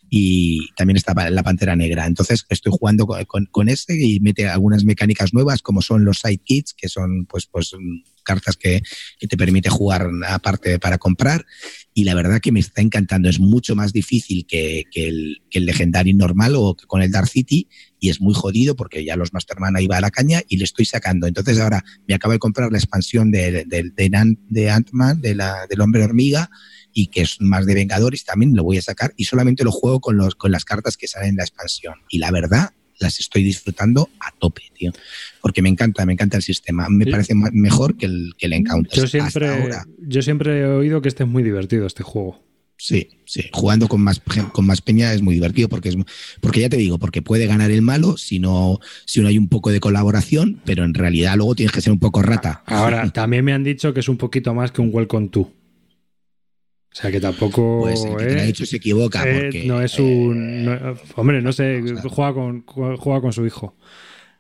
[0.10, 2.06] y también está la Pantera Negra.
[2.06, 6.74] Entonces estoy jugando con, con, ese y mete algunas mecánicas nuevas como son los sidekits,
[6.74, 7.74] que son pues, pues
[8.24, 8.82] cartas que,
[9.20, 11.46] te permite jugar aparte para comprar.
[11.94, 13.30] Y la verdad que me está encantando.
[13.30, 17.28] Es mucho más difícil que, el, que el legendario normal o que con el Dark
[17.28, 17.68] City.
[18.00, 20.64] Y es muy jodido porque ya los Masterman ahí va a la caña y le
[20.64, 21.28] estoy sacando.
[21.28, 26.50] Entonces ahora me acabo de comprar la expansión de, de, de, Ant-Man, del hombre hormiga
[26.94, 30.00] y que es más de Vengadores, también lo voy a sacar y solamente lo juego
[30.00, 31.96] con, los, con las cartas que salen en la expansión.
[32.10, 34.92] Y la verdad, las estoy disfrutando a tope, tío.
[35.42, 36.88] Porque me encanta, me encanta el sistema.
[36.90, 39.00] Me parece mejor que el, que el Encounter.
[39.00, 42.42] Yo siempre, yo siempre he oído que este es muy divertido, este juego.
[42.78, 43.50] Sí, sí.
[43.54, 44.22] Jugando con más,
[44.52, 45.98] con más peña es muy divertido porque es
[46.42, 49.48] porque ya te digo, porque puede ganar el malo si no, si no hay un
[49.48, 52.64] poco de colaboración, pero en realidad luego tienes que ser un poco rata.
[52.66, 55.50] Ahora, también me han dicho que es un poquito más que un Welcome to.
[56.94, 57.80] O sea que tampoco.
[57.82, 59.24] Pues el que te lo ha dicho se equivoca.
[59.28, 60.66] eh, Porque, no es un.
[60.66, 63.76] no- hombre, no sé, juega, con, juega con su hijo.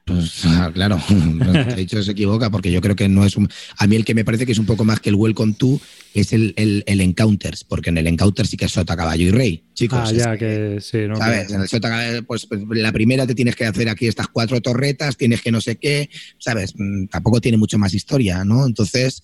[0.06, 0.99] Pues ah, claro,
[1.56, 3.49] ha dicho se equivoca porque yo creo que no es un.
[3.78, 5.80] A mí el que me parece que es un poco más que el Welcome to
[6.14, 9.32] es el, el, el Encounters, porque en el Encounter sí que es Sota, Caballo y
[9.32, 9.99] Rey, chicos.
[10.04, 11.16] ah, ya, que sí, ¿no?
[11.16, 11.51] ¿Sabes?
[11.51, 14.62] En el Sota, Caballo, pues, pues, la primera te tienes que hacer aquí estas cuatro
[14.62, 16.74] torretas, tienes que no sé qué, ¿sabes?
[16.78, 18.66] Mm, Tampoco tiene mucho más historia, ¿no?
[18.66, 19.24] Entonces,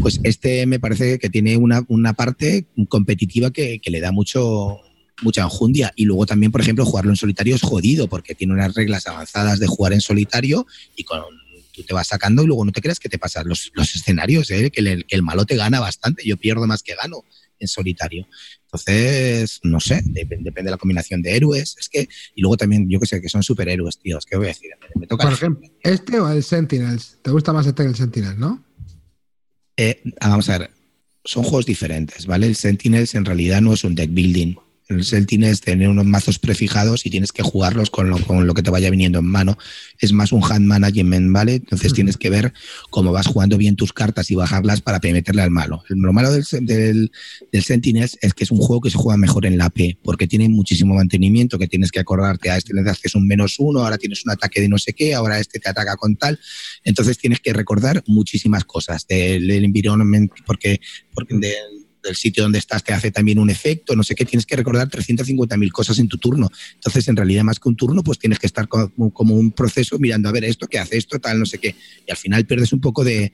[0.00, 4.78] pues este me parece que tiene una, una parte competitiva que, que le da mucho,
[5.22, 5.92] mucha enjundia.
[5.96, 9.58] Y luego también, por ejemplo, jugarlo en solitario es jodido porque tiene unas reglas avanzadas
[9.58, 11.22] de jugar en solitario y con
[11.76, 14.50] tú te vas sacando y luego no te creas que te pasan los, los escenarios,
[14.50, 14.70] ¿eh?
[14.70, 16.22] que, el, que el malo te gana bastante.
[16.24, 17.22] Yo pierdo más que gano
[17.58, 18.26] en solitario.
[18.64, 21.76] Entonces, no sé, depende, depende de la combinación de héroes.
[21.78, 24.24] Es que, y luego también, yo que sé, que son superhéroes, tíos.
[24.24, 24.70] ¿Qué voy a decir?
[24.94, 27.18] Me toca Por ejemplo, ¿este o el Sentinels?
[27.22, 28.64] ¿Te gusta más este que el Sentinels, no?
[29.76, 30.70] Eh, vamos a ver,
[31.24, 32.46] son juegos diferentes, ¿vale?
[32.46, 34.54] El Sentinels en realidad no es un deck building.
[34.88, 38.62] El Sentinels tiene unos mazos prefijados y tienes que jugarlos con lo, con lo, que
[38.62, 39.58] te vaya viniendo en mano.
[39.98, 41.54] Es más un hand management, ¿vale?
[41.54, 41.96] Entonces uh -huh.
[41.96, 42.52] tienes que ver
[42.90, 45.82] cómo vas jugando bien tus cartas y bajarlas para meterle al malo.
[45.88, 47.10] Lo malo del, del,
[47.50, 50.26] del, Sentinels es que es un juego que se juega mejor en la P, porque
[50.28, 53.98] tiene muchísimo mantenimiento, que tienes que acordarte, a este le haces un menos uno, ahora
[53.98, 56.38] tienes un ataque de no sé qué, ahora este te ataca con tal.
[56.84, 60.80] Entonces tienes que recordar muchísimas cosas del, del environment, porque,
[61.12, 64.46] porque del del sitio donde estás te hace también un efecto, no sé qué, tienes
[64.46, 66.50] que recordar 350.000 cosas en tu turno.
[66.74, 69.98] Entonces, en realidad, más que un turno, pues tienes que estar como, como, un proceso
[69.98, 71.74] mirando a ver esto, qué hace esto, tal, no sé qué.
[72.06, 73.32] Y al final pierdes un poco de,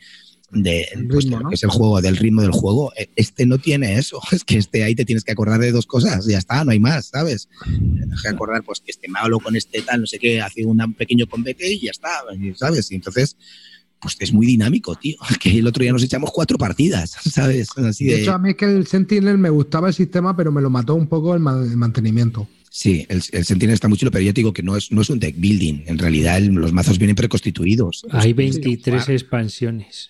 [0.51, 2.93] de, pues, de lo que es el juego, del ritmo del juego.
[3.17, 4.21] Este no tiene eso.
[4.33, 6.81] Es que este ahí te tienes que acordar de dos cosas, ya está, no hay
[6.81, 7.49] más, ¿sabes?
[7.65, 10.95] Tienes que acordar, pues, que este malo con este tal, no sé qué, hace un
[10.95, 12.11] pequeño combate y ya está,
[12.57, 12.91] ¿sabes?
[12.91, 13.37] Y entonces
[14.03, 15.17] pues es muy dinámico, tío.
[15.41, 17.69] Que el otro día nos echamos cuatro partidas, ¿sabes?
[17.77, 18.15] Así de...
[18.15, 20.69] de hecho, a mí es que el Sentinel me gustaba el sistema, pero me lo
[20.69, 22.49] mató un poco el, ma el mantenimiento.
[22.71, 25.03] Sí, el, el, Sentinel está muy chulo, pero yo te digo que no es, no
[25.03, 25.85] es un deck building.
[25.87, 28.07] En realidad, el, los mazos vienen preconstituidos.
[28.11, 30.09] Hay 23 sí, expansiones.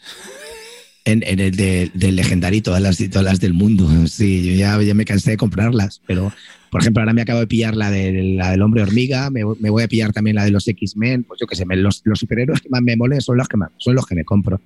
[1.04, 3.88] En, en, el de, del legendario todas las, todas las del mundo.
[4.06, 6.32] Sí, yo ya, ya me cansé de comprarlas, pero
[6.72, 9.68] por ejemplo, ahora me acabo de pillar la, de, la del hombre hormiga, me, me,
[9.68, 12.18] voy a pillar también la de los X-Men, pues yo qué sé, me, los, los,
[12.18, 14.58] superhéroes que más me molen son los que, más, son los que me compro.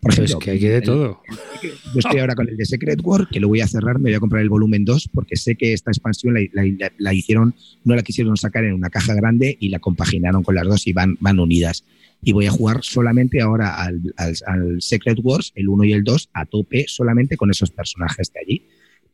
[0.00, 1.20] Por ejemplo, es que hay de todo.
[1.62, 4.14] Yo estoy ahora con el de Secret War, que lo voy a cerrar, me voy
[4.14, 7.94] a comprar el volumen 2, porque sé que esta expansión la, la, la, hicieron, no
[7.94, 11.18] la quisieron sacar en una caja grande y la compaginaron con las dos y van,
[11.20, 11.84] van unidas.
[12.22, 16.02] Y voy a jugar solamente ahora al, al, al Secret Wars, el 1 y el
[16.02, 18.62] 2, a tope, solamente con esos personajes de allí.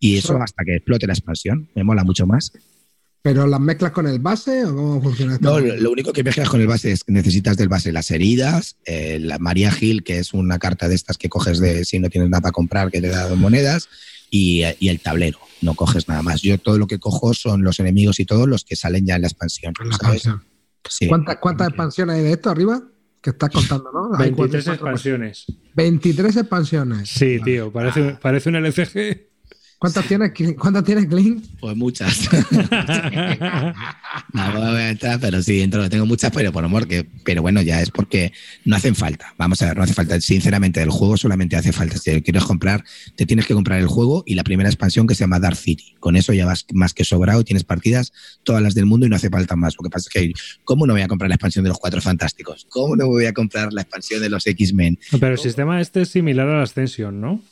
[0.02, 1.68] Y eso hasta que explote la expansión.
[1.76, 2.52] Me mola mucho más.
[3.22, 5.48] ¿Pero las mezclas con el base o cómo funciona esto?
[5.48, 8.10] No, lo, lo único que mezclas con el base es que necesitas del base las
[8.10, 12.00] heridas, eh, la María Gil, que es una carta de estas que coges de si
[12.00, 13.88] no tienes nada para comprar, que te da dos monedas,
[14.28, 15.38] y, y, el tablero.
[15.60, 16.42] No coges nada más.
[16.42, 19.22] Yo todo lo que cojo son los enemigos y todos los que salen ya en
[19.22, 19.72] la expansión.
[19.80, 20.42] En la expansión.
[20.88, 21.06] Sí.
[21.06, 22.82] ¿Cuántas, ¿Cuántas expansiones hay de esto arriba?
[23.20, 24.18] Que estás contando, ¿no?
[24.18, 25.46] 23 expansiones.
[25.76, 27.08] 23 expansiones.
[27.08, 29.31] Sí, tío, parece, parece un LCG.
[29.82, 30.30] ¿Cuántas tienes,
[30.60, 31.44] ¿Cuántas tienes, Clint?
[31.58, 32.28] Pues muchas.
[34.32, 37.60] no, voy a entrar, pero sí, dentro tengo muchas, pero por amor, que, pero bueno,
[37.62, 38.32] ya es porque
[38.64, 39.34] no hacen falta.
[39.38, 40.20] Vamos a ver, no hace falta.
[40.20, 41.98] Sinceramente, el juego solamente hace falta.
[41.98, 42.84] Si quieres comprar,
[43.16, 45.96] te tienes que comprar el juego y la primera expansión que se llama Dark City.
[45.98, 48.12] Con eso ya vas más que sobrado, tienes partidas,
[48.44, 49.74] todas las del mundo y no hace falta más.
[49.76, 50.32] Lo que pasa es que,
[50.62, 52.68] ¿cómo no voy a comprar la expansión de los Cuatro Fantásticos?
[52.68, 55.00] ¿Cómo no voy a comprar la expansión de los X-Men?
[55.18, 57.42] Pero el sistema este es similar a la Ascension, ¿no?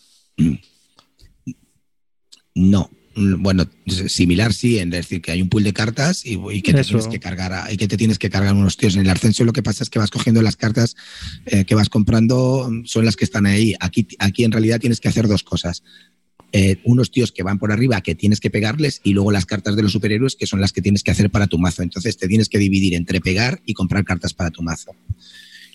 [2.54, 3.68] No, bueno,
[4.06, 7.18] similar sí, en decir que hay un pool de cartas y, que te tienes que
[7.18, 8.94] cargar y que te tienes que cargar unos tíos.
[8.94, 10.96] En el ascenso lo que pasa es que vas cogiendo las cartas
[11.46, 13.74] eh, que vas comprando, son las que están ahí.
[13.80, 15.82] Aquí, aquí en realidad tienes que hacer dos cosas.
[16.52, 19.76] Eh, unos tíos que van por arriba que tienes que pegarles y luego las cartas
[19.76, 21.82] de los superhéroes que son las que tienes que hacer para tu mazo.
[21.82, 24.92] Entonces te tienes que dividir entre pegar y comprar cartas para tu mazo.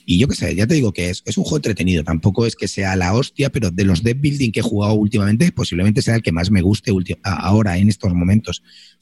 [0.06, 2.04] Y yo qué sé, ya te digo que es, es, un juego entretenido.
[2.04, 5.52] Tampoco es que sea la hostia, pero de los deck building que he jugado últimamente,
[5.52, 6.92] posiblemente sea el que más me guste
[7.24, 8.62] ahora, en estos momentos.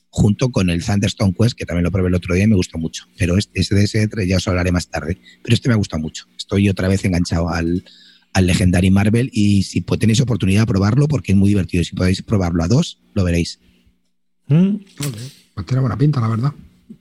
[0.09, 2.77] Junto con el Thunderstone Quest, que también lo probé el otro día y me gustó
[2.77, 3.05] mucho.
[3.17, 5.17] Pero este, de ese ya os hablaré más tarde.
[5.41, 6.25] Pero este me gusta mucho.
[6.37, 7.83] Estoy otra vez enganchado al,
[8.31, 11.83] al Legendary Marvel y si tenéis oportunidad de probarlo, porque es muy divertido.
[11.83, 13.59] Si podéis probarlo a dos, lo veréis.
[14.47, 14.75] Mm.
[15.55, 16.53] Pues tiene buena pinta, la verdad.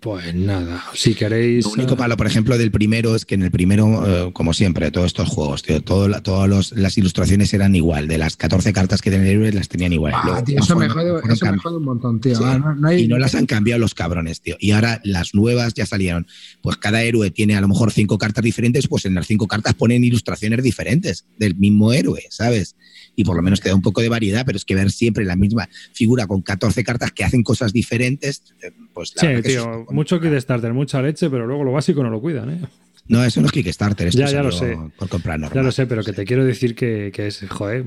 [0.03, 1.65] Pues nada, si queréis.
[1.65, 4.91] Lo único malo, por ejemplo, del primero es que en el primero, eh, como siempre,
[4.91, 8.09] todos estos juegos, tío, todas las ilustraciones eran igual.
[8.09, 10.13] De las 14 cartas que tenían héroes, las tenían igual.
[10.17, 12.37] Ah, eso, me jode, un montón, tío.
[12.43, 14.57] Ah, y no las han cambiado los cabrones, tío.
[14.59, 16.27] Y ahora las nuevas ya salieron.
[16.63, 19.75] Pues cada héroe tiene a lo mejor cinco cartas diferentes, pues en las cinco cartas
[19.75, 22.75] ponen ilustraciones diferentes del mismo héroe, ¿sabes?
[23.17, 25.25] Y por lo menos te da un poco de variedad, pero es que ver siempre
[25.25, 30.21] la misma figura con 14 cartas que hacen cosas diferentes, eh, pues Sí, tío, mucho
[30.21, 32.61] Kickstarter, mucha leche, pero luego lo básico no lo cuidan, ¿eh?
[33.09, 34.79] No, eso no es Kickstarter, esto ya, ya lo sé.
[34.97, 37.85] por comprar Ya lo sé, pero que te quiero decir que, que es, joder,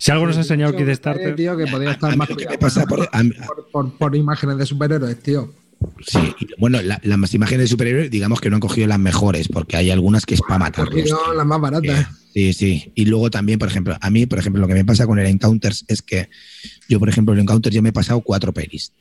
[0.00, 1.36] si algo nos ha enseñado Kickstarter...
[1.36, 2.28] Tío, que podría estar más
[3.72, 5.52] por, por imágenes de superhéroes, tío.
[6.06, 9.90] Sí, bueno, las imágenes de superhéroes, digamos que no han cogido las mejores, porque hay
[9.90, 11.10] algunas que es para matarlos.
[11.10, 12.08] No, las más baratas.
[12.32, 12.92] Sí, sí.
[12.94, 15.26] Y luego también, por ejemplo, a mí, por ejemplo, lo que me pasa con el
[15.26, 16.28] Encounters es que
[16.88, 18.92] yo, por ejemplo, el Encounters ya me he pasado cuatro pelis.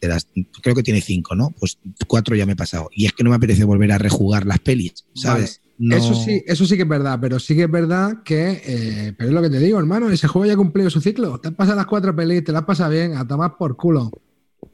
[0.62, 1.52] creo que tiene cinco, ¿no?
[1.60, 1.78] Pues
[2.08, 2.90] cuatro ya me he pasado.
[2.94, 5.62] Y es que no me apetece volver a rejugar las pelis, ¿sabes?
[5.78, 9.30] Eso sí, eso sí que es verdad, pero sí que es verdad que, eh, pero
[9.30, 11.38] es lo que te digo, hermano, ese juego ya ha cumplido su ciclo.
[11.40, 14.12] Te has pasado las cuatro pelis, te las pasado bien, a tomar por culo.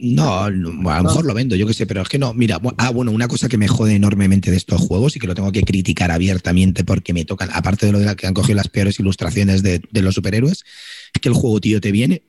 [0.03, 2.33] No, a lo mejor lo vendo, yo qué sé, pero es que no.
[2.33, 5.35] Mira, ah, bueno, una cosa que me jode enormemente de estos juegos y que lo
[5.35, 8.67] tengo que criticar abiertamente porque me tocan, aparte de lo de que han cogido las
[8.67, 10.63] peores ilustraciones de, los superhéroes,
[11.13, 12.23] es que el juego, tío, te viene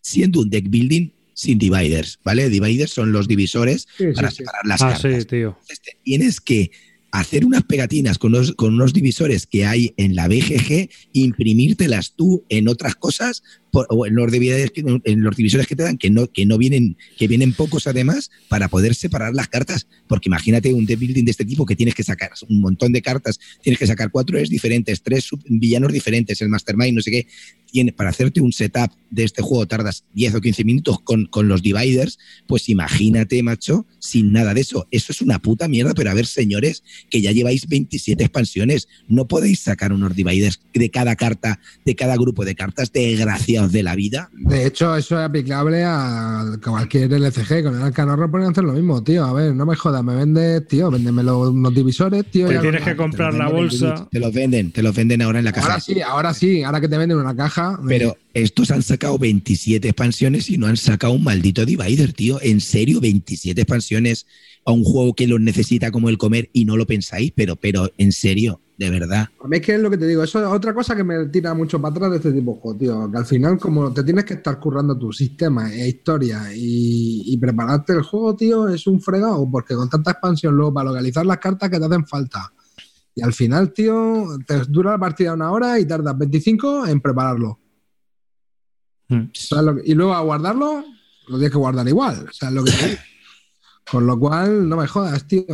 [0.00, 2.48] siendo un deck building sin dividers, ¿vale?
[2.48, 5.26] Dividers son los divisores para separar las ah, cartas.
[5.26, 5.58] tío.
[6.04, 6.70] tienes que
[7.10, 12.44] hacer unas pegatinas con unos, con unos divisores que hay en la BGG, imprimírtelas tú
[12.48, 13.42] en otras cosas
[13.88, 17.28] o en los, en los divisores que te dan, que no, que no vienen, que
[17.28, 19.86] vienen pocos además, para poder separar las cartas.
[20.06, 23.02] Porque imagínate un deck building de este tipo que tienes que sacar un montón de
[23.02, 27.26] cartas, tienes que sacar cuatro es diferentes, tres villanos diferentes, el mastermind, no sé qué.
[27.70, 31.48] Tienes, para hacerte un setup de este juego tardas 10 o 15 minutos con, con
[31.48, 34.86] los dividers, pues imagínate, macho, sin nada de eso.
[34.90, 39.26] Eso es una puta mierda, pero a ver, señores, que ya lleváis 27 expansiones, no
[39.26, 43.94] podéis sacar unos dividers de cada carta, de cada grupo de cartas, desgraciado de la
[43.94, 44.30] vida.
[44.32, 47.64] De hecho, eso es aplicable a cualquier LCG.
[47.64, 49.24] Con el Arcanorro pueden hacer lo mismo, tío.
[49.24, 52.48] A ver, no me jodas, me vendes, tío, véndeme los, divisores, tío.
[52.48, 54.08] Te tienes que comprar la bolsa.
[54.10, 55.68] Te los venden, te los venden ahora en la caja.
[55.68, 57.78] Ahora sí, ahora sí, ahora que te venden una caja.
[57.86, 62.38] Pero estos han sacado 27 expansiones y no han sacado un maldito divider, tío.
[62.42, 64.26] En serio, 27 expansiones
[64.64, 67.90] a un juego que los necesita como el comer y no lo pensáis, pero, pero
[67.98, 69.28] en serio, de verdad.
[69.42, 71.26] A mí es que es lo que te digo, eso es otra cosa que me
[71.26, 73.10] tira mucho para atrás de este tipo de juegos, tío.
[73.10, 77.94] Que al final, como te tienes que estar currando tu sistema e historia y, prepararte
[77.94, 81.70] el juego, tío, es un fregado, porque con tanta expansión luego para localizar las cartas
[81.70, 82.52] que te hacen falta.
[83.14, 87.58] Y al final, tío, te dura la partida una hora y tardas 25 en prepararlo.
[89.08, 89.30] Hmm.
[89.84, 90.84] y luego a guardarlo,
[91.28, 92.26] lo tienes que guardar igual.
[92.28, 92.72] O sea, lo que
[93.90, 95.44] Con lo cual, no me jodas, tío.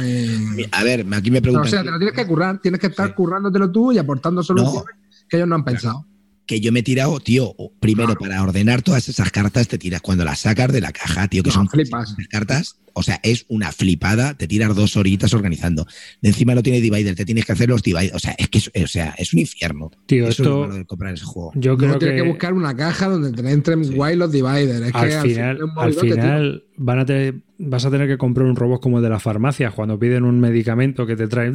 [0.00, 1.66] Eh, a ver, aquí me preguntan.
[1.66, 4.96] o sea, te lo tienes que currar, tienes que estar currándotelo tú y aportando soluciones
[5.28, 6.06] que ellos no han pensado.
[6.46, 10.24] Que yo me he tirado, tío, primero para ordenar todas esas cartas te tiras cuando
[10.24, 12.14] las sacas de la caja, tío, que son flipas.
[12.30, 12.76] cartas.
[12.98, 15.86] O sea, es una flipada, te tiras dos horitas organizando.
[16.22, 18.14] De encima no tiene divider, te tienes que hacer los dividers.
[18.14, 19.90] O sea, es que es, o sea, es un infierno.
[20.06, 20.70] Tío, esto.
[20.70, 21.52] Es de comprar ese juego.
[21.56, 22.06] Yo creo que...
[22.06, 24.94] tienes que buscar una caja donde te entren guay los dividers.
[24.94, 28.98] al final, al final van a tener, vas a tener que comprar un robot como
[28.98, 31.54] el de la farmacia cuando piden un medicamento que te traen.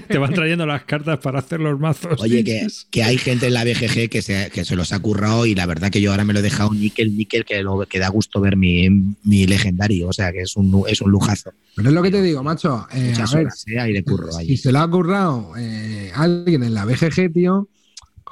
[0.08, 2.20] te van trayendo las cartas para hacer los mazos.
[2.20, 5.46] Oye, que, que, hay gente en la BGG que se, que se los ha currado
[5.46, 7.98] y la verdad que yo ahora me lo he dejado níquel, níquel, que, lo, que
[7.98, 8.88] da gusto ver mi,
[9.22, 10.08] mi legendario.
[10.08, 11.52] O sea, que es un, es un lujazo.
[11.76, 12.86] Pero es lo que te digo, macho.
[12.92, 13.92] Eh, a ver, ¿eh?
[13.92, 17.68] de curro si se lo ha currado eh, alguien en la BGG, tío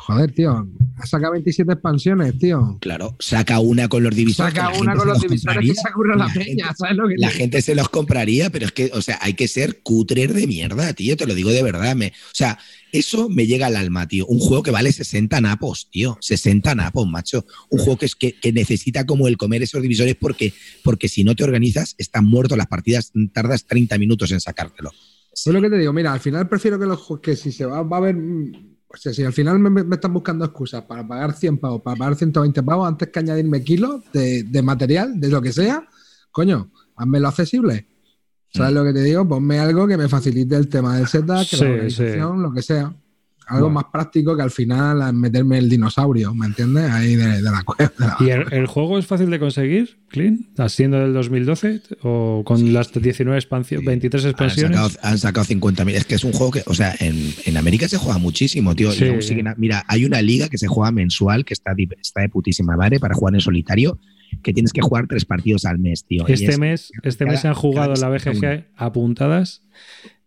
[0.01, 0.67] Joder, tío,
[0.97, 2.79] ha sacado 27 expansiones, tío.
[2.81, 4.55] Claro, saca una con los divisores.
[4.55, 5.83] Saca una con los divisores que se
[6.17, 9.03] la, la peña, ¿sabes lo que La gente se los compraría, pero es que, o
[9.03, 11.95] sea, hay que ser cutrer de mierda, tío, te lo digo de verdad.
[11.97, 12.59] Me, o sea,
[12.93, 14.25] eso me llega al alma, tío.
[14.27, 16.17] Un juego que vale 60 napos, tío.
[16.23, 17.45] 60 napos, macho.
[17.69, 21.25] Un juego que, es que, que necesita como el comer esos divisores porque, porque si
[21.25, 24.93] no te organizas, están muertos las partidas, tardas 30 minutos en sacártelo.
[25.33, 27.83] Es lo que te digo, mira, al final prefiero que, los, que si se va,
[27.83, 28.17] va a ver
[28.93, 32.17] o sea, si al final me, están buscando excusas para pagar 100 pavos, para pagar
[32.17, 35.87] 120 pavos, antes que añadirme kilos de, de material, de lo que sea,
[36.33, 37.87] coño, hazmelo accesible.
[38.53, 38.75] ¿Sabes mm.
[38.75, 39.29] lo que te digo?
[39.29, 42.93] Ponme algo que me facilite el tema del setup, que la organización, lo que sea
[43.51, 46.91] algo más práctico que al final meterme el dinosaurio, ¿me entiendes?
[46.91, 48.17] Ahí de, la cueva.
[48.21, 50.47] ¿Y el, juego es fácil de conseguir, Clean?
[50.69, 54.99] ¿Siendo del 2012 o con las 19 expansiones, 23 expansiones?
[55.03, 55.91] Han sacado, 50.000.
[55.91, 58.91] Es que es un juego que, o sea, en, América se juega muchísimo, tío.
[59.57, 63.15] mira, hay una liga que se juega mensual que está, está de putísima madre para
[63.15, 63.99] jugar en solitario
[64.43, 66.27] que tienes que jugar tres partidos al mes, tío.
[66.29, 69.63] Este mes, este mes se han jugado la BGG apuntadas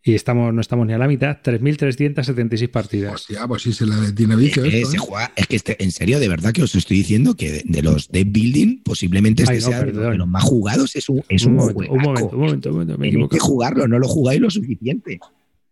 [0.06, 3.14] y estamos, no estamos ni a la mitad, 3.376 partidas.
[3.14, 5.00] Hostia, pues sí se le tiene bicho es, esto, ¿eh?
[5.00, 8.10] juega, es que este, en serio, de verdad que os estoy diciendo que de, los
[8.10, 11.94] de building, posiblemente este sea de los más jugados, es un, es un, un, momento,
[11.94, 15.20] un momento, un momento, un momento, me que jugarlo, no lo jugáis lo suficiente.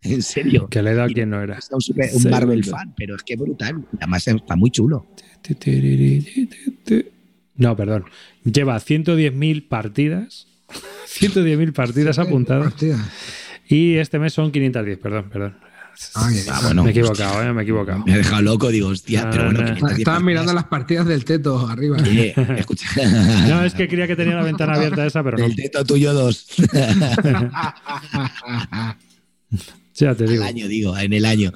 [0.03, 0.67] En serio.
[0.67, 1.59] Que le he dado a quien no era.
[1.71, 1.81] un,
[2.13, 3.85] un Marvel fan, pero es que brutal.
[3.97, 5.05] Además está muy chulo.
[7.55, 8.05] No, perdón.
[8.43, 10.47] Lleva 110.000 partidas.
[11.07, 12.73] 110.000 partidas apuntadas.
[13.71, 15.55] Y este mes son 510, perdón, perdón.
[16.15, 16.29] Ah,
[16.73, 18.03] me he equivocado, eh, me he equivocado.
[18.05, 19.87] Me he dejado loco, digo, hostia, pero bueno.
[19.97, 21.97] Estaban mirando las partidas del teto arriba.
[22.57, 22.89] escucha.
[23.47, 25.45] No, es que creía que tenía la ventana abierta esa, pero no.
[25.45, 26.47] El teto tuyo dos.
[29.95, 30.43] ya te digo.
[30.43, 31.53] el año, digo, en el año.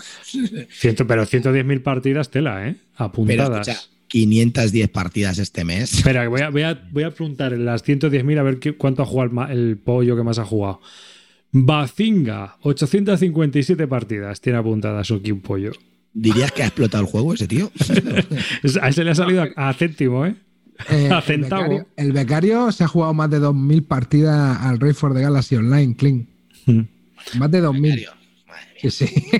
[0.69, 2.77] Ciento, pero 110.000 partidas tela, ¿eh?
[2.95, 3.67] Apuntadas.
[3.67, 3.77] Pero,
[4.07, 5.95] 510 partidas este mes.
[5.95, 9.01] Espera, voy a, voy a, voy a preguntar en las 110.000 a ver qué, cuánto
[9.03, 10.79] ha jugado el, el pollo que más ha jugado.
[11.57, 15.71] Bazinga, 857 partidas tiene apuntada su un pollo.
[16.13, 17.71] ¿Dirías que ha explotado el juego ese tío?
[18.81, 20.35] a ese le ha salido a, céntimo, ¿eh?
[20.89, 21.87] eh a centavo.
[21.95, 25.95] El becario, se ha jugado más de 2.000 partidas al Rey for the Galaxy Online,
[25.95, 26.27] Clean.
[26.65, 26.81] Hmm.
[27.37, 28.09] Más de 2.000.
[28.81, 29.05] Sí, sí.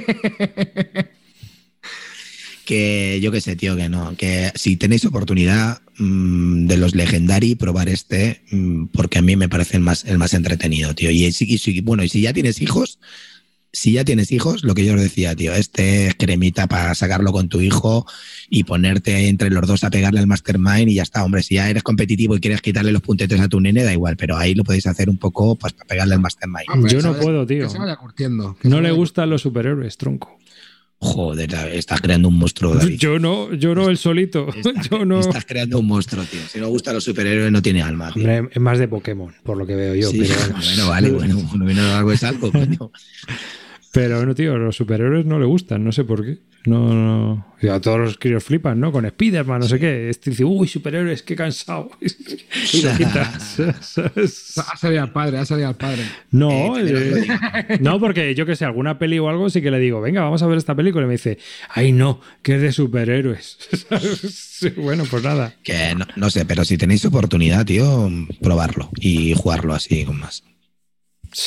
[2.65, 4.15] que yo qué sé, tío, que no.
[4.15, 9.49] Que si tenéis oportunidad mm, de los Legendary, probar este, mm, porque a mí me
[9.49, 11.11] parece el más, el más entretenido, tío.
[11.11, 12.99] Y, y, bueno, y si ya tienes hijos,
[13.75, 17.33] si ya tienes hijos, lo que yo os decía, tío, este es cremita para sacarlo
[17.33, 18.05] con tu hijo
[18.49, 21.25] y ponerte entre los dos a pegarle al mastermind y ya está.
[21.25, 24.15] Hombre, si ya eres competitivo y quieres quitarle los puntetes a tu nene, da igual,
[24.15, 26.89] pero ahí lo podéis hacer un poco pues, para pegarle al mastermind.
[26.89, 27.67] yo no puedo, tío.
[28.63, 30.39] no le gustan los superhéroes, tronco.
[30.97, 32.97] Joder, estás creando un monstruo, David.
[32.97, 34.47] Yo no, yo no, el solito.
[34.55, 35.19] Estás, yo no.
[35.19, 36.41] Estás creando un monstruo, tío.
[36.47, 38.13] Si no gusta los superhéroes, no tiene alma.
[38.15, 40.09] es más de Pokémon, por lo que veo yo.
[40.11, 40.33] pero...
[40.57, 42.91] bueno, vale, bueno, bueno, algo es algo, coño.
[43.95, 46.39] Pero bueno, tío, los superhéroes no le gustan, no sé por qué.
[46.65, 47.45] No, no.
[47.71, 48.91] a todos los críos flipan, ¿no?
[48.91, 50.09] Con Spider-Man, no sé qué.
[50.09, 51.91] Este dice, uy, superhéroes, qué cansado.
[52.01, 53.57] y lo quitas.
[54.57, 56.03] ha salido al padre, ha salido al padre.
[56.31, 60.01] No, eh, no, porque yo que sé, alguna peli o algo sí que le digo,
[60.01, 61.05] venga, vamos a ver esta película.
[61.05, 61.37] Y me dice,
[61.69, 63.57] ay, no, que es de superhéroes.
[64.75, 65.53] bueno, pues nada.
[65.63, 68.11] Que no, no sé, pero si tenéis oportunidad, tío,
[68.41, 70.43] probarlo y jugarlo así con más.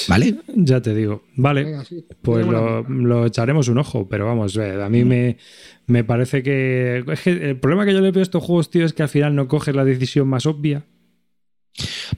[0.09, 0.37] ¿Vale?
[0.55, 1.23] Ya te digo.
[1.37, 1.79] Vale.
[2.23, 5.39] Pues lo, echaremos un ojo, pero vamos, eh, a mí me,
[5.87, 9.03] me, parece que, El problema que yo le veo a estos juegos, tío, es que
[9.03, 10.85] al final no coges la decisión más obvia.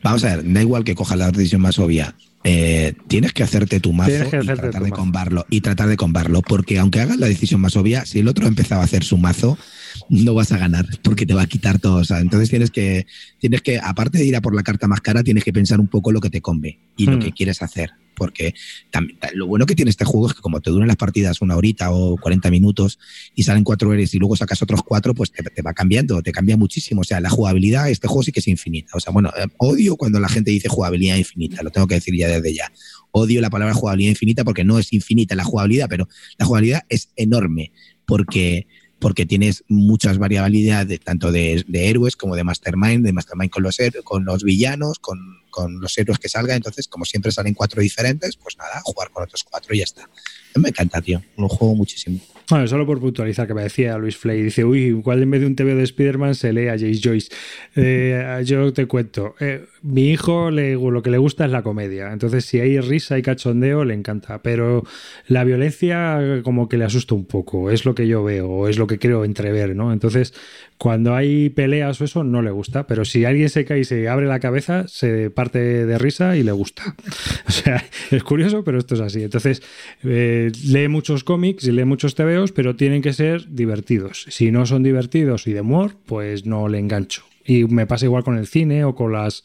[0.03, 2.15] Vamos a ver, da igual que cojas la decisión más obvia.
[2.43, 6.79] Eh, tienes que hacerte tu mazo y tratar de combarlo y tratar de combarlo porque
[6.79, 9.59] aunque hagas la decisión más obvia si el otro ha empezado a hacer su mazo
[10.09, 12.03] no vas a ganar porque te va a quitar todo.
[12.19, 13.07] entonces tienes que,
[13.39, 15.89] tienes que, aparte de ir a por la carta más cara, tienes que pensar un
[15.89, 17.21] poco lo que te conve y lo hmm.
[17.21, 17.91] que quieres hacer.
[18.21, 18.55] Porque
[18.91, 21.57] también, lo bueno que tiene este juego es que como te duran las partidas una
[21.57, 22.99] horita o 40 minutos
[23.35, 26.59] y salen cuatro héroes y luego sacas otros cuatro, pues te, va cambiando, te cambia
[26.59, 27.01] muchísimo.
[27.01, 28.91] O sea, la jugabilidad, este juego sí que es infinita.
[28.93, 32.15] O sea, bueno, eh, odio cuando la gente dice jugabilidad infinita, lo tengo que decir
[32.15, 32.71] ya desde ya.
[33.11, 36.07] Odio la palabra jugabilidad infinita porque no es infinita la jugabilidad, pero
[36.37, 37.73] la jugabilidad es enorme
[38.05, 38.67] porque
[39.01, 44.25] porque tienes muchas variabilidades tanto de, héroes como de mastermind, de mastermind con los, con
[44.25, 45.19] los villanos, con,
[45.51, 46.57] con los héroes que salgan.
[46.57, 50.09] Entonces, como siempre salen cuatro diferentes, pues nada, jugar con otros cuatro y ya está.
[50.57, 51.23] Me encanta, tío.
[51.37, 52.21] Lo juego muchísimo.
[52.51, 55.47] Bueno, solo por puntualizar que me decía Luis Flay, dice, uy, igual en vez de
[55.47, 57.29] un TV de Spider-Man se lee a Jace Joyce.
[57.77, 62.13] Eh, yo te cuento, eh, mi hijo le, lo que le gusta es la comedia,
[62.13, 64.85] entonces si hay risa y cachondeo le encanta, pero
[65.27, 68.79] la violencia como que le asusta un poco, es lo que yo veo, o es
[68.79, 69.93] lo que creo entrever, ¿no?
[69.93, 70.35] Entonces,
[70.77, 74.09] cuando hay peleas o eso, no le gusta, pero si alguien se cae y se
[74.09, 76.95] abre la cabeza, se parte de risa y le gusta.
[77.47, 79.23] O sea, es curioso, pero esto es así.
[79.23, 79.61] Entonces,
[80.05, 84.25] eh, lee muchos cómics y lee muchos TVOs, pero tienen que ser divertidos.
[84.29, 87.30] Si no son divertidos y de humor, pues no le engancho.
[87.45, 89.43] Y me pasa igual con el cine o con, las,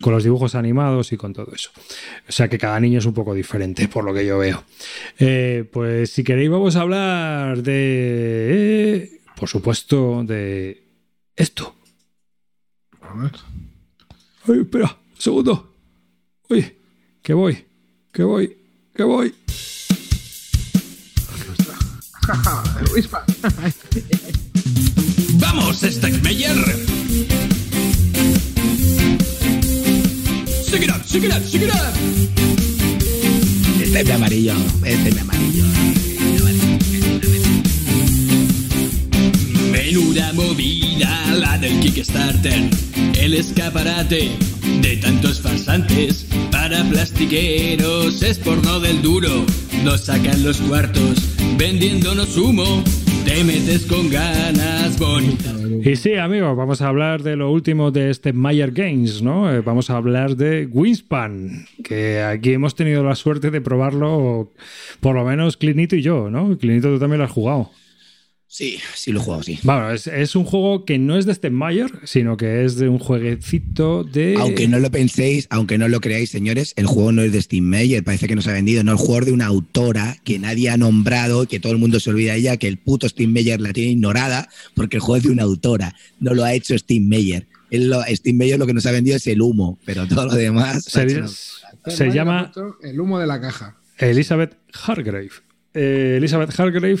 [0.00, 1.70] con los dibujos animados y con todo eso.
[2.28, 4.64] O sea que cada niño es un poco diferente, por lo que yo veo.
[5.18, 10.82] Eh, pues si queréis vamos a hablar de, por supuesto, de
[11.34, 11.74] esto.
[14.46, 15.74] Ay, espera, un segundo.
[16.50, 16.76] Uy,
[17.22, 17.64] que voy,
[18.12, 18.56] que voy,
[18.94, 19.34] que voy.
[25.50, 26.58] ¡Vamos, Stackmeyer!
[30.62, 31.94] ¡Sigue it up, sigue it up, it up!
[33.80, 34.52] Este es de amarillo,
[34.84, 35.64] este es de amarillo.
[39.72, 42.68] Menuda movida la del Kickstarter,
[43.18, 44.30] el escaparate
[44.82, 49.46] de tantos farsantes para plastiqueros es porno del duro,
[49.82, 51.22] nos sacan los cuartos
[51.56, 52.84] vendiéndonos humo,
[53.28, 55.54] te metes con ganas bonitas.
[55.84, 59.52] Y sí, amigos, vamos a hablar de lo último de este Mayer Games, ¿no?
[59.52, 64.50] Eh, vamos a hablar de Winspan, que aquí hemos tenido la suerte de probarlo,
[65.00, 66.56] por lo menos Clinito y yo, ¿no?
[66.56, 67.70] Clinito, tú también lo has jugado.
[68.50, 69.58] Sí, sí lo he jugado, sí.
[69.62, 72.88] Bueno, es, es un juego que no es de Step Mayer, sino que es de
[72.88, 74.36] un jueguecito de.
[74.38, 77.64] Aunque no lo penséis, aunque no lo creáis, señores, el juego no es de Steam
[77.64, 80.70] Meyer, parece que nos ha vendido, no, el juego es de una autora que nadie
[80.70, 83.60] ha nombrado, que todo el mundo se olvida de ella, que el puto Steam Meyer
[83.60, 87.04] la tiene ignorada, porque el juego es de una autora, no lo ha hecho Steam
[87.06, 87.46] Meyer.
[87.70, 90.34] Él lo- Steam Meyer lo que nos ha vendido es el humo, pero todo lo
[90.34, 90.84] demás.
[90.84, 91.06] Se,
[91.86, 92.50] se llama
[92.82, 93.76] El humo de la caja.
[93.98, 94.56] Elizabeth
[94.86, 95.30] Hargrave.
[95.80, 96.96] Eh, Elizabeth Hargrave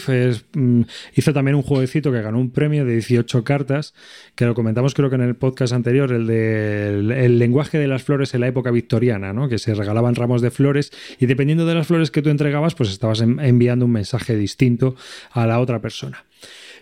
[0.54, 0.82] mm,
[1.16, 3.92] hizo también un jueguecito que ganó un premio de 18 cartas,
[4.36, 8.04] que lo comentamos creo que en el podcast anterior, el de el, lenguaje de las
[8.04, 9.48] flores en la época victoriana, ¿no?
[9.48, 12.90] que se regalaban ramos de flores y dependiendo de las flores que tú entregabas, pues
[12.90, 14.94] estabas en- enviando un mensaje distinto
[15.32, 16.24] a la otra persona.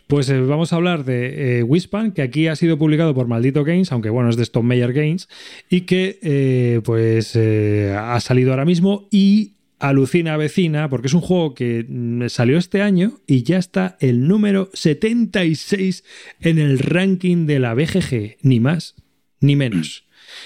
[0.07, 3.65] Pues eh, vamos a hablar de eh, Wispan, que aquí ha sido publicado por Maldito
[3.65, 5.29] Games, aunque bueno, es de Stone Meyer Games,
[5.69, 11.55] y que eh, pues ha salido ahora mismo y alucina vecina, porque es un juego
[11.55, 16.05] que mm, salió este año y ya está el número 76
[16.41, 18.95] en el ranking de la BGG, ni más
[19.41, 20.05] ni menos,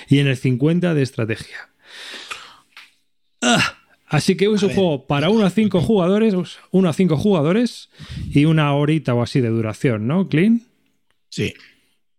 [0.09, 1.71] y en el 50 de estrategia.
[3.41, 3.79] Ah,
[4.09, 6.35] así que es un juego para 1 a 5 jugadores,
[6.71, 7.89] 1 a 5 jugadores
[8.33, 10.65] y una horita o así de duración, ¿no, Clint?
[11.29, 11.55] Sí.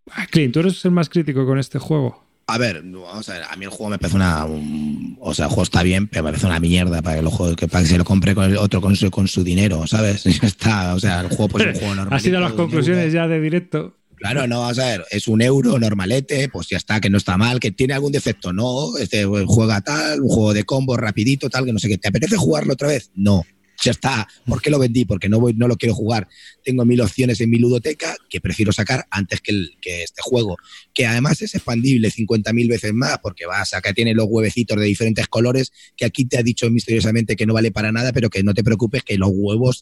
[0.10, 2.24] Ah, Clint, tú eres el más crítico con este juego.
[2.54, 4.46] A ver, vamos a ver, a mí el juego me parece una.
[4.46, 7.32] un- o sea, el juego está bien, pero me parece una mierda para que, lo
[7.32, 9.86] juegue- que, para que se lo compre con el otro con su, con su dinero,
[9.88, 10.26] ¿sabes?
[10.44, 12.18] Está, o sea, el juego pues es un juego normal.
[12.18, 13.98] Has ido a las conclusiones ya de directo.
[14.18, 17.38] Claro, no, vamos a ver, es un euro normalete, pues ya está, que no está
[17.38, 21.66] mal, que tiene algún defecto, no, este juega tal, un juego de combo rapidito, tal,
[21.66, 21.98] que no sé qué.
[21.98, 23.10] ¿Te apetece jugarlo otra vez?
[23.16, 23.44] No.
[23.84, 24.28] Ya está.
[24.46, 25.06] ¿Por qué lo vendí?
[25.06, 26.28] Porque no voy, no lo quiero jugar.
[26.64, 30.58] Tengo mil opciones en mi ludoteca que prefiero sacar antes que, el- que este juego,
[30.94, 35.28] que además es expandible 50.000 veces más, porque vas acá tiene los huevecitos de diferentes
[35.28, 38.54] colores, que aquí te ha dicho misteriosamente que no vale para nada, pero que no
[38.54, 39.82] te preocupes, que los huevos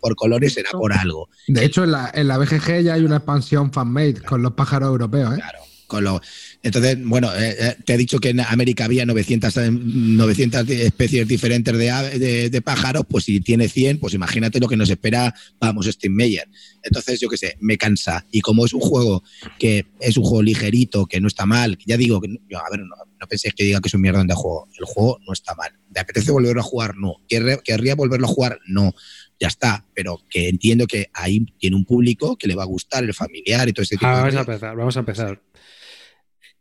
[0.00, 1.28] por colores será por algo.
[1.46, 4.88] De hecho, en la, en la BGG ya hay una expansión fanmade con los pájaros
[4.88, 5.36] europeos, ¿eh?
[5.36, 5.58] Claro.
[5.86, 6.20] Con lo,
[6.62, 11.26] entonces, bueno, eh, eh, te he dicho que en América había 900, eh, 900 especies
[11.28, 14.90] diferentes de, ave- de, de pájaros, pues si tiene 100, pues imagínate lo que nos
[14.90, 16.48] espera, vamos, Steinmeier.
[16.82, 18.24] Entonces, yo qué sé, me cansa.
[18.30, 19.22] Y como es un juego
[19.58, 22.80] que es un juego ligerito, que no está mal, ya digo, que no, a ver,
[22.80, 24.68] no, no penséis que diga que es un mierdón de juego.
[24.78, 25.70] El juego no está mal.
[25.92, 26.96] ¿Te apetece volverlo a jugar?
[26.96, 27.14] No.
[27.28, 28.58] ¿Querría, volverlo a jugar?
[28.66, 28.94] No.
[29.40, 33.04] Ya está, pero que entiendo que ahí tiene un público que le va a gustar,
[33.04, 35.42] el familiar y todo ese tipo Ah, de vamos a empezar, vamos a empezar.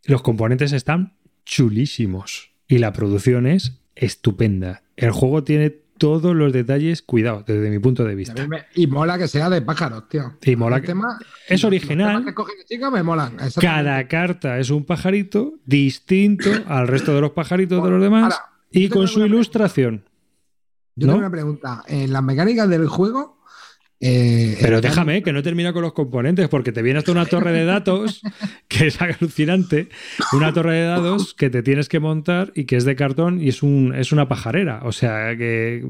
[0.05, 1.13] Los componentes están
[1.45, 4.83] chulísimos y la producción es estupenda.
[4.95, 8.45] El juego tiene todos los detalles, cuidado, desde mi punto de vista.
[8.47, 10.33] me- y mola que sea de pájaros, tío.
[10.43, 11.17] Y mola El que- tema-
[11.47, 12.25] es original.
[12.25, 12.55] que cogen
[12.91, 13.37] me molan.
[13.61, 18.45] Cada carta es un pajarito distinto al resto de los pajaritos de los demás Ahora,
[18.71, 20.03] y con su ilustración.
[20.97, 21.13] Yo ¿no?
[21.13, 21.83] tengo una pregunta.
[21.87, 23.37] En las mecánicas del juego,
[24.07, 27.51] Eh, Pero déjame que no termina con los componentes, porque te viene hasta una torre
[27.53, 28.21] de datos
[28.67, 29.89] que es alucinante,
[30.31, 33.49] una torre de datos que te tienes que montar y que es de cartón y
[33.49, 35.83] es, un, es una pajarera, o sea, que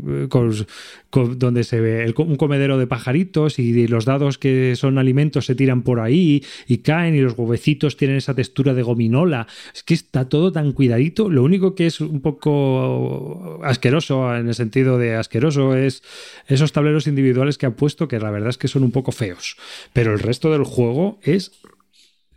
[1.11, 5.81] donde se ve un comedero de pajaritos y los dados que son alimentos se tiran
[5.81, 9.47] por ahí y caen y los huevecitos tienen esa textura de gominola.
[9.73, 11.29] Es que está todo tan cuidadito.
[11.29, 16.03] Lo único que es un poco asqueroso en el sentido de asqueroso es
[16.47, 19.57] esos tableros individuales que han puesto que la verdad es que son un poco feos.
[19.93, 21.51] Pero el resto del juego es,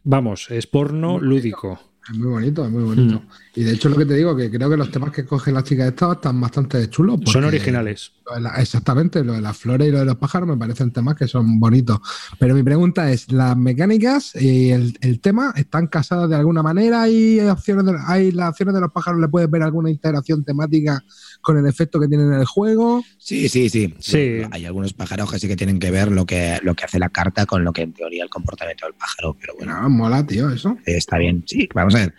[0.05, 1.81] vamos, es porno lúdico.
[2.11, 3.21] Es muy bonito, es muy bonito.
[3.21, 3.29] Mm.
[3.59, 5.65] Y de hecho, lo que te digo, que creo que los temas que cogen las
[5.65, 7.19] chicas estas están bastante chulos.
[7.25, 8.13] Son originales.
[8.57, 11.59] exactamente, lo de las flores y lo de los pájaros me parecen temas que son
[11.59, 11.99] bonitos.
[12.39, 17.03] Pero mi pregunta es: ¿las mecánicas y el, tema están casadas de alguna manera?
[17.03, 19.21] ¿Hay, opciones ¿Hay las acciones de los pájaros?
[19.21, 21.03] ¿Le puedes ver alguna integración temática
[21.41, 23.03] con el efecto que tienen en el juego?
[23.19, 23.93] Sí, sí, sí.
[23.99, 24.43] sí.
[24.53, 27.09] Hay algunos pájaros que sí que tienen que ver lo que, lo que hace la
[27.09, 29.37] carta con lo que en teoría el comportamiento del pájaro.
[29.41, 29.75] Pero bueno.
[29.75, 30.79] Ah, mola, tío, eso.
[30.87, 31.43] Está bien.
[31.45, 32.15] Sí, vamos a ver.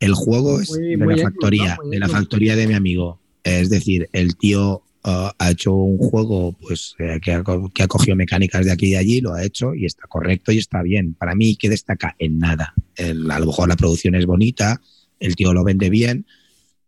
[0.00, 3.20] El juego es de la factoría, de la factoría de mi amigo.
[3.44, 7.44] Es decir, el tío uh, ha hecho un juego pues eh, que, ha,
[7.74, 10.52] que, ha, cogido mecánicas de aquí y de allí, lo ha hecho y está correcto
[10.52, 11.14] y está bien.
[11.14, 12.16] Para mí, ¿qué destaca?
[12.18, 12.74] En nada.
[12.98, 14.80] a lo mejor la producción es bonita,
[15.18, 16.24] el tío lo vende bien,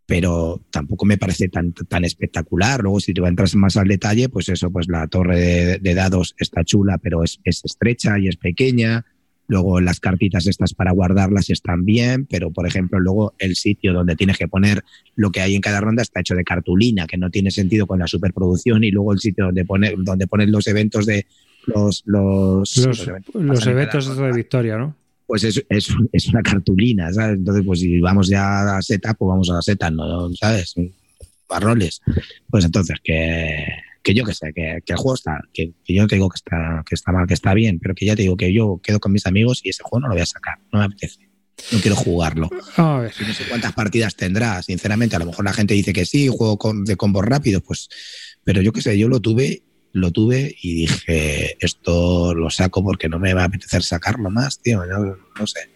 [0.06, 2.80] pero tampoco me parece tan, tan espectacular.
[2.82, 6.64] Luego, si te entras más al detalle, pues eso, pues la torre de, dados está
[6.64, 9.04] chula, pero es, es, estrecha y es pequeña.
[9.52, 14.16] Luego las cartitas estas para guardarlas están bien, pero por ejemplo luego el sitio donde
[14.16, 14.82] tienes que poner
[15.14, 17.98] lo que hay en cada ronda está hecho de cartulina, que no tiene sentido con
[17.98, 21.26] la superproducción y luego el sitio donde pone donde ponen los eventos de
[21.66, 24.96] los los, los, eventos, de victoria, ¿no?
[25.26, 27.36] Pues es, es, una cartulina, ¿sabes?
[27.36, 30.32] Entonces, pues si vamos ya a seta, pues vamos a la seta, ¿no?
[30.32, 30.74] ¿Sabes?
[31.46, 32.00] Barroles.
[32.50, 33.66] Pues entonces, que
[34.02, 36.94] que yo que sé, que, el juego está, que, yo te digo que está, que
[36.94, 39.26] está mal, que está bien, pero que ya te digo que yo quedo con mis
[39.26, 41.28] amigos y ese juego no lo voy a sacar, no me apetece.
[41.70, 42.50] No quiero jugarlo.
[42.76, 43.14] A ver.
[43.26, 45.14] No sé cuántas partidas tendrá, sinceramente.
[45.14, 47.88] A lo mejor la gente dice que sí, juego de combos rápidos, pues.
[48.42, 49.62] Pero yo qué sé, yo lo tuve,
[49.92, 54.60] lo tuve y dije, esto lo saco porque no me va a apetecer sacarlo más,
[54.60, 54.84] tío.
[54.86, 55.70] No, no sé.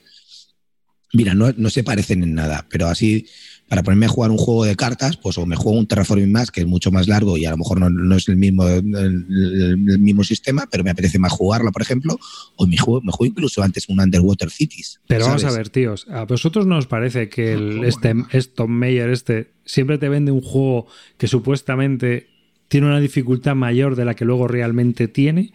[1.12, 3.26] Mira, no, no se parecen en nada, pero así
[3.68, 6.50] para ponerme a jugar un juego de cartas, pues o me juego un Terraforming más,
[6.50, 10.22] que es mucho más largo y a lo mejor no, es el mismo, el, mismo
[10.22, 12.18] sistema, pero me apetece más jugarlo, por ejemplo,
[12.54, 15.00] o me juego, me juego incluso antes un Underwater Cities.
[15.08, 18.14] Pero vamos a ver, tíos, ¿a vosotros nos parece que el, este,
[18.54, 20.86] Tom Mayer este siempre te vende un juego
[21.18, 22.28] que supuestamente
[22.68, 25.52] tiene una dificultad mayor de la que luego realmente tiene?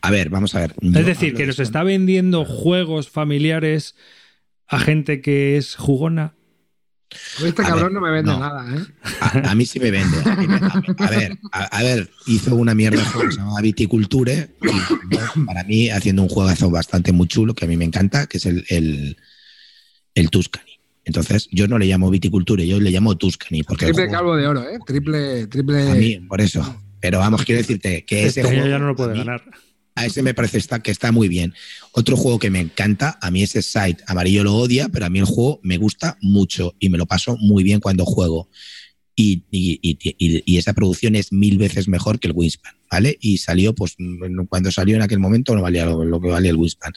[0.00, 0.74] A ver, vamos a ver.
[0.80, 3.94] Es decir, que nos está vendiendo juegos familiares
[4.66, 6.34] a gente que es jugona
[7.44, 8.84] este cabrón no me vende nada, ¿eh?
[9.44, 10.18] A, mí sí me vende.
[10.98, 14.50] A, ver, a, ver, hizo una mierda que se llama Viticulture.
[15.46, 18.46] para mí, haciendo un juegazo bastante muy chulo, que a mí me encanta, que es
[18.46, 19.16] el, el,
[20.14, 20.80] el Tuscany.
[21.04, 23.62] Entonces, yo no le llamo Viticulture, yo le llamo Tuscany.
[23.64, 24.78] Porque triple calvo de oro, ¿eh?
[24.86, 25.90] Triple, triple.
[25.90, 26.82] A mí, por eso.
[27.00, 28.68] Pero vamos, quiero decirte que ese este juego.
[28.68, 29.42] ya no lo puede ganar
[29.94, 31.54] a ese me parece que está muy bien.
[31.92, 35.18] Otro juego que me encanta, a mí ese site amarillo lo odia, pero a mí
[35.18, 38.48] el juego me gusta mucho y me lo paso muy bien cuando juego.
[39.14, 39.44] Y,
[40.56, 43.18] esa producción es mil veces mejor que el Wingspan, ¿vale?
[43.20, 43.96] Y salió, pues
[44.48, 46.92] cuando salió en aquel momento no valía lo, que valía el Wingspan.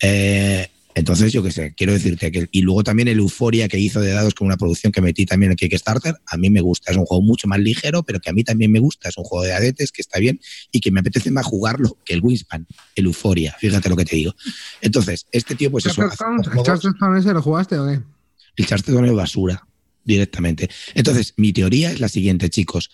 [0.00, 2.48] Eh, entonces, yo qué sé, quiero decirte que.
[2.50, 5.52] Y luego también el Euforia que hizo de dados con una producción que metí también
[5.52, 6.90] en Kickstarter, a mí me gusta.
[6.90, 9.08] Es un juego mucho más ligero, pero que a mí también me gusta.
[9.08, 10.40] Es un juego de adetes que está bien
[10.72, 13.56] y que me apetece más jugarlo que el Wingspan, el Euforia.
[13.58, 14.34] Fíjate lo que te digo.
[14.80, 16.02] Entonces, este tío, pues eso.
[16.02, 18.00] ¿El Charterstone ese lo jugaste o qué?
[18.56, 19.66] El Charterstone es basura,
[20.04, 20.68] directamente.
[20.94, 22.90] Entonces, mi teoría es la siguiente, chicos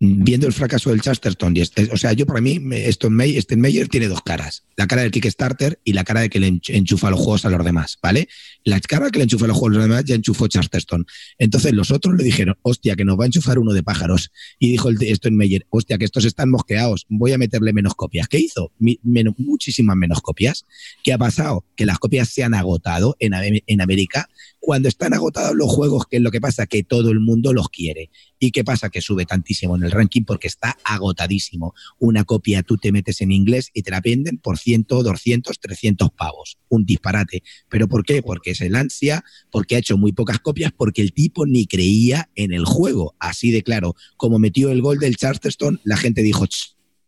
[0.00, 2.60] viendo el fracaso del Chesterton, este, o sea, yo para mí,
[2.90, 7.10] Steinmeier tiene dos caras, la cara del Kickstarter y la cara de que le enchufa
[7.10, 8.28] los juegos a los demás, ¿vale?
[8.64, 11.06] La cara que le enchufa los juegos a los demás ya enchufó Chesterton.
[11.38, 14.30] Entonces los otros le dijeron, hostia, que nos va a enchufar uno de pájaros.
[14.58, 18.28] Y dijo el Steinmeier, hostia, que estos están mosqueados, voy a meterle menos copias.
[18.28, 18.72] ¿Qué hizo?
[18.78, 20.64] menos, muchísimas menos copias.
[21.02, 21.64] ¿Qué ha pasado?
[21.76, 23.32] Que las copias se han agotado en,
[23.66, 24.28] en América
[24.64, 26.64] cuando están agotados los juegos, ¿qué es lo que pasa?
[26.64, 28.10] Que todo el mundo los quiere.
[28.38, 28.88] ¿Y qué pasa?
[28.88, 31.74] Que sube tantísimo en el ranking porque está agotadísimo.
[31.98, 36.10] Una copia tú te metes en inglés y te la venden por 100, 200, 300
[36.12, 36.56] pavos.
[36.70, 37.42] Un disparate.
[37.68, 38.22] ¿Pero por qué?
[38.22, 42.30] Porque es el ansia, porque ha hecho muy pocas copias, porque el tipo ni creía
[42.34, 43.14] en el juego.
[43.18, 43.94] Así de claro.
[44.16, 46.46] Como metió el gol del Charterstone, la gente dijo,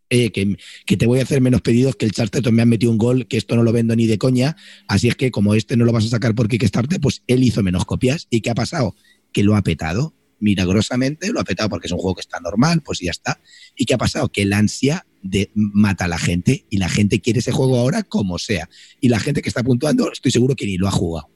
[0.08, 2.98] eh, que, te voy a hacer menos pedidos que el Charterton me ha metido un
[2.98, 4.56] gol, que esto no lo vendo ni de coña,
[4.86, 7.62] así es que como este no lo vas a sacar por Kickstarter, pues él hizo
[7.62, 8.26] menos copias.
[8.30, 8.94] ¿Y qué ha pasado?
[9.32, 10.14] Que lo ha petado.
[10.38, 13.40] milagrosamente lo ha petado porque es un juego que está normal, pues ya está.
[13.74, 14.28] ¿Y qué ha pasado?
[14.28, 18.02] Que el ansia de mata a la gente y la gente quiere ese juego ahora
[18.02, 18.68] como sea.
[19.00, 21.35] Y la gente que está puntuando, estoy seguro que ni lo ha jugado.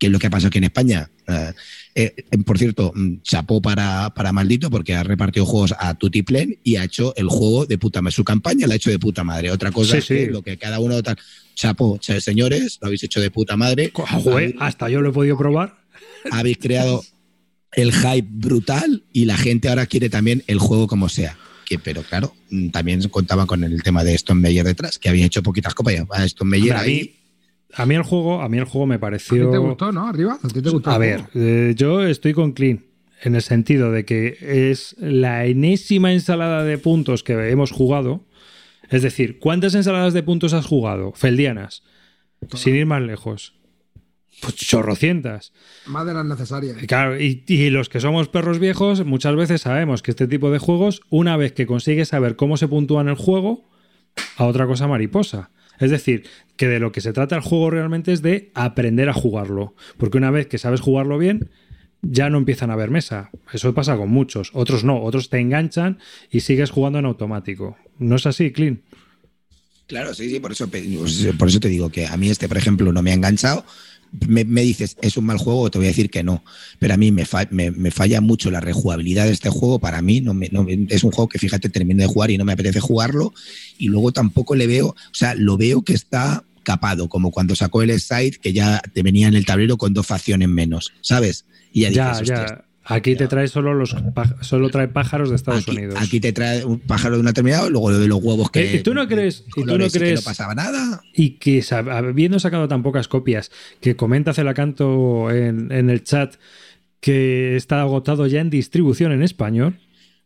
[0.00, 1.10] ¿Qué es lo que ha pasado aquí en España?
[1.28, 1.52] Eh,
[1.94, 6.76] eh, por cierto, mm, chapó para, para Maldito porque ha repartido juegos a Tutiplen y
[6.76, 8.14] ha hecho el juego de puta madre.
[8.14, 9.50] Su campaña la ha hecho de puta madre.
[9.50, 11.18] Otra cosa es que lo que cada uno tal.
[11.54, 13.92] Chapó, señores, lo habéis hecho de puta madre.
[14.58, 15.76] hasta yo lo he podido probar.
[16.30, 17.04] Habéis creado
[17.72, 21.36] el hype brutal y la gente ahora quiere también el juego como sea.
[21.66, 25.26] Que, pero claro, mm, también contaba con el tema de Stone Meyer detrás, que había
[25.26, 25.96] hecho poquitas copas.
[26.10, 27.19] A Stone Meyer ahí a mí
[27.76, 29.42] el juego, a mí el juego me pareció.
[29.42, 30.08] ¿A ti te gustó, no?
[30.08, 30.90] Arriba, ¿a ti te gustó?
[30.90, 32.84] A ver, eh, yo estoy con Clean
[33.22, 38.24] en el sentido de que es la enésima ensalada de puntos que hemos jugado.
[38.88, 41.12] Es decir, ¿cuántas ensaladas de puntos has jugado?
[41.12, 41.82] Feldianas.
[42.54, 43.54] Sin ir más lejos.
[44.40, 45.52] Pues chorrocientas.
[45.86, 46.78] Más de las necesarias.
[46.88, 50.58] Claro, y, y, los que somos perros viejos, muchas veces sabemos que este tipo de
[50.58, 53.68] juegos, una vez que consigues saber cómo se puntúa en el juego,
[54.36, 55.50] a otra cosa mariposa.
[55.80, 56.24] Es decir,
[56.56, 59.74] que de lo que se trata el juego realmente es de aprender a jugarlo.
[59.96, 61.50] Porque una vez que sabes jugarlo bien,
[62.02, 63.30] ya no empiezan a ver mesa.
[63.52, 64.50] Eso pasa con muchos.
[64.52, 65.98] Otros no, otros te enganchan
[66.30, 67.76] y sigues jugando en automático.
[67.98, 68.82] ¿No es así, Clean?
[69.86, 70.68] Claro, sí, sí, por eso,
[71.36, 73.64] por eso te digo que a mí este, por ejemplo, no me ha enganchado,
[74.28, 75.70] me, dices, ¿es un mal juego?
[75.70, 76.44] Te voy a decir que no.
[76.78, 79.78] Pero a mí me, me, falla mucho la rejugabilidad de este juego.
[79.78, 80.34] Para mí no,
[80.88, 83.32] es un juego que, fíjate, termino de jugar y no me apetece jugarlo.
[83.78, 87.82] Y luego tampoco le veo, o sea, lo veo que está capado, como cuando sacó
[87.82, 91.46] el Side, que ya te venía en el tablero con dos facciones menos, ¿sabes?
[91.72, 93.94] Y ya, ya, Aquí te trae solo los
[94.40, 95.94] solo trae pájaros de Estados Unidos.
[95.98, 98.76] Aquí te trae un pájaro de una terminada, luego de los huevos que.
[98.76, 99.44] ¿Y tú no crees?
[99.56, 99.92] ¿Y tú no crees?
[99.92, 101.00] Que no pasaba nada.
[101.14, 103.50] Y que habiendo sacado tan pocas copias,
[103.80, 106.34] que comenta Celacanto en, en el chat
[107.00, 109.78] que está agotado ya en distribución en español.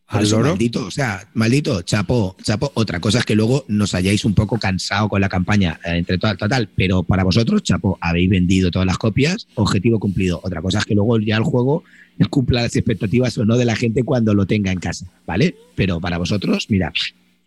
[0.06, 2.70] Al maldito, o sea, maldito, chapo, chapo.
[2.74, 6.18] Otra cosa es que luego nos hayáis un poco cansado con la campaña eh, entre
[6.18, 10.40] total, total, pero para vosotros, chapo, habéis vendido todas las copias, objetivo cumplido.
[10.42, 11.84] Otra cosa es que luego ya el juego
[12.30, 15.56] cumpla las expectativas o no de la gente cuando lo tenga en casa, ¿vale?
[15.74, 16.92] Pero para vosotros, mira,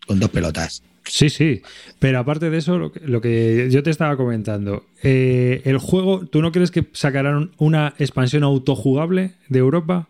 [0.06, 0.82] con dos pelotas.
[1.04, 1.62] Sí, sí,
[1.98, 6.52] pero aparte de eso, lo que, yo te estaba comentando, eh, el juego, ¿tú no
[6.52, 10.08] crees que sacarán una expansión autojugable de Europa?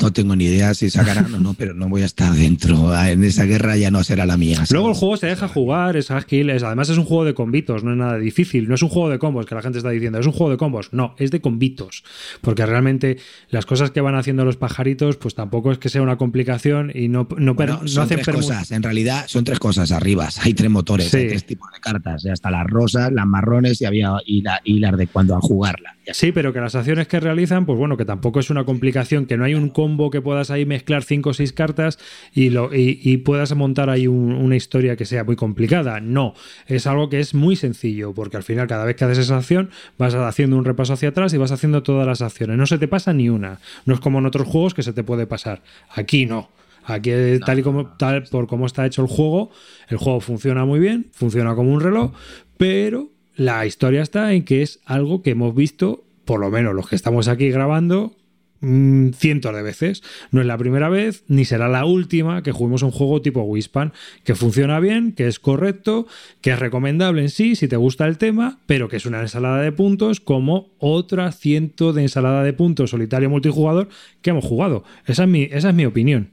[0.00, 2.94] No tengo ni idea si sacarán o no, pero no voy a estar dentro.
[3.04, 4.64] En esa guerra ya no será la mía.
[4.70, 7.92] Luego el juego se deja jugar, es ágil, además es un juego de combitos, no
[7.92, 8.68] es nada difícil.
[8.68, 10.56] No es un juego de combos que la gente está diciendo, es un juego de
[10.56, 10.88] combos.
[10.92, 12.04] No, es de combitos.
[12.40, 13.18] Porque realmente
[13.50, 17.08] las cosas que van haciendo los pajaritos, pues tampoco es que sea una complicación y
[17.08, 17.54] no, no,
[17.86, 18.70] son tres cosas.
[18.70, 20.28] En realidad son tres cosas arriba.
[20.42, 22.24] Hay tres motores, hay tres tipos de cartas.
[22.26, 24.42] Hasta las rosas, las marrones y había y,
[24.80, 25.96] las de cuando a jugarla.
[26.12, 29.36] Sí, pero que las acciones que realizan, pues bueno, que tampoco es una complicación, que
[29.36, 31.98] no hay un combo que puedas ahí mezclar cinco o seis cartas
[32.32, 36.00] y, lo, y, puedas montar ahí una historia que sea muy complicada.
[36.00, 36.32] No,
[36.66, 39.68] es algo que es muy sencillo, porque al final cada vez que haces esa acción
[39.98, 42.56] vas haciendo un repaso hacia atrás y vas haciendo todas las acciones.
[42.56, 43.60] No se te pasa ni una.
[43.84, 45.62] No es como en otros juegos que se te puede pasar.
[45.90, 46.48] Aquí no.
[46.86, 47.10] Aquí,
[47.44, 49.50] tal y como tal, por cómo está hecho el juego,
[49.88, 52.12] el juego funciona muy bien, funciona como un reloj,
[52.58, 56.88] pero la historia está en que es algo que hemos visto, por lo menos los
[56.88, 58.14] que estamos aquí grabando,
[58.60, 60.02] mm, cientos de veces.
[60.30, 63.92] No es la primera vez, ni será la última que juguemos un juego tipo Wispan,
[64.24, 66.06] que funciona bien, que es correcto,
[66.40, 69.60] que es recomendable en sí si te gusta el tema, pero que es una ensalada
[69.60, 73.88] de puntos como otra ciento de ensalada de puntos solitario multijugador
[74.22, 74.84] que hemos jugado.
[75.06, 76.30] Esa es mi, esa es mi opinión.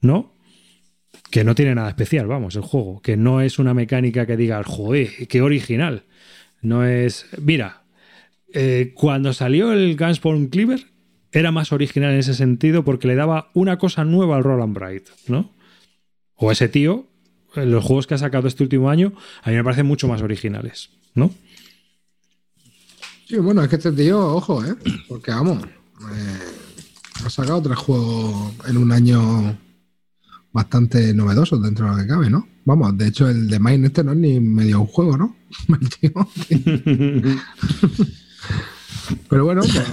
[0.00, 0.34] ¿No?
[1.30, 4.62] que no tiene nada especial, vamos, el juego, que no es una mecánica que diga,
[4.62, 6.04] joder, qué original.
[6.62, 7.26] No es.
[7.42, 7.82] Mira,
[8.54, 10.86] eh, cuando salió el Gunspawn Cleaver,
[11.32, 15.08] era más original en ese sentido porque le daba una cosa nueva al Roland Bright,
[15.26, 15.52] ¿no?
[16.36, 17.08] O ese tío,
[17.56, 19.12] en los juegos que ha sacado este último año,
[19.42, 21.34] a mí me parecen mucho más originales, ¿no?
[23.26, 24.76] Sí, bueno, es que este tío, ojo, ¿eh?
[25.08, 26.38] Porque vamos, eh,
[27.24, 29.58] ha sacado tres juegos en un año
[30.52, 32.46] bastante novedosos dentro de lo que cabe, ¿no?
[32.64, 35.34] Vamos, de hecho el de Mine este no es ni medio un juego, ¿no?
[39.28, 39.84] Pero bueno, pues,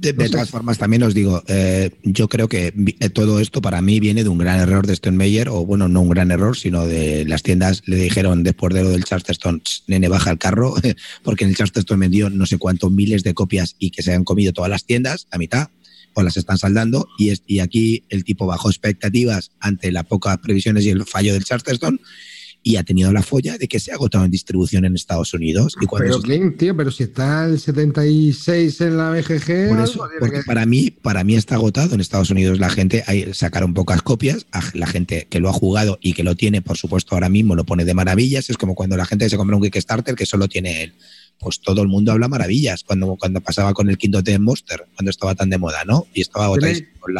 [0.00, 4.00] de, todas formas, también os digo, eh, yo creo que eh, todo esto para mí
[4.00, 7.26] viene de un gran error de Stone o bueno, no un gran error, sino de
[7.26, 10.74] las tiendas le dijeron después de lo del Charterstone, nene, baja el carro,
[11.22, 14.24] porque en el Charterstone vendió no sé cuántos miles de copias y que se han
[14.24, 15.68] comido todas las tiendas, a mitad
[16.14, 20.84] o las están saldando y, y aquí el tipo bajó expectativas ante las pocas previsiones
[20.84, 22.00] y el fallo del Charterstone
[22.62, 25.76] y ha tenido la folla de que se ha agotado en distribución en Estados Unidos.
[25.80, 26.20] Y pero,
[26.56, 29.68] tío, pero si está el 76 en la BGG.
[29.68, 32.58] Por eso, porque para, mí, para mí está agotado en Estados Unidos.
[32.58, 34.46] La gente sacaron pocas copias.
[34.74, 37.64] La gente que lo ha jugado y que lo tiene, por supuesto, ahora mismo lo
[37.64, 38.50] pone de maravillas.
[38.50, 40.94] Es como cuando la gente se compra un Kickstarter que solo tiene él
[41.40, 45.10] pues todo el mundo habla maravillas cuando, cuando pasaba con el quinto de Monster, cuando
[45.10, 46.06] estaba tan de moda, ¿no?
[46.12, 46.54] Y estaba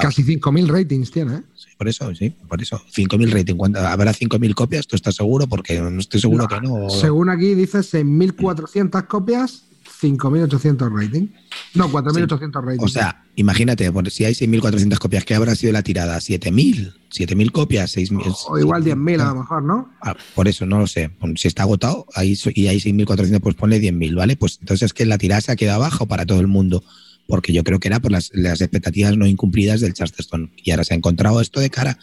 [0.00, 1.42] Casi 5.000 ratings tiene, ¿eh?
[1.80, 2.78] Por eso, sí, por eso.
[2.94, 3.54] 5.000 rating.
[3.54, 5.46] Cuando habrá 5.000 copias, ¿tú estás seguro?
[5.46, 6.90] Porque no estoy seguro que no.
[6.90, 9.64] Según aquí dices, en 1.400 copias,
[10.02, 11.28] 5.800 rating.
[11.72, 12.84] No, 4.800 rating.
[12.84, 16.18] O sea, imagínate, si hay 6.400 copias, ¿qué habrá sido la tirada?
[16.18, 16.92] ¿7.000?
[17.10, 17.96] ¿7.000 copias?
[17.96, 18.36] 6.000.
[18.48, 19.90] O igual 10.000 a lo mejor, ¿no?
[20.02, 21.10] Ah, por eso, no lo sé.
[21.36, 24.36] Si está agotado ahí, y hay 6.400, pues ponle 10.000, ¿vale?
[24.36, 26.84] Pues entonces es que la tirada se ha quedado abajo para todo el mundo
[27.30, 30.50] porque yo creo que era por las, expectativas no incumplidas del Charterstone.
[30.56, 31.96] Y ahora se ha encontrado esto de cara.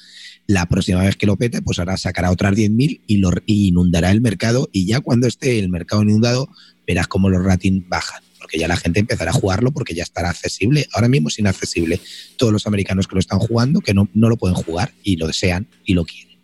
[0.47, 4.21] La próxima vez que lo pete, pues ahora sacará otras 10.000 y, lo, inundará el
[4.21, 4.69] mercado.
[4.71, 6.49] Y ya cuando esté el mercado inundado,
[6.87, 8.23] verás cómo los ratings bajan.
[8.39, 10.87] Porque ya la gente empezará a jugarlo porque ya estará accesible.
[10.93, 11.99] Ahora mismo es inaccesible.
[12.37, 15.27] Todos los americanos que lo están jugando, que no, no lo pueden jugar y lo
[15.27, 16.37] desean y lo quieren.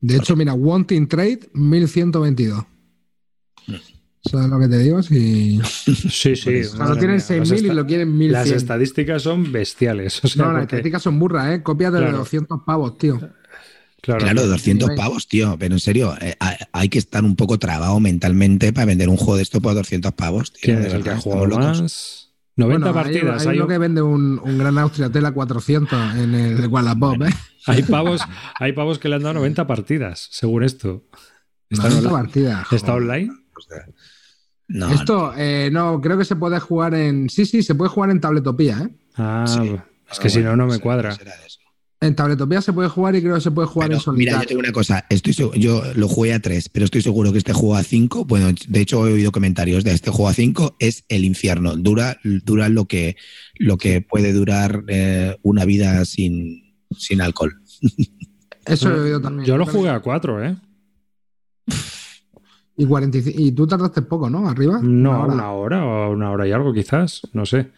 [0.00, 2.64] De hecho, mira, Wanting Trade 1122.
[4.24, 5.02] ¿Sabes lo que te digo?
[5.02, 5.60] Si...
[5.84, 6.62] Sí, sí.
[6.76, 8.30] Cuando tienen 6.000 y lo quieren 1.100.
[8.30, 10.20] Las estadísticas son bestiales.
[10.36, 11.62] no, las estadísticas son burras, ¿eh?
[11.62, 13.18] Copias de 200 pavos, tío.
[14.00, 15.56] Claro, claro 200 pavos, tío.
[15.58, 16.36] Pero en serio, eh,
[16.72, 20.12] hay que estar un poco trabado mentalmente para vender un juego de esto por 200
[20.12, 20.60] pavos, tío.
[20.62, 22.32] ¿Quién es el que ha jugado más?
[22.56, 23.46] 90 partidas.
[23.46, 27.30] Hay, uno que vende un, un, gran Austria Tela 400 en el Wallapop, ¿eh?
[27.66, 28.20] Hay pavos,
[28.58, 31.04] hay pavos que le han dado 90 partidas, según esto.
[31.70, 32.72] ¿Está 90 partidas.
[32.72, 33.30] ¿Está online?
[34.68, 37.28] Esto, eh, no, creo que se puede jugar en.
[37.28, 38.88] Sí, sí, se puede jugar en Tabletopía, ¿eh?
[39.16, 39.44] Ah,
[40.10, 41.16] es que si no, no me cuadra.
[42.00, 44.32] En Tabletopía se puede jugar y creo que se puede jugar en solitario.
[44.32, 45.06] Mira, yo tengo una cosa.
[45.08, 48.48] Estoy, yo lo jugué a 3, pero estoy seguro que este juego a 5, bueno,
[48.66, 51.76] de hecho he oído comentarios de este juego a 5, es el infierno.
[51.76, 53.16] Dura, dura lo, que,
[53.54, 57.62] lo que puede durar eh, una vida sin, sin alcohol.
[58.66, 59.46] Eso he oído también.
[59.46, 60.56] Yo lo jugué a 4, ¿eh?
[62.76, 64.48] Y, 45, y tú tardaste poco, ¿no?
[64.48, 64.80] Arriba.
[64.82, 65.84] No, una hora.
[65.84, 67.70] o una hora y algo quizás, no sé.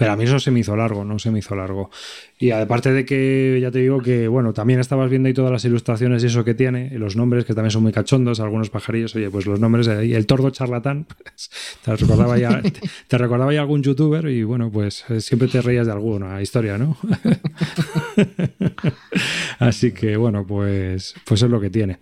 [0.00, 1.90] Pero a mí eso se me hizo largo, no se me hizo largo.
[2.38, 5.62] Y aparte de que ya te digo que, bueno, también estabas viendo ahí todas las
[5.66, 9.14] ilustraciones y eso que tiene, y los nombres que también son muy cachondos, algunos pajarillos,
[9.14, 11.50] oye, pues los nombres, y el tordo charlatán, pues,
[11.84, 12.62] te recordaba ya,
[13.08, 16.78] te, recordaba ya algún youtuber y bueno, pues eh, siempre te reías de alguna historia,
[16.78, 16.96] ¿no?
[19.58, 21.98] Así que bueno, pues, pues es lo que tiene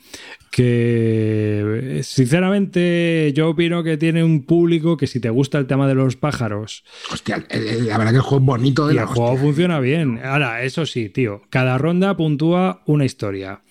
[0.50, 5.94] que sinceramente yo opino que tiene un público que si te gusta el tema de
[5.94, 6.84] los pájaros.
[7.12, 10.20] Hostia, la verdad que el juego es bonito de y el juego funciona bien.
[10.24, 13.62] Ahora, eso sí, tío, cada ronda puntúa una historia.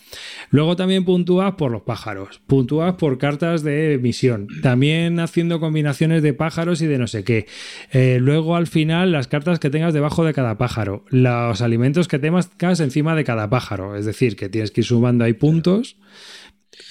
[0.50, 6.34] Luego también puntúas por los pájaros, puntúas por cartas de misión, también haciendo combinaciones de
[6.34, 7.48] pájaros y de no sé qué.
[7.92, 12.20] Eh, luego al final las cartas que tengas debajo de cada pájaro, los alimentos que
[12.20, 15.98] tengas encima de cada pájaro, es decir, que tienes que ir sumando ahí puntos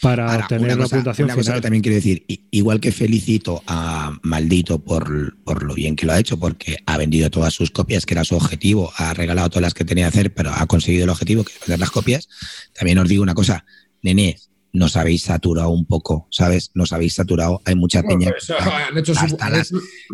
[0.00, 4.78] para obtener la puntuación una cosa que también quiero decir, igual que felicito a Maldito
[4.78, 8.14] por, por, lo bien que lo ha hecho, porque ha vendido todas sus copias, que
[8.14, 11.10] era su objetivo, ha regalado todas las que tenía que hacer, pero ha conseguido el
[11.10, 12.28] objetivo, que es vender las copias,
[12.72, 13.64] también os digo una cosa,
[14.02, 14.38] nene,
[14.76, 16.70] nos habéis saturado un poco, ¿sabes?
[16.74, 17.62] Nos habéis saturado.
[17.64, 18.30] Hay mucha peña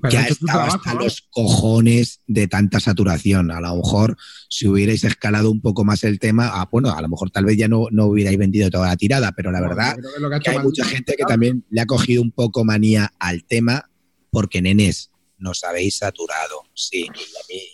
[0.08, 3.50] que ha estado hasta los cojones de tanta saturación.
[3.50, 4.16] A lo mejor
[4.48, 7.56] si hubierais escalado un poco más el tema, ah, bueno, a lo mejor tal vez
[7.56, 9.96] ya no, no hubierais vendido toda la tirada, pero la verdad
[10.40, 13.90] que, hay mucha gente que también le ha cogido un poco manía al tema
[14.30, 15.10] porque nenes,
[15.42, 16.62] nos habéis saturado.
[16.74, 17.06] Sí,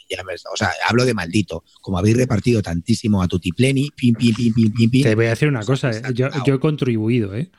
[0.08, 1.64] ya me, o sea, hablo de maldito.
[1.80, 5.02] Como habéis repartido tantísimo a Tutipleni, pim, pim, pim, pim, pim, pim.
[5.02, 6.02] Te voy a decir una cosa, eh.
[6.14, 7.50] yo, he contribuido, ¿eh?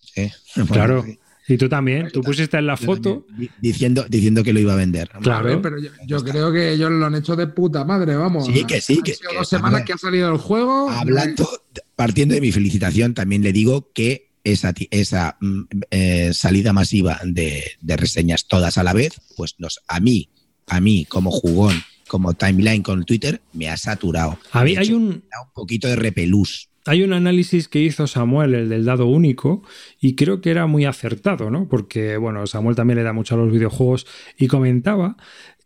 [0.00, 0.30] Sí.
[0.72, 1.04] Claro.
[1.48, 3.26] Y tú también, tú pusiste en la foto.
[3.60, 5.08] Diciendo, diciendo que lo iba a vender.
[5.20, 5.60] Claro.
[5.60, 8.46] pero yo, creo que ellos lo han hecho de puta madre, vamos.
[8.46, 9.00] Sí, que sí.
[9.02, 10.88] que, dos semanas que ha salido el juego.
[10.88, 11.48] Hablando,
[11.96, 15.60] partiendo de mi felicitación, también le digo que esa, esa mm,
[15.90, 20.28] eh, salida masiva de, reseñas todas a la vez, pues nos, a mí,
[20.66, 21.74] a mí como jugón,
[22.08, 24.38] como timeline con Twitter, me ha saturado.
[24.52, 26.68] A mí hay un, un poquito de repelús.
[26.86, 29.62] Hay un análisis que hizo Samuel, el del dado único,
[30.00, 31.68] y creo que era muy acertado, ¿no?
[31.68, 34.06] Porque, bueno, Samuel también le da mucho a los videojuegos
[34.38, 35.16] y comentaba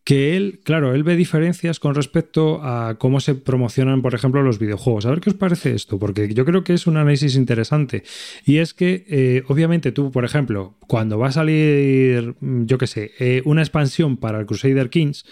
[0.04, 4.58] que él, claro, él ve diferencias con respecto a cómo se promocionan, por ejemplo, los
[4.58, 5.06] videojuegos.
[5.06, 8.04] A ver qué os parece esto, porque yo creo que es un análisis interesante.
[8.44, 13.12] Y es que, eh, obviamente, tú, por ejemplo, cuando va a salir, yo qué sé,
[13.18, 15.24] eh, una expansión para el Crusader Kings,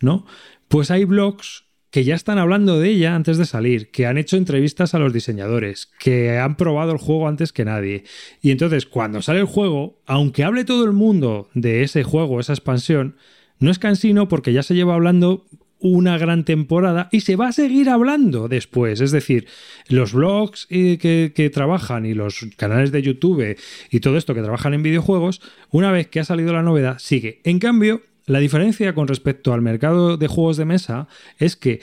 [0.00, 0.26] ¿no?
[0.68, 4.36] Pues hay blogs que ya están hablando de ella antes de salir, que han hecho
[4.36, 8.04] entrevistas a los diseñadores, que han probado el juego antes que nadie.
[8.40, 12.54] Y entonces, cuando sale el juego, aunque hable todo el mundo de ese juego, esa
[12.54, 13.16] expansión,
[13.58, 15.46] no es cansino porque ya se lleva hablando
[15.80, 19.02] una gran temporada y se va a seguir hablando después.
[19.02, 19.46] Es decir,
[19.88, 23.56] los blogs eh, que, que, trabajan y los canales de YouTube
[23.90, 27.40] y todo esto que trabajan en videojuegos, una vez que ha salido la novedad, sigue.
[27.44, 31.06] En cambio, la diferencia con respecto al mercado de juegos de mesa
[31.38, 31.80] es que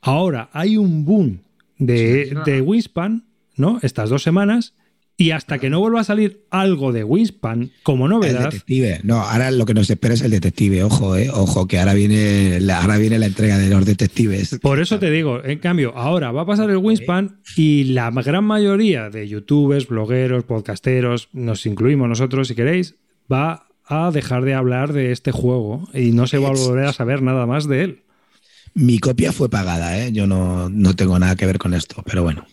[0.00, 1.42] ahora hay un boom
[1.78, 3.24] de, de Winspan,
[3.56, 3.78] ¿no?
[3.82, 4.74] Estas dos semanas
[5.16, 8.46] y hasta que no vuelva a salir algo de Winspan como novedad.
[8.46, 9.00] El detective.
[9.04, 10.82] No, ahora lo que nos espera es el detective.
[10.82, 11.30] Ojo, eh.
[11.30, 14.58] Ojo, que ahora viene, la, ahora viene la entrega de los detectives.
[14.60, 18.44] Por eso te digo, en cambio, ahora va a pasar el Winspan y la gran
[18.44, 22.96] mayoría de youtubers, blogueros, podcasteros, nos incluimos nosotros si queréis,
[23.32, 26.92] va a dejar de hablar de este juego y no se va a volver a
[26.92, 28.02] saber nada más de él.
[28.74, 30.10] Mi copia fue pagada, ¿eh?
[30.10, 32.44] Yo no, no tengo nada que ver con esto, pero bueno.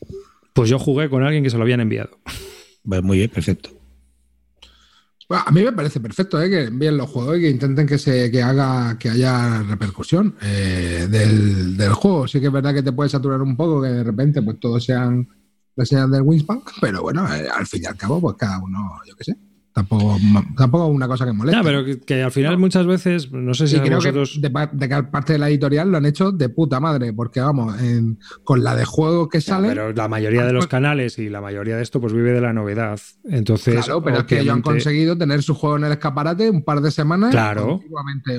[0.53, 2.19] Pues yo jugué con alguien que se lo habían enviado.
[2.83, 3.69] Pues muy bien, perfecto.
[5.29, 6.49] Bueno, a mí me parece perfecto ¿eh?
[6.49, 11.07] que envíen los juegos y que intenten que se que haga que haya repercusión eh,
[11.09, 12.27] del, del, juego.
[12.27, 14.83] Sí que es verdad que te puede saturar un poco que de repente pues todos
[14.83, 15.27] sean
[15.75, 19.15] reseñas del Winspan, pero bueno, eh, al fin y al cabo, pues cada uno, yo
[19.15, 19.37] qué sé.
[19.73, 20.17] Tampoco,
[20.57, 21.59] tampoco una cosa que molesta.
[21.59, 24.27] No, pero que, al final muchas veces, no sé si creo que de,
[24.73, 27.75] de, parte de la editorial lo han hecho de puta madre, porque vamos,
[28.43, 29.69] con la de juego que sale.
[29.69, 32.51] pero la mayoría de los canales y la mayoría de esto pues vive de la
[32.51, 32.99] novedad.
[33.23, 36.63] Entonces, claro, pero es que ellos han conseguido tener su juego en el escaparate un
[36.63, 37.31] par de semanas.
[37.31, 37.79] Claro.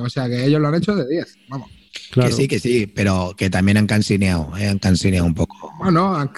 [0.03, 1.39] O sea que ellos lo han hecho de 10.
[1.49, 1.82] Vamos.
[2.13, 5.73] Que sí, que sí, pero que también han cansineado, eh, han cansineado un poco.
[5.79, 6.31] Bueno,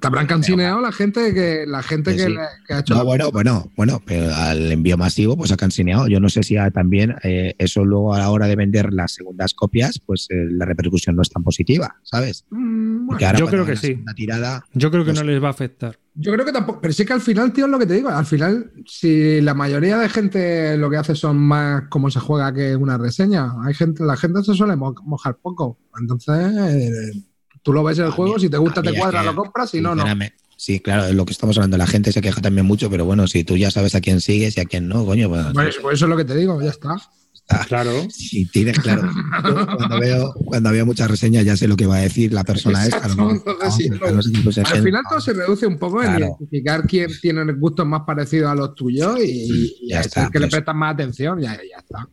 [0.00, 2.94] te habrán cansineado la gente que la gente que, ha hecho.
[2.94, 6.08] No, bueno, bueno, bueno, pero al envío masivo, pues ha cansineado.
[6.08, 9.54] Yo no sé si también eh, eso luego a la hora de vender las segundas
[9.54, 12.44] copias, pues eh, la repercusión no es tan positiva, ¿sabes?
[12.50, 14.02] Mm, yo creo que sí.
[14.14, 15.98] Tirada, yo creo que pues no les va a afectar.
[16.20, 18.08] Yo creo que tampoco, pero sí que al final, tío, es lo que te digo,
[18.08, 22.52] al final, si la mayoría de gente lo que hace son más cómo se juega
[22.52, 25.78] que una reseña, hay gente, la gente se suele mojar poco.
[25.96, 27.22] Entonces,
[27.62, 29.94] tú lo ves en el juego, si te gusta te cuadra, lo compras, si no,
[29.94, 30.04] no.
[30.56, 31.76] Sí, claro, es lo que estamos hablando.
[31.76, 34.56] La gente se queja también mucho, pero bueno, si tú ya sabes a quién sigues
[34.56, 35.46] y a quién no, coño, pues.
[35.54, 36.96] Pues, pues eso es lo que te digo, ya está.
[37.66, 38.06] Claro.
[38.10, 39.10] Sí, tienes claro.
[39.76, 42.84] cuando, veo, cuando había muchas reseñas ya sé lo que va a decir la persona
[42.84, 43.04] esta.
[43.04, 48.54] Al final todo se reduce un poco en identificar quién tiene gustos más parecidos a
[48.54, 50.56] los tuyos y, ya está, que le pues.
[50.56, 52.08] prestas más atención, ya, ya está.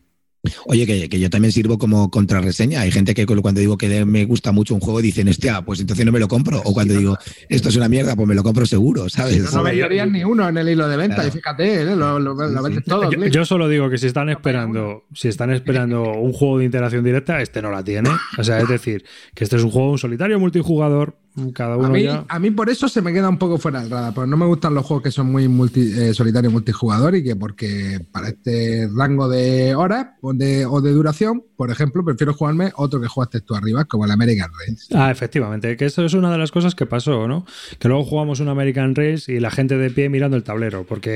[0.66, 2.80] Oye, que, yo también sirvo como contrarreseña.
[2.80, 6.04] Hay gente que cuando digo que me gusta mucho un juego dicen, hostia, pues entonces
[6.06, 6.60] no me lo compro.
[6.64, 7.18] O cuando digo,
[7.48, 9.52] esto es una mierda, pues me lo compro seguro, ¿sabes?
[9.52, 11.96] no, venderías ni uno en el hilo de venta, y fíjate, ¿eh?
[11.96, 13.10] lo, lo, vendes todo.
[13.10, 17.40] Yo, solo digo que si están esperando, si están esperando un juego de interacción directa,
[17.40, 18.10] este no la tiene.
[18.38, 19.04] O sea, es decir,
[19.34, 21.16] que este es un juego un solitario multijugador
[21.52, 22.24] cada uno a, mí, ya...
[22.28, 24.46] a mí por eso se me queda un poco fuera del radar, porque no me
[24.46, 28.88] gustan los juegos que son muy multi, eh, solitario multijugador y que porque para este
[28.94, 33.40] rango de horas o de, o de, duración, por ejemplo, prefiero jugarme otro que jugaste
[33.42, 34.86] tú arriba, como el American Race.
[34.94, 37.44] Ah, efectivamente, que eso es una de las cosas que pasó, ¿no?
[37.78, 41.14] Que luego jugamos un American Race y la gente de pie mirando el tablero, porque,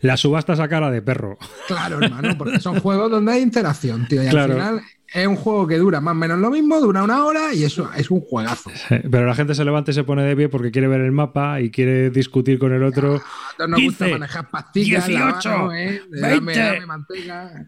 [0.00, 1.38] la, subasta a cara de perro.
[1.66, 4.82] Claro, hermano, porque son juegos donde hay interacción, tío, y al final
[5.14, 7.90] es un juego que dura más o menos lo mismo, dura una hora y eso
[7.94, 8.70] es un juegazo.
[8.88, 11.60] Pero la gente se levanta y se pone de pie porque quiere ver el mapa
[11.60, 13.20] y quiere discutir con el otro.
[13.58, 16.02] No, nos gusta manejar pastillas, 18, ¿eh?
[16.10, 17.66] 20, dame, manteca.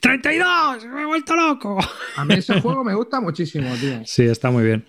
[0.00, 1.78] 32, me he vuelto loco.
[2.16, 4.00] A mí ese juego me gusta muchísimo, tío.
[4.04, 4.84] Sí, está muy bien.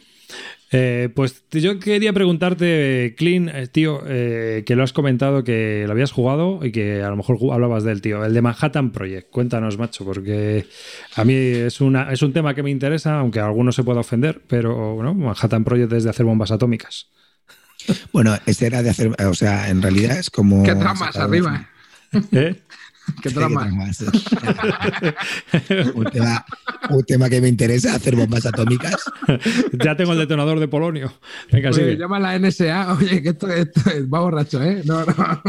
[0.71, 5.91] Eh, pues yo quería preguntarte, Clean, eh, tío, eh, que lo has comentado que lo
[5.91, 9.29] habías jugado y que a lo mejor hablabas del tío, el de Manhattan Project.
[9.29, 10.65] Cuéntanos, macho, porque
[11.15, 13.99] a mí es, una, es un tema que me interesa, aunque a algunos se pueda
[13.99, 17.09] ofender, pero bueno, Manhattan Project es de hacer bombas atómicas.
[18.11, 20.63] Bueno, este era de hacer, o sea, en realidad es como...
[20.63, 21.69] ¿Qué tramas arriba?
[22.31, 22.55] ¿Eh?
[23.21, 23.65] ¿Qué trama?
[25.93, 28.95] un, tema, que me interesa, hacer bombas atómicas.
[29.73, 31.13] ya tengo el detonador de polonio.
[31.51, 31.71] Venga.
[31.71, 32.93] Llama a la NSA.
[32.93, 33.47] Oye, que esto,
[34.13, 34.81] va borracho, ¿eh?
[34.85, 35.41] No, no.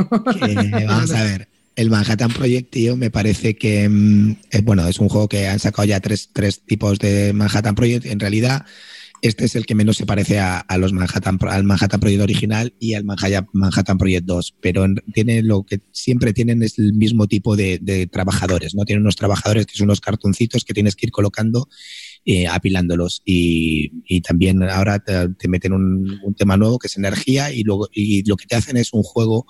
[0.87, 1.49] vamos a ver.
[1.77, 5.59] El Manhattan Project, tío, me parece que mm, es, bueno, es un juego que han
[5.59, 8.07] sacado ya tres, tres tipos de Manhattan Project.
[8.07, 8.65] En realidad,
[9.23, 12.95] este es el que menos se parece a, los Manhattan, al Manhattan Project original y
[12.95, 18.09] al Manhattan Project 2, pero tiene lo que siempre tienen es el mismo tipo de,
[18.11, 18.85] trabajadores, ¿no?
[18.85, 21.69] Tienen unos trabajadores que son unos cartoncitos que tienes que ir colocando,
[22.25, 23.23] eh, apilándolos.
[23.25, 23.91] Y,
[24.21, 28.47] también ahora te, meten un, tema nuevo que es energía y, luego, y lo que
[28.47, 29.47] te hacen es un juego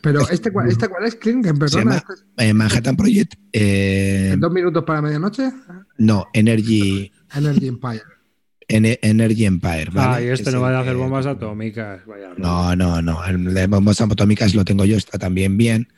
[0.00, 2.02] pero este, cuál, este cuál es, Clint, perdona.
[2.38, 3.34] Eh, Manhattan Project.
[3.52, 5.50] Eh, ¿En dos minutos para medianoche?
[5.98, 7.12] No, Energy.
[7.34, 8.02] Energy Empire.
[8.74, 9.90] Energy Empire.
[9.92, 10.28] ¿vale?
[10.28, 12.00] Ah, este no va a hacer bombas atómicas.
[12.38, 13.24] no, no, no.
[13.26, 15.88] El de bombas atómicas lo tengo yo, está también bien.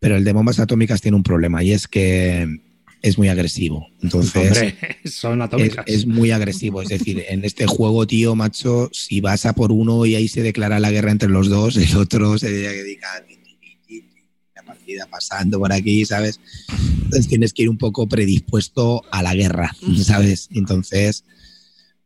[0.00, 2.60] Pero el de bombas atómicas tiene un problema y es que
[3.02, 3.88] es muy agresivo.
[4.02, 4.74] Entonces,
[5.04, 5.84] son atómicas.
[5.86, 6.82] Es, muy agresivo.
[6.82, 10.42] Es decir, en este juego, tío, macho, si vas a por uno y ahí se
[10.42, 13.20] declara la guerra entre los dos, el otro se dedica a
[14.56, 16.40] la partida pasando por aquí, ¿sabes?
[17.04, 20.48] Entonces tienes que ir un poco predispuesto a la guerra, ¿sabes?
[20.52, 21.24] Entonces,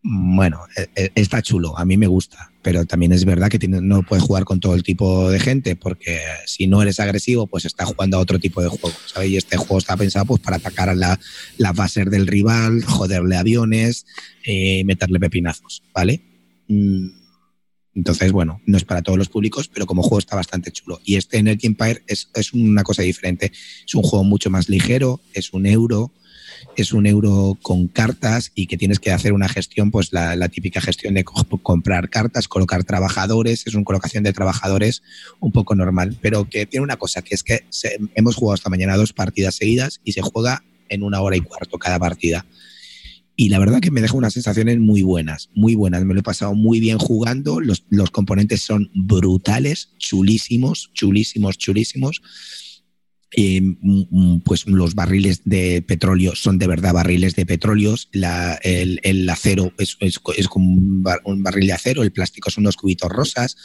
[0.03, 4.03] bueno, e, e, está chulo, a mí me gusta, pero también es verdad que no
[4.03, 7.89] puedes jugar con todo el tipo de gente, porque si no eres agresivo, pues estás
[7.89, 9.31] jugando a otro tipo de juego, ¿sabes?
[9.31, 11.21] Y este juego está pensado pues, para atacar a la,
[11.57, 14.05] la bases del rival, joderle aviones,
[14.45, 16.21] eh, meterle pepinazos, ¿vale?
[16.67, 17.23] Mm,
[17.95, 20.99] entonces, bueno, no es para todos los públicos, pero como juego está bastante chulo.
[21.05, 23.53] Y este Energy Empire es, es una cosa diferente,
[23.87, 26.13] es un juego mucho más ligero, es un euro,
[26.77, 30.81] es un euro con cartas y que tienes que hacer una gestión, pues la, típica
[30.81, 35.03] gestión de comprar cartas, colocar trabajadores, es una colocación de trabajadores
[35.41, 37.65] un poco normal, pero que tiene una cosa, que es que
[38.15, 41.79] hemos jugado esta mañana dos partidas seguidas y se juega en una hora y cuarto
[41.79, 42.47] cada partida.
[43.35, 46.05] Y la verdad que me deja unas sensaciones muy buenas, muy buenas.
[46.05, 47.61] Me lo he pasado muy bien jugando.
[47.61, 52.23] Los, los componentes son brutales, chulísimos, chulísimos, chulísimos
[53.35, 59.73] eh, mm, pues los barriles de petróleo son de verdad barriles de petróleo, el, acero
[59.79, 60.19] es,
[60.49, 63.57] como un, barril de acero, el plástico son unos cubitos rosas,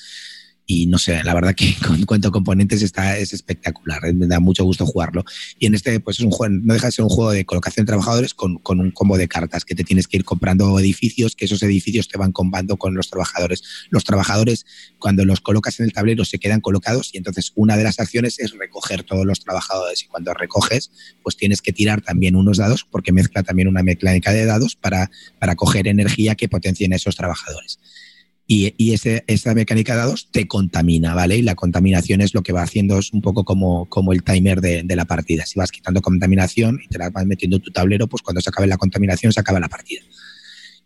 [0.69, 4.27] y no sé, la verdad que con cuanto a componentes está, es espectacular, eh, me
[4.27, 5.23] da mucho gusto jugarlo.
[5.57, 7.85] Y en este, pues es un juego, no deja de ser un juego de colocación
[7.85, 11.37] de trabajadores con, con, un combo de cartas que te tienes que ir comprando edificios,
[11.37, 13.63] que esos edificios te van combando con los trabajadores.
[13.89, 14.65] Los trabajadores,
[14.99, 18.37] cuando los colocas en el tablero, se quedan colocados y entonces una de las acciones
[18.39, 20.03] es recoger todos los trabajadores.
[20.03, 20.91] Y cuando recoges,
[21.23, 25.09] pues tienes que tirar también unos dados, porque mezcla también una mecánica de dados para,
[25.39, 27.79] para coger energía que potencien a esos trabajadores
[28.47, 31.37] y, y ese, esa mecánica de dados te contamina, ¿vale?
[31.37, 34.61] Y la contaminación es lo que va haciendo, es un poco como, como el timer
[34.61, 35.45] de, de la partida.
[35.45, 38.49] Si vas quitando contaminación y te la vas metiendo en tu tablero, pues cuando se
[38.49, 40.01] acabe la contaminación se acaba la partida.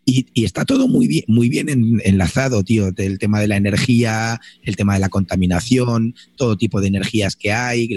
[0.03, 1.67] Y, está todo muy bien, muy bien
[2.03, 6.87] enlazado, tío, del tema de la energía, el tema de la contaminación, todo tipo de
[6.87, 7.89] energías que hay,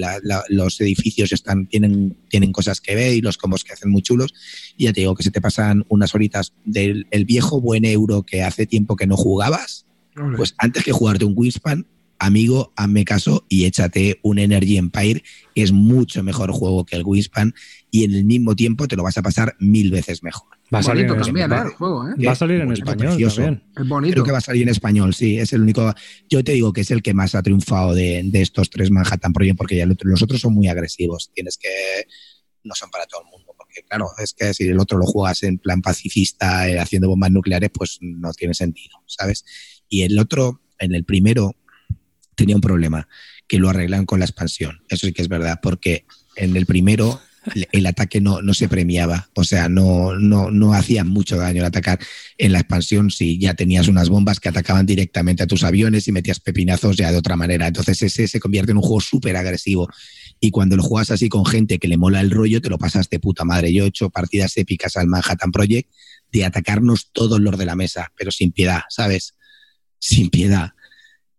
[0.48, 4.35] los edificios están, tienen, tienen cosas que ver y los combos que hacen muy chulos.
[4.76, 8.43] Y ya te digo que se te pasan unas horitas del viejo buen euro que
[8.43, 9.86] hace tiempo que no jugabas,
[10.36, 11.86] pues antes que jugarte un Wingspan,
[12.26, 15.22] amigo, hazme caso y échate un Energy Empire,
[15.55, 17.55] que es mucho mejor juego que el Wingspan
[17.90, 20.48] y en el mismo tiempo te lo vas a pasar mil veces mejor.
[20.74, 21.52] Va a salir en español.
[21.52, 21.74] ¿eh?
[21.76, 22.26] juego, ¿eh?
[22.26, 23.62] Va a salir en español también.
[23.76, 24.12] Es bonito.
[24.12, 25.38] Creo que va a salir en español, sí.
[25.38, 25.94] Es el único.
[26.28, 29.56] Yo te digo que es el que más ha triunfado de, estos tres Manhattan Project,
[29.56, 31.30] porque ya los otros son muy agresivos.
[31.34, 31.68] Tienes que.
[32.64, 33.55] No son para todo el mundo.
[33.56, 37.30] Porque, claro, es que si el otro lo juegas en plan pacifista, eh, haciendo bombas
[37.30, 39.44] nucleares, pues no tiene sentido, ¿sabes?
[39.88, 41.55] Y el otro, en el primero,
[42.35, 43.09] tenía un problema,
[43.47, 44.82] que lo arreglan con la expansión.
[44.89, 46.05] Eso sí que es verdad, porque
[46.36, 47.20] en el primero
[47.73, 51.66] el ataque no, no se premiaba, o sea, no, no, no hacía mucho daño el
[51.66, 51.98] atacar.
[52.39, 56.12] En la expansión si ya tenías unas bombas que atacaban directamente a tus aviones y
[56.12, 57.66] metías pepinazos ya de otra manera.
[57.66, 59.89] Entonces ese se convierte en un juego súper agresivo.
[60.40, 63.09] Y cuando lo juegas así con gente que le mola el rollo, te lo pasas
[63.11, 63.73] de puta madre.
[63.73, 65.90] Yo he hecho partidas épicas al Manhattan Project
[66.32, 69.35] de atacarnos todos los de la mesa, pero sin piedad, ¿sabes?
[69.98, 70.73] Sin piedad.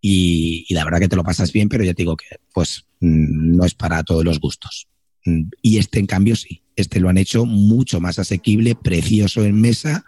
[0.07, 3.55] Y, la verdad que te lo pasas bien, pero ya te digo que pues mm,
[3.55, 4.87] no es para todos los gustos.
[5.63, 6.61] Y este, en cambio, sí.
[6.75, 10.05] Este lo han hecho mucho más asequible, precioso en mesa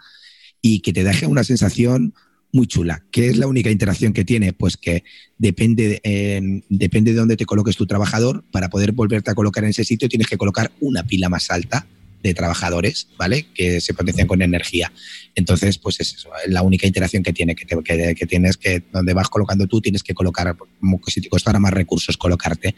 [0.62, 2.14] y que te deje una sensación
[2.52, 3.02] muy chula.
[3.10, 4.52] ¿Qué es la única interacción que tiene?
[4.52, 5.02] Pues que
[5.36, 8.44] depende, eh, depende de dónde te coloques tu trabajador.
[8.52, 11.88] Para poder volverte a colocar en ese sitio tienes que colocar una pila más alta
[12.22, 13.46] de trabajadores, ¿vale?
[13.54, 14.92] Que se potencian con energía.
[15.34, 19.14] Entonces, pues es eso, la única interacción que tiene, que, que, que, tienes que, donde
[19.14, 22.74] vas colocando tú, tienes que colocar, como que si te costara más recursos colocarte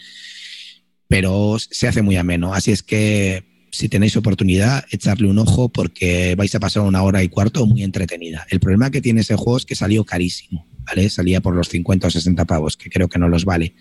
[1.11, 2.55] pero se hace muy ameno.
[2.55, 3.43] Así es que
[3.73, 7.83] si tenéis oportunidad, echarle un ojo porque vais a pasar una hora y cuarto muy
[7.83, 8.47] entretenida.
[8.49, 11.11] El problema que tiene ese juego es que salió carísimo, ¿vale?
[11.11, 13.75] Salía por los 50 o 60 pavos, que creo que no los vale,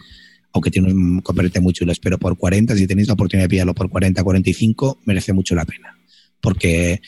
[0.54, 1.94] aunque tiene un componente muy chulo.
[2.02, 5.66] Pero por 40, si tenéis la oportunidad de pillarlo por 40, 45, merece mucho la
[5.66, 5.98] pena.
[6.42, 7.02] Porque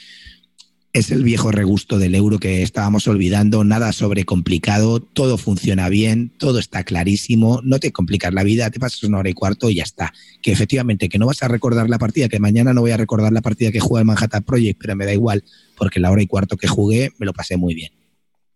[0.93, 6.59] es el viejo regusto del euro que estábamos olvidando, nada sobrecomplicado, todo funciona bien, todo
[6.59, 9.83] está clarísimo, no te complicas la vida, te pasas una hora y cuarto y ya
[9.83, 10.13] está.
[10.41, 13.31] Que efectivamente, que no vas a recordar la partida, que mañana no voy a recordar
[13.31, 15.43] la partida que jugué en Manhattan Project, pero me da igual,
[15.77, 17.93] porque la hora y cuarto que jugué me lo pasé muy bien.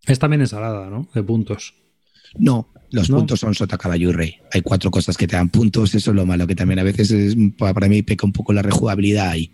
[0.05, 1.07] Es también ensalada, ¿no?
[1.13, 1.73] De puntos.
[2.37, 4.35] No, los puntos son sota, caballo y rey.
[4.53, 7.11] Hay cuatro cosas que te dan puntos, eso es lo malo, que también a veces
[7.11, 9.51] es, para mí peca un poco la rejugabilidad ahí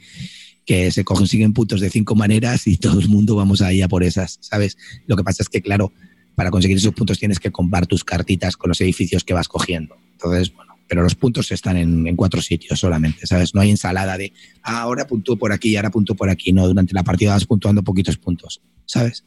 [0.65, 4.03] que se consiguen puntos de cinco maneras y todo el mundo vamos ahí a por
[4.03, 4.77] esas, ¿sabes?
[5.07, 5.91] Lo que pasa es que, claro,
[6.35, 9.95] para conseguir esos puntos tienes que comprar tus cartitas con los edificios que vas cogiendo.
[10.13, 13.55] Entonces, bueno, pero los puntos están en, cuatro sitios solamente, ¿sabes?
[13.55, 14.33] No hay ensalada de
[14.63, 16.51] ah, ahora puntúo por aquí y ahora puntúo por aquí.
[16.53, 19.23] No, durante la partida vas puntuando poquitos puntos, ¿sabes?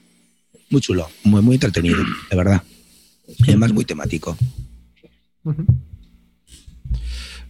[0.70, 1.98] Muy chulo, muy, muy entretenido,
[2.30, 2.62] de verdad.
[3.26, 4.36] Y además muy temático.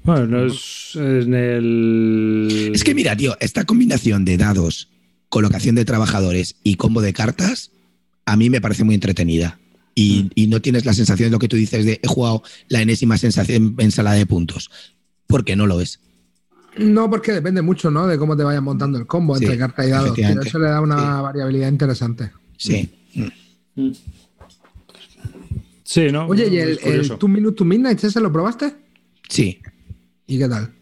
[0.05, 2.73] Bueno, es en el.
[2.75, 4.89] Es que mira, tío, esta combinación de dados,
[5.29, 7.71] colocación de trabajadores y combo de cartas,
[8.27, 9.59] a mí me parece muy entretenida.
[9.95, 10.51] Y, mm.
[10.51, 13.77] no tienes la sensación de lo que tú dices de he jugado la enésima sensación
[13.79, 14.71] ensalada de puntos.
[15.27, 16.01] Porque no lo es.
[16.77, 18.07] No, porque depende mucho, ¿no?
[18.07, 20.19] De cómo te vayan montando el combo entre carta y dados.
[20.19, 22.33] eso le da una variabilidad interesante.
[22.59, 22.91] Sí.
[23.77, 23.91] Mm.
[25.95, 26.27] Sí, ¿no?
[26.27, 28.75] Oye, ¿y el, el Two Minute to Midnight ese lo probaste?
[29.29, 29.61] Sí.
[30.27, 30.73] ¿Y qué tal?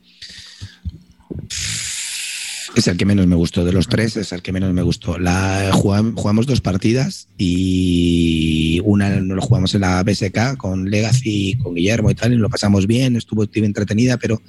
[2.75, 3.63] Es el que menos me gustó.
[3.63, 5.19] De los tres es el que menos me gustó.
[5.19, 11.75] La, jugamos, dos partidas y una no lo jugamos en la BSK con Legacy, con
[11.75, 14.41] Guillermo y tal, y lo pasamos bien, estuvo entretenida, pero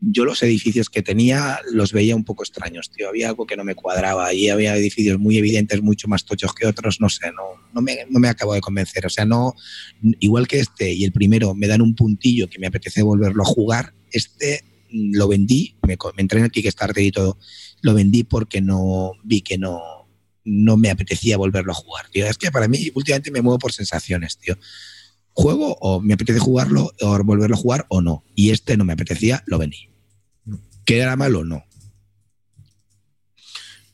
[0.00, 3.08] yo los edificios que tenía los veía un poco extraños, tío.
[3.08, 6.66] Había algo que no me cuadraba y había edificios muy evidentes, mucho más tochos que
[6.66, 9.04] otros, no sé, no, no, me, no me acabo de convencer.
[9.04, 9.54] O sea, no,
[10.18, 13.46] igual que este y el primero me dan un puntillo que me apetece volverlo a
[13.46, 17.38] jugar, este lo vendí, me, me entré en el Kickstarter y todo,
[17.82, 19.80] lo vendí porque no vi que no,
[20.44, 22.26] no me apetecía volverlo a jugar, tío.
[22.26, 24.58] Es que para mí últimamente me muevo por sensaciones, tío.
[25.32, 28.24] Juego o me apetece jugarlo o volverlo a jugar o no.
[28.34, 29.89] Y este no me apetecía, lo vendí.
[30.90, 31.44] ¿Que era malo?
[31.44, 31.62] No.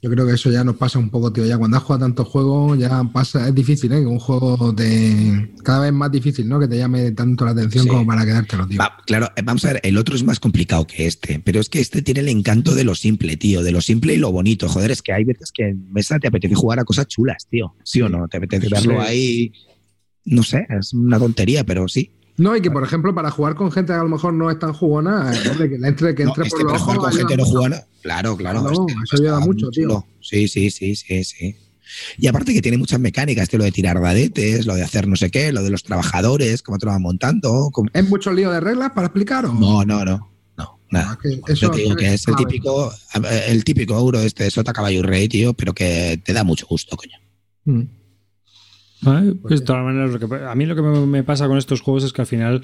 [0.00, 1.44] Yo creo que eso ya nos pasa un poco, tío.
[1.44, 4.06] Ya cuando has jugado tantos juegos, ya pasa, es difícil, ¿eh?
[4.06, 6.58] Un juego de cada vez más difícil, ¿no?
[6.58, 8.80] Que te llame tanto la atención como para quedártelo, tío.
[9.04, 11.80] claro, eh, vamos a ver, el otro es más complicado que este, pero es que
[11.80, 14.66] este tiene el encanto de lo simple, tío, de lo simple y lo bonito.
[14.66, 17.74] Joder, es que hay veces que en mesa te apetece jugar a cosas chulas, tío.
[17.84, 18.26] ¿Sí o no?
[18.26, 19.52] Te apetece verlo ahí.
[20.24, 22.10] No sé, es una tontería, pero sí.
[22.38, 24.58] No, y que por ejemplo, para jugar con gente que a lo mejor no es
[24.58, 27.82] tan jugona, eh, que entre, que entre por los jugar con gente no jugona.
[28.02, 28.62] Claro, claro.
[28.62, 30.04] No, eso ayuda mucho, tío.
[30.20, 31.56] Sí, sí, sí, sí, sí.
[32.18, 35.16] Y aparte que tiene muchas mecánicas, tío, lo de tirar dadetes, lo de hacer no
[35.16, 37.70] sé qué, lo de los trabajadores, cómo te lo van montando.
[37.92, 39.44] ¿Es mucho lío de reglas para explicar?
[39.44, 40.30] No, no, no.
[40.56, 41.18] No, nada.
[41.18, 42.92] Ah, Yo te digo que es el típico,
[43.48, 46.66] el típico euro este de Sota Caballo y Rey, tío, pero que te da mucho
[46.66, 47.16] gusto, coño.
[47.64, 47.95] Mm.
[49.42, 50.18] Pues de todas maneras,
[50.48, 52.62] a mí lo que me, pasa con estos juegos es que al final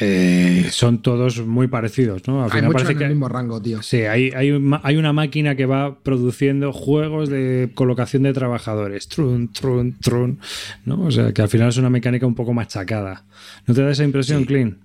[0.00, 2.44] eh, son todos muy parecidos, ¿no?
[2.44, 3.82] Al hay parece en el mismo rango, tío.
[3.82, 9.08] Sí, hay, hay, una máquina que va produciendo juegos de colocación de trabajadores.
[9.08, 10.40] Trun, trun, trun.
[10.84, 11.04] ¿no?
[11.04, 13.24] O sea, que al final es una mecánica un poco machacada.
[13.66, 14.46] ¿No te da esa impresión, sí.
[14.46, 14.78] Clean?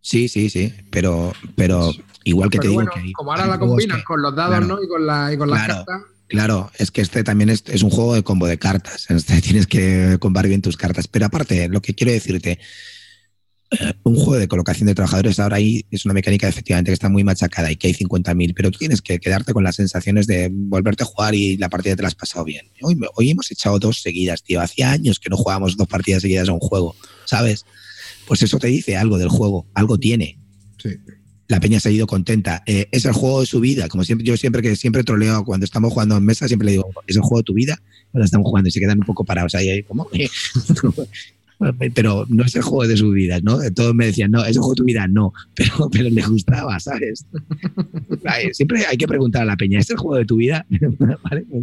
[0.00, 0.72] Sí, sí, sí.
[0.90, 1.90] Pero, pero
[2.24, 3.12] igual que te digo que.
[3.12, 4.82] Como ahora la combinas con los dados, ¿no?
[4.82, 6.02] Y con, la, y con las cartas.
[6.28, 9.06] Claro, es que este también es, un juego de combo de cartas.
[9.10, 11.08] Este tienes que combar bien tus cartas.
[11.08, 12.58] Pero aparte, lo que quiero decirte,
[13.70, 17.08] eh, un juego de colocación de trabajadores ahora ahí es una mecánica efectivamente que está
[17.08, 20.50] muy machacada y que hay 50.000, pero tú tienes que quedarte con las sensaciones de
[20.52, 22.66] volverte a jugar y la partida te la has pasado bien.
[22.82, 24.60] Hoy, hoy hemos echado dos seguidas, tío.
[24.60, 27.64] Hacía años que no jugábamos dos partidas seguidas a un juego, ¿sabes?
[28.26, 30.40] Pues eso te dice algo del juego, algo tiene.
[30.78, 30.90] Sí
[31.48, 32.62] la peña se ha ido contenta.
[32.66, 35.64] Eh, es el juego de su vida, como siempre, yo siempre que siempre troleo cuando
[35.64, 38.46] estamos jugando en mesa, siempre le digo, es el juego de tu vida, cuando estamos
[38.46, 40.08] jugando y se quedan un poco parados ahí, ahí como,
[41.94, 43.58] pero no es el juego de su vida, ¿no?
[43.74, 46.78] Todos me decían, no, es el juego de tu vida, no, pero, pero les gustaba,
[46.80, 47.26] ¿sabes?
[48.52, 50.66] Siempre hay que preguntar a la peña, ¿es el juego de tu vida?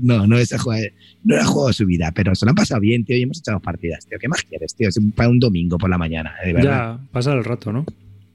[0.02, 0.94] No, no es el juego de,
[1.24, 3.24] no era el juego de su vida, pero se lo han pasado bien, tío, y
[3.24, 4.18] hemos echado partidas, tío.
[4.20, 4.90] ¿Qué más quieres, tío?
[4.90, 6.98] Es para un domingo por la mañana, de verdad.
[6.98, 7.86] Ya, pasar el rato, ¿no?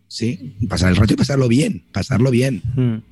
[0.09, 2.63] Sí, pasar el rato y pasarlo bien, pasarlo bien.
[2.75, 3.03] Hmm.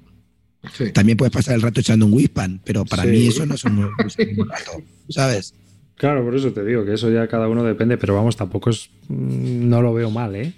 [0.93, 3.82] También puedes pasar el rato echando un Wispan, pero para mí eso no es un,
[3.82, 5.55] rato, ¿sabes?
[5.94, 8.90] Claro, por eso te digo que eso ya cada uno depende, pero vamos, tampoco es.
[9.09, 10.55] Mm, no lo veo mal, ¿eh?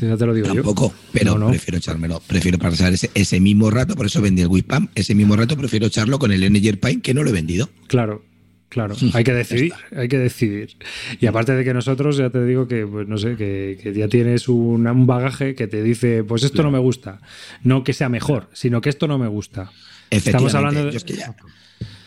[0.00, 2.20] Ya te lo digo Tampoco, pero prefiero echármelo.
[2.26, 4.90] Prefiero pasar ese, ese, mismo rato, por eso vendí el Wispan.
[4.94, 7.68] Ese mismo rato prefiero echarlo con el Energy Pine que no lo he vendido.
[7.86, 8.24] Claro,
[8.72, 10.78] Claro, hay que decidir, hay que decidir.
[11.20, 14.48] Y aparte de que nosotros, ya te digo que, pues no sé, que, ya tienes
[14.48, 17.20] un, bagaje que te dice, pues esto no me gusta.
[17.62, 19.70] No que sea mejor, sino que esto no me gusta.
[20.08, 20.98] Estamos hablando de...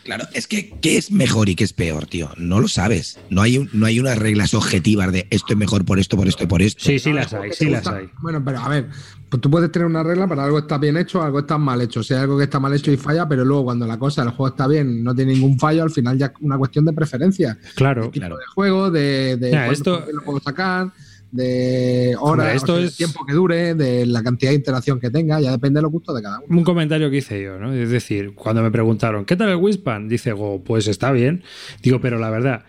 [0.04, 2.32] Claro, es que ¿qué es mejor y qué es peor, tío?
[2.38, 3.20] No lo sabes.
[3.32, 6.44] No hay, no hay unas reglas objetivas de esto es mejor por esto, por esto
[6.44, 6.84] y por esto.
[6.84, 8.06] Sí, sí las hay, sí las hay.
[8.22, 8.90] Bueno, pero a ver,
[9.36, 12.00] pues tú puedes tener una regla para algo está bien hecho, algo está mal hecho.
[12.00, 14.30] O sea, algo que está mal hecho y falla, pero luego cuando la cosa, el
[14.30, 17.58] juego está bien, no tiene ningún fallo, al final ya es una cuestión de preferencia.
[17.76, 18.04] Claro.
[18.04, 18.38] De claro.
[18.38, 20.06] de juego, de, de esto...
[20.14, 20.94] lo puedo sacar
[21.32, 22.96] de horas, esto es...
[22.96, 26.16] tiempo que dure, de la cantidad de interacción que tenga, ya depende de los gustos
[26.16, 26.58] de cada uno.
[26.58, 27.74] Un comentario que hice yo, ¿no?
[27.74, 30.08] Es decir, cuando me preguntaron, ¿qué tal el Wispan?
[30.08, 31.44] Dice, Go, pues está bien.
[31.84, 32.64] Digo, pero la verdad,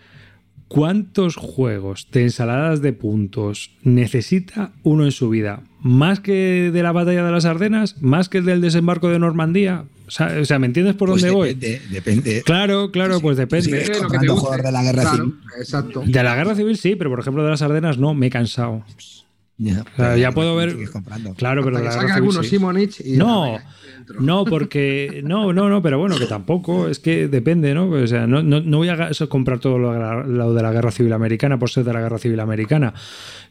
[0.69, 5.63] ¿cuántos juegos de ensaladas de puntos necesita uno en su vida?
[5.81, 8.01] ¿Más que de la batalla de las Ardenas?
[8.01, 9.85] ¿Más que el del desembarco de Normandía?
[10.07, 11.95] O sea, ¿me entiendes por pues dónde depende, voy?
[11.95, 12.43] Depende.
[12.43, 13.85] Claro, claro, pues depende.
[13.85, 15.35] Si lo que te jugador de la guerra claro, civil.
[15.59, 16.03] Exacto.
[16.07, 18.85] De la guerra civil sí, pero por ejemplo de las Ardenas no, me he cansado.
[19.59, 20.77] Ya, O sea, ya puedo ver.
[20.91, 21.33] comprando.
[21.35, 22.51] Claro, pero Hasta que civil algunos sí.
[22.51, 23.59] Simonich y No,
[24.21, 25.23] no, porque.
[25.25, 26.89] No, no, no, pero bueno, que tampoco.
[26.89, 27.89] Es que depende, ¿no?
[27.89, 30.73] O sea, no, no, no voy a comprar todo lo, de la- lo de la
[30.73, 32.93] guerra civil americana por ser de la guerra civil americana.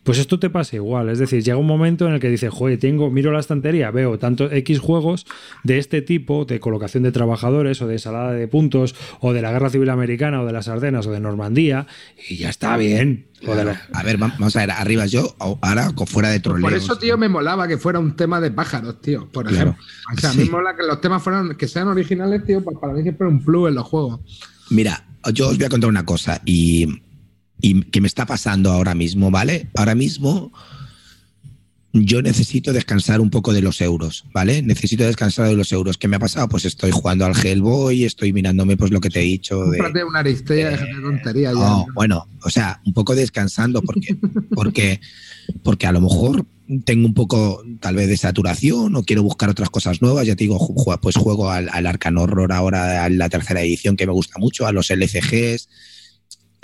[0.03, 1.09] Pues esto te pasa igual.
[1.09, 4.19] Es decir, llega un momento en el que dices, joder, tengo, miro la estantería, veo
[4.19, 5.25] tantos X juegos
[5.63, 9.51] de este tipo, de colocación de trabajadores, o de ensalada de puntos, o de la
[9.51, 11.87] guerra civil americana, o de las Ardenas, o de Normandía,
[12.29, 13.25] y ya está bien.
[13.93, 16.61] A ver, va- vamos a ver, arriba yo, ahora fuera de troleo.
[16.61, 19.71] Por eso, tío, me molaba que fuera un tema de pájaros, tío, por Claro.
[19.71, 19.85] ejemplo.
[20.15, 22.77] O sea, a mí me mola que los temas fueran, que sean originales, tío, pues
[22.79, 24.19] para mí siempre es un plus en los juegos.
[24.69, 26.87] Mira, yo os voy a contar una cosa y,
[27.61, 29.69] y que me está pasando ahora mismo, ¿vale?
[29.75, 30.51] Ahora mismo
[32.03, 34.61] yo necesito descansar un poco de los euros, ¿vale?
[34.61, 35.97] Necesito descansar de los euros.
[35.97, 36.49] ¿Qué me ha pasado?
[36.49, 39.79] Pues estoy jugando al Hellboy, estoy mirándome pues lo que te he dicho de...
[40.03, 41.59] Una aristella, déjate de tonterías ya.
[41.59, 44.17] No, bueno, o sea, un poco descansando porque,
[44.53, 44.99] porque,
[45.63, 46.45] porque a lo mejor
[46.83, 50.27] tengo un poco tal vez de saturación o quiero buscar otras cosas nuevas.
[50.27, 50.59] Ya te digo,
[51.01, 54.67] pues juego al, al Arcan Horror ahora, a la tercera edición que me gusta mucho,
[54.67, 55.69] a los LCGs.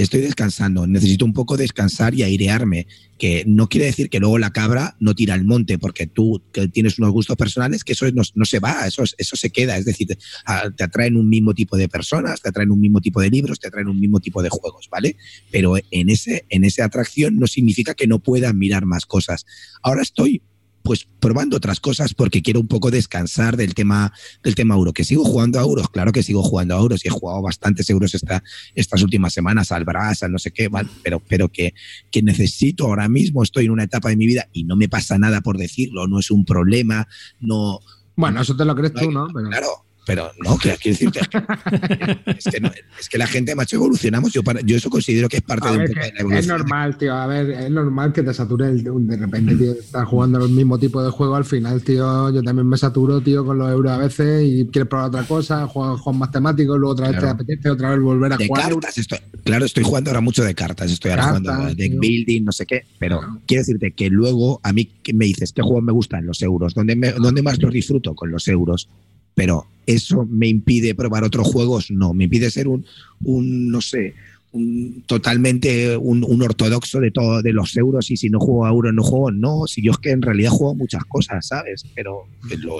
[0.03, 2.87] Estoy descansando, necesito un poco descansar y airearme,
[3.17, 6.67] que no quiere decir que luego la cabra no tira al monte, porque tú que
[6.67, 9.85] tienes unos gustos personales, que eso no, no se va, eso, eso se queda, es
[9.85, 13.29] decir, a- te atraen un mismo tipo de personas, te atraen un mismo tipo de
[13.29, 15.17] libros, te atraen un mismo tipo de juegos, ¿vale?
[15.51, 19.45] Pero en, ese, en esa atracción no significa que no puedan mirar más cosas.
[19.83, 20.41] Ahora estoy
[20.83, 24.11] pues probando otras cosas porque quiero un poco descansar del tema
[24.43, 24.93] del tema euro.
[24.93, 27.89] Que sigo jugando a euros, claro que sigo jugando a euros y he jugado bastantes
[27.89, 28.43] euros esta,
[28.75, 30.89] estas últimas semanas al Brass, al no sé qué, ¿vale?
[31.03, 31.73] pero, pero que,
[32.11, 35.17] que necesito ahora mismo, estoy en una etapa de mi vida y no me pasa
[35.17, 37.07] nada por decirlo, no es un problema,
[37.39, 37.79] no,
[38.15, 39.27] Bueno, eso te lo crees no hay- tú, ¿no?
[39.33, 39.67] Pero- Claro,
[40.05, 41.19] pero no, que quiero decirte,
[42.37, 44.33] es que, no- es que la gente, macho, evolucionamos.
[44.33, 46.39] Yo, para- yo eso considero que es parte A de, un poco de la evolución.
[46.39, 47.13] es normal, tío.
[47.15, 49.71] A ver, es normal que te sature el, de repente, tío.
[49.73, 51.35] Estás jugando el mismo tipo de juego.
[51.35, 54.89] Al final, tío, yo también me saturo, tío, con los euros a veces y quieres
[54.89, 57.35] probar otra cosa, jugar juegos más temáticos, luego otra vez Claro.
[57.37, 58.69] te apetece otra vez volver a de jugar.
[58.69, 61.93] cartas, estoy, claro, estoy jugando ahora mucho de cartas, estoy ahora Cartas, jugando a deck
[61.99, 63.39] building, no sé qué, pero Claro.
[63.45, 66.95] quiero decirte que luego a mí me dices qué juegos me gustan los euros, ¿dónde,
[66.95, 68.89] me- dónde más los disfruto con los euros,
[69.35, 72.85] pero eso me impide probar otros juegos, no, me impide ser un,
[73.23, 74.13] un no sé,
[74.51, 78.93] un, totalmente un, ortodoxo de todo de los euros y si no juego a euros
[78.93, 81.85] no juego, no, si yo es que en realidad juego muchas cosas, ¿sabes?
[81.95, 82.27] Pero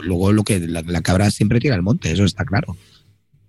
[0.04, 2.76] luego lo que la, la cabra siempre tira al monte, eso está claro.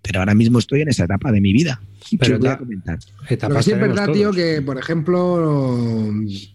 [0.03, 1.81] Pero ahora mismo estoy en esa etapa de mi vida.
[2.19, 2.99] Pero os voy a comentar.
[3.21, 6.13] Lo que Etapas sí es verdad, tío, que por ejemplo,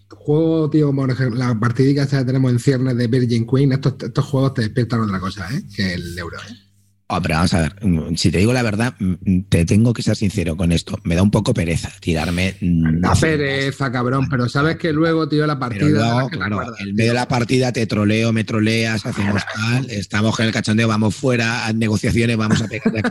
[0.10, 4.54] juego, tío, como la partidica que tenemos en ciernes de Virgin Queen, estos, estos juegos
[4.54, 5.64] te despiertan otra cosa, ¿eh?
[5.76, 6.67] Que el euro, ¿eh?
[7.10, 10.02] Oh, pero vamos a ver, mm, si te digo la verdad, mm, te tengo que
[10.04, 11.00] ser sincero con esto.
[11.06, 12.58] Me da un poco pereza tirarme.
[12.60, 15.86] mm, Da hace- pereza, cabrón, pero sabes que luego, tío, la partida.
[15.86, 19.42] Pero de la luego, claro, en medio de la partida te troleo, me troleas, hacemos
[19.56, 23.02] tal, estamos con el cachondeo, vamos fuera, a negociaciones, vamos a pegar de.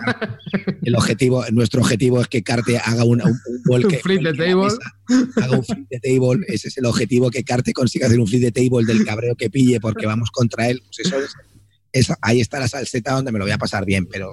[0.83, 4.45] El objetivo, nuestro objetivo es que Carte haga un, un volque- Un flip volque la
[4.47, 4.65] table.
[4.65, 6.45] mesa, haga un flip the table.
[6.49, 9.49] Ese es el objetivo, que Carte consiga hacer un flip the table del cabreo que
[9.49, 10.83] pille porque vamos contra él.
[10.85, 11.33] Pues eso es-
[11.99, 14.31] eso- ahí está la salseta donde me lo voy a pasar bien, pero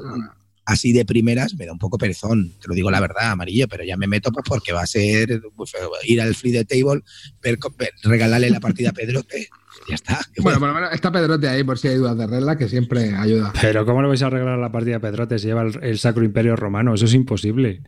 [0.65, 3.84] así de primeras me da un poco perezón, te lo digo la verdad, amarillo, pero
[3.84, 5.73] ya me meto pues porque va a ser pues,
[6.06, 7.02] ir al free the table,
[7.41, 9.49] ver- ver- regalarle la partida a Pedrote,
[9.90, 10.22] ya está.
[10.38, 13.14] Bueno, por lo menos está Pedrote ahí por si hay dudas de regla, que siempre
[13.15, 13.52] ayuda.
[13.61, 16.23] Pero ¿cómo le vais a arreglar la partida a Pedrote si lleva el, el Sacro
[16.23, 16.94] Imperio Romano?
[16.94, 17.81] Eso es imposible.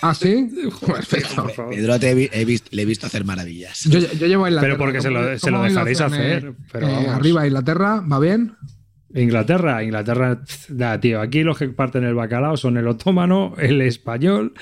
[0.00, 0.48] ¿Ah, sí?
[0.86, 1.46] Perfecto.
[1.68, 3.82] Pedrote he vi- he visto- le he visto hacer maravillas.
[3.84, 6.54] Yo, yo llevo en la Pero porque se lo, se lo dejaréis hacer.
[6.72, 7.04] Pero vamos.
[7.04, 8.54] eh, arriba Inglaterra, ¿va bien?
[9.16, 11.20] Inglaterra, Inglaterra, da, tío.
[11.20, 14.52] Aquí los que parten el bacalao son el otomano, el español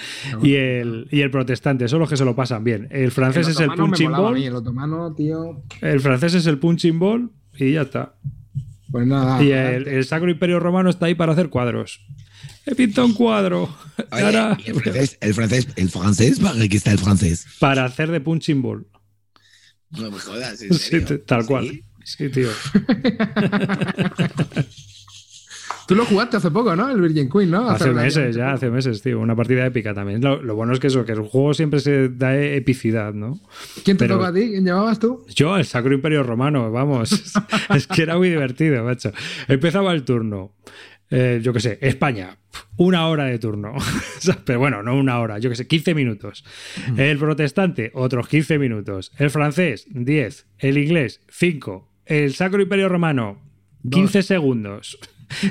[0.43, 1.89] y el, y el protestante.
[1.89, 2.89] Son los que se lo pasan bien.
[2.90, 4.43] El francés es el punching mí, ball.
[4.43, 5.62] El otomano, tío.
[5.81, 8.14] El francés es el punching ball y ya está.
[8.90, 9.43] Pues nada.
[9.43, 12.01] y el, el Sacro Imperio Romano está ahí para hacer cuadros.
[12.64, 13.64] He pintado un cuadro.
[14.12, 17.47] Oye, Ahora, y el francés, el francés, el francés, ¿para qué está el francés?
[17.59, 18.86] para hacer de punching ball.
[19.90, 21.20] No me jodas, ¿en Sí, serio?
[21.26, 21.68] tal cual.
[21.68, 21.82] Sí,
[22.32, 22.48] tío.
[25.86, 26.90] Tú lo jugaste hace poco, ¿no?
[26.90, 27.68] El Virgin Queen, ¿no?
[27.68, 29.20] Hace, meses, ya, hace meses, tío.
[29.20, 30.22] Una partida épica también.
[30.22, 33.39] Lo, bueno es que eso, que el juego siempre se da epicidad, ¿no?
[33.85, 34.48] ¿Quién te toca a ti?
[34.51, 35.24] ¿Quién llevabas tú?
[35.35, 37.35] Yo, el Sacro Imperio Romano, vamos.
[37.74, 39.12] es que era muy divertido, macho.
[39.47, 40.55] Empezaba el turno.
[41.10, 42.39] Eh, yo qué sé, España,
[42.76, 43.74] una hora de turno.
[44.47, 46.44] Pero bueno, no una hora, yo qué sé, 15 minutos.
[46.93, 46.98] Mm.
[46.98, 49.12] El protestante, otros 15 minutos.
[49.18, 50.47] El francés, 10.
[50.59, 51.93] El inglés, 5.
[52.06, 53.39] El Sacro Imperio Romano,
[53.90, 54.98] 15 segundos.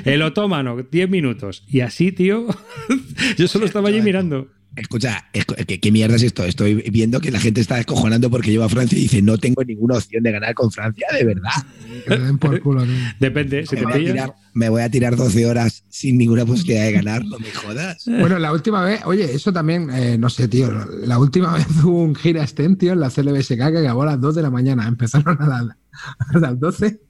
[0.04, 1.64] El otomano, 10 minutos.
[1.66, 2.46] Y así, tío,
[3.36, 4.48] yo solo estaba allí mirando.
[4.76, 6.44] Escucha, ¿qué, mierda es esto?
[6.44, 9.62] Estoy viendo que la gente está descojonando porque lleva a Francia y dice, no tengo
[9.62, 12.38] ninguna opción de ganar con Francia, de verdad.
[12.40, 12.84] por culo,
[13.20, 14.14] Depende, si me, voy
[14.52, 18.04] me voy a tirar 12 horas sin ninguna posibilidad de ganar, no me jodas.
[18.06, 20.72] Bueno, la última vez, oye, eso también, eh, no sé, tío,
[21.06, 24.34] la última vez hubo un gira tío, en la CLBSK que acabó a las 2
[24.34, 24.88] de la mañana.
[24.88, 25.76] Empezaron a,
[26.18, 27.00] a las 12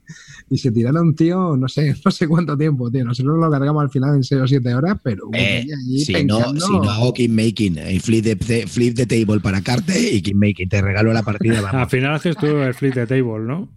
[0.51, 3.05] y se tiraron, tío, no sé, no sé cuánto tiempo, tío.
[3.05, 5.67] Nosotros lo cargamos al final en 6 o 7 horas, pero eh,
[6.05, 10.35] si, no, si no hago making, eh, flip, the, flip the table para carte y
[10.35, 11.69] making, te regalo la partida.
[11.71, 13.71] Al final haces tú el flip the table, ¿no?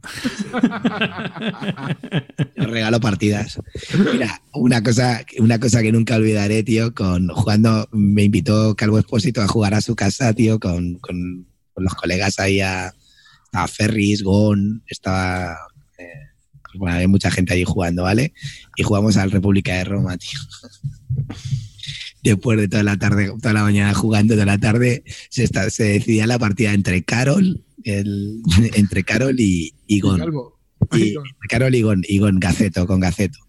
[2.56, 3.60] Yo regalo partidas.
[4.12, 9.42] Mira, una cosa, una cosa que nunca olvidaré, tío, con jugando, me invitó Calvo Espósito
[9.42, 11.46] a jugar a su casa, tío, con, con,
[11.78, 12.92] los colegas ahí a,
[13.54, 15.58] a Ferris, Gon, estaba
[16.78, 18.34] bueno, hay mucha gente allí jugando, ¿vale?
[18.76, 20.40] Y jugamos al República de Roma, tío.
[22.24, 26.28] Después de toda la tarde, toda la mañana jugando, toda la tarde, se, se decidía
[26.28, 28.42] la partida entre Carol, el,
[28.74, 30.24] entre Carol y, y Gon.
[30.94, 31.16] Y,
[31.50, 33.40] Carol y Gon, y Gon Gaceto, con Gaceto.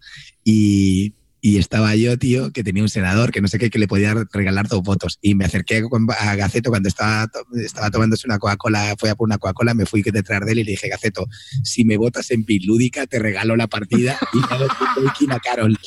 [0.43, 3.87] Y, y estaba yo, tío, que tenía un senador que no sé qué, que le
[3.87, 5.17] podía regalar dos votos.
[5.21, 5.83] Y me acerqué
[6.19, 10.01] a Gaceto cuando estaba, estaba tomándose una Coca-Cola, fue a por una Coca-Cola, me fui
[10.01, 11.27] detrás de él y le dije, Gaceto,
[11.63, 15.77] si me votas en Lúdica, te regalo la partida y me a Carol.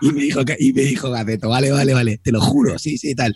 [0.00, 3.14] y, me dijo, y me dijo Gaceto, vale, vale, vale, te lo juro, sí, sí,
[3.14, 3.34] tal.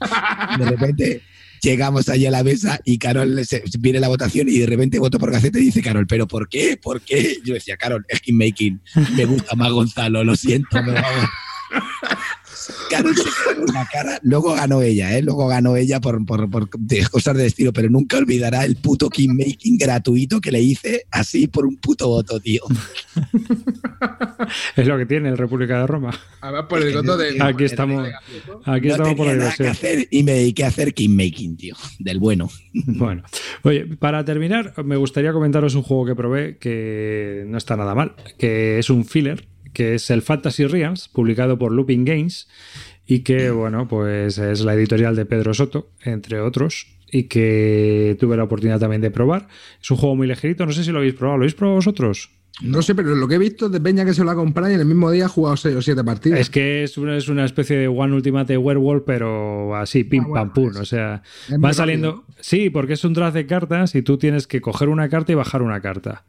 [0.58, 1.22] De repente
[1.62, 3.40] Llegamos allí a la mesa y Carol
[3.78, 6.76] viene la votación y de repente voto por Gaceta y dice Carol, ¿pero por qué?
[6.76, 7.38] ¿Por qué?
[7.44, 8.80] Yo decía, Carol, es making
[9.14, 10.92] me gusta más Gonzalo, lo siento, me
[12.62, 12.72] Se
[13.92, 14.18] cara.
[14.22, 15.22] Luego ganó ella, ¿eh?
[15.22, 16.68] Luego ganó ella por, por, por
[17.10, 21.66] cosas de estilo, pero nunca olvidará el puto making gratuito que le hice así por
[21.66, 22.62] un puto voto, tío.
[24.76, 26.10] es lo que tiene el República de Roma.
[26.40, 27.42] Además, por el voto de.
[27.42, 28.08] Aquí estamos,
[28.64, 29.68] aquí estamos por la diversión.
[29.68, 32.50] hacer y me dediqué a hacer making tío, del bueno.
[33.02, 33.22] Bueno,
[33.62, 38.14] oye, para terminar, me gustaría comentaros un juego que probé que no está nada mal,
[38.38, 42.48] que es un filler que es el Fantasy Realms, publicado por Looping Games,
[43.06, 48.36] y que, bueno, pues es la editorial de Pedro Soto, entre otros, y que tuve
[48.36, 49.48] la oportunidad también de probar.
[49.80, 52.30] Es un juego muy ligerito, no sé si lo habéis probado, ¿lo habéis probado vosotros?
[52.60, 54.74] No sé, pero lo que he visto de Peña que se lo ha comprado y
[54.74, 56.38] en el mismo día ha jugado 6 o 7 partidas.
[56.38, 60.34] Es que es una, es una especie de One Ultimate Werewolf, pero así, pim ah,
[60.34, 60.70] pam pum.
[60.78, 61.22] O sea,
[61.52, 62.24] va saliendo.
[62.40, 65.34] Sí, porque es un draft de cartas y tú tienes que coger una carta y
[65.34, 66.24] bajar una carta.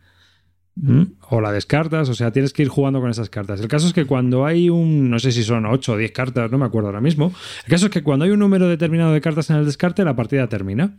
[0.75, 1.03] ¿Mm?
[1.29, 3.61] O la descartas, o sea, tienes que ir jugando con esas cartas.
[3.61, 6.51] El caso es que cuando hay un, no sé si son 8 o 10 cartas,
[6.51, 7.31] no me acuerdo ahora mismo.
[7.65, 10.15] El caso es que cuando hay un número determinado de cartas en el descarte, la
[10.15, 10.97] partida termina.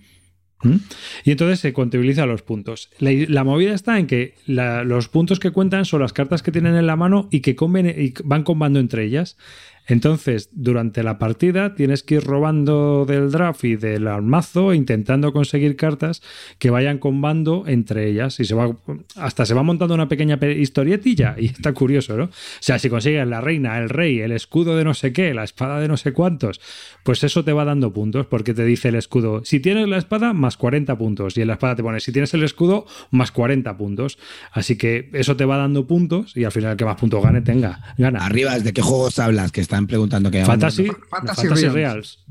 [0.62, 0.76] ¿Mm?
[1.24, 2.90] Y entonces se contabiliza los puntos.
[2.98, 6.86] La, movida está en que los puntos que cuentan son las cartas que tienen en
[6.86, 9.36] la mano y que y van combando entre ellas.
[9.86, 15.76] Entonces, durante la partida tienes que ir robando del draft y del mazo intentando conseguir
[15.76, 16.22] cartas
[16.58, 18.76] que vayan combando entre ellas y se va
[19.16, 22.24] hasta se va montando una pequeña historietilla y está curioso, ¿no?
[22.24, 22.30] O
[22.60, 25.80] sea, si consigues la reina, el rey, el escudo de no sé qué, la espada
[25.80, 26.60] de no sé cuántos,
[27.02, 30.32] pues eso te va dando puntos porque te dice el escudo, si tienes la espada
[30.32, 33.76] más 40 puntos y en la espada te pone si tienes el escudo más 40
[33.76, 34.18] puntos.
[34.52, 37.40] Así que eso te va dando puntos y al final el que más puntos gane
[37.40, 38.24] tenga, gana.
[38.24, 39.52] Arriba, ¿de qué juegos hablas?
[39.52, 42.24] Que están preguntando que Fantasy, Fantasy, Reals.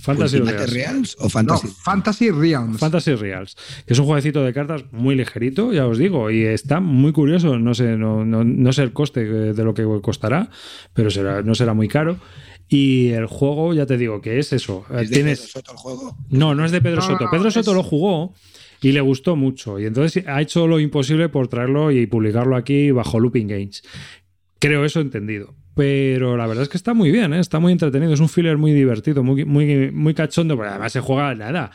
[0.00, 1.16] Fantasy Reals.
[1.18, 1.68] o Fantasy?
[1.68, 2.78] Fantasy Reals.
[2.78, 3.56] Fantasy Reals.
[3.86, 7.58] Que es un jueguecito de cartas muy ligerito, ya os digo, y está muy curioso.
[7.58, 10.48] No sé, no, no, sé el coste de lo que costará,
[10.92, 12.18] pero será, no será muy caro.
[12.68, 14.84] Y el juego, ya te digo, que es eso.
[14.96, 16.16] ¿Es de Pedro Soto el juego?
[16.30, 17.28] No, no es de Pedro Soto.
[17.30, 18.34] Pedro Soto lo jugó
[18.80, 19.78] y le gustó mucho.
[19.78, 23.82] Y entonces ha hecho lo imposible por traerlo y publicarlo aquí bajo Looping Games.
[24.58, 25.54] Creo eso entendido.
[25.74, 27.40] Pero la verdad es que está muy bien, ¿eh?
[27.40, 28.12] está muy entretenido.
[28.12, 31.70] Es un filler muy divertido, muy, muy, muy cachondo, pero además se juega nada.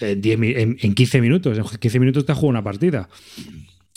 [0.00, 1.58] En, en, 15 minutos.
[1.58, 3.08] En 15 minutos te juega una partida.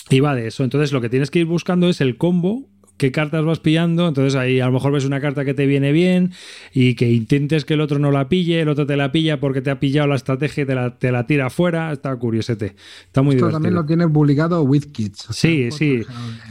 [0.10, 0.64] Y va de eso.
[0.64, 2.70] Entonces lo que tienes que ir buscando es el combo
[3.02, 5.92] qué cartas vas pillando, entonces ahí a lo mejor ves una carta que te viene
[5.92, 6.34] bien
[6.72, 9.60] y que intentes que el otro no la pille, el otro te la pilla porque
[9.64, 12.76] te ha pillado la estrategia y te la, te la tira afuera, está curiosete,
[13.08, 13.52] está muy Esto divertido.
[13.54, 15.30] también lo tiene publicado WizKids.
[15.32, 16.02] o sea, Sí, sí,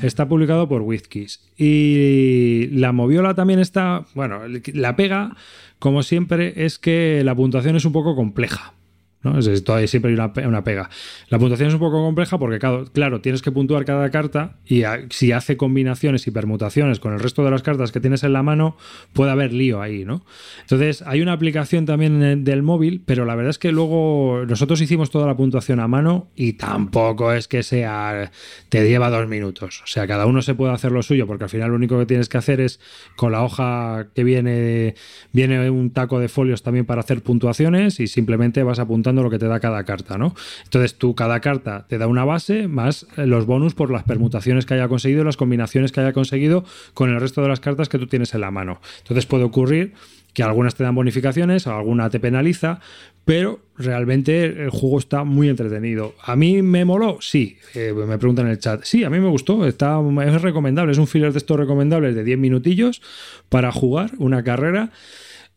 [0.03, 1.41] está publicado por WizKids.
[1.57, 4.41] Y la moviola también está, bueno,
[4.75, 5.37] la pega,
[5.79, 8.75] como siempre, es que la puntuación es un poco compleja.
[9.23, 9.39] ¿No?
[9.39, 10.91] Es, es- todavía siempre hay una, una pega.
[11.29, 14.83] La puntuación es un poco compleja porque, claro, claro, tienes que puntuar cada carta y
[15.11, 18.43] si hace combinaciones y permutaciones con el resto de las cartas que tienes en la
[18.43, 18.77] mano,
[19.13, 20.25] puede haber lío ahí, ¿no?
[20.63, 25.11] Entonces, hay una aplicación también del móvil, pero la verdad es que luego nosotros hicimos
[25.11, 28.31] toda la puntuación a mano y tampoco es que sea.
[28.69, 29.83] te lleva dos minutos.
[29.83, 32.07] O sea, cada uno se puede hacer lo suyo, porque al final lo único que
[32.07, 32.81] tienes que hacer es
[33.17, 34.95] con la hoja que viene,
[35.33, 39.39] viene un taco de folios también para hacer puntuaciones y simplemente vas apuntando lo que
[39.39, 40.35] te da cada carta, ¿no?
[40.65, 44.67] Entonces tú cada carta te da una base más eh, los bonus por las permutaciones
[44.67, 46.65] que haya conseguido, las combinaciones que haya conseguido
[46.95, 48.81] con el resto de las cartas que tú tienes en la mano.
[48.99, 49.95] Entonces puede ocurrir
[50.33, 52.81] que algunas te dan bonificaciones, alguna te penaliza,
[53.25, 56.15] pero realmente el juego está muy entretenido.
[56.23, 57.19] ¿A mí me moló?
[57.21, 58.83] Sí, Eh, me preguntan en el chat.
[58.85, 62.25] Sí, a mí me gustó, está, es recomendable, es un filler de estos recomendables de
[62.25, 63.03] 10 minutillos
[63.49, 64.91] para jugar una carrera.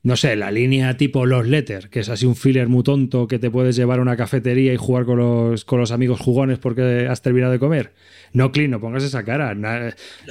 [0.04, 3.40] No sé, la línea tipo Los Letter, que es así un filler muy tonto que
[3.40, 7.08] te puedes llevar a una cafetería y jugar con los, con los amigos jugones porque
[7.10, 7.94] has terminado de comer.
[8.34, 9.54] No, Clint, no pongas esa cara.
[9.56, 9.90] Na-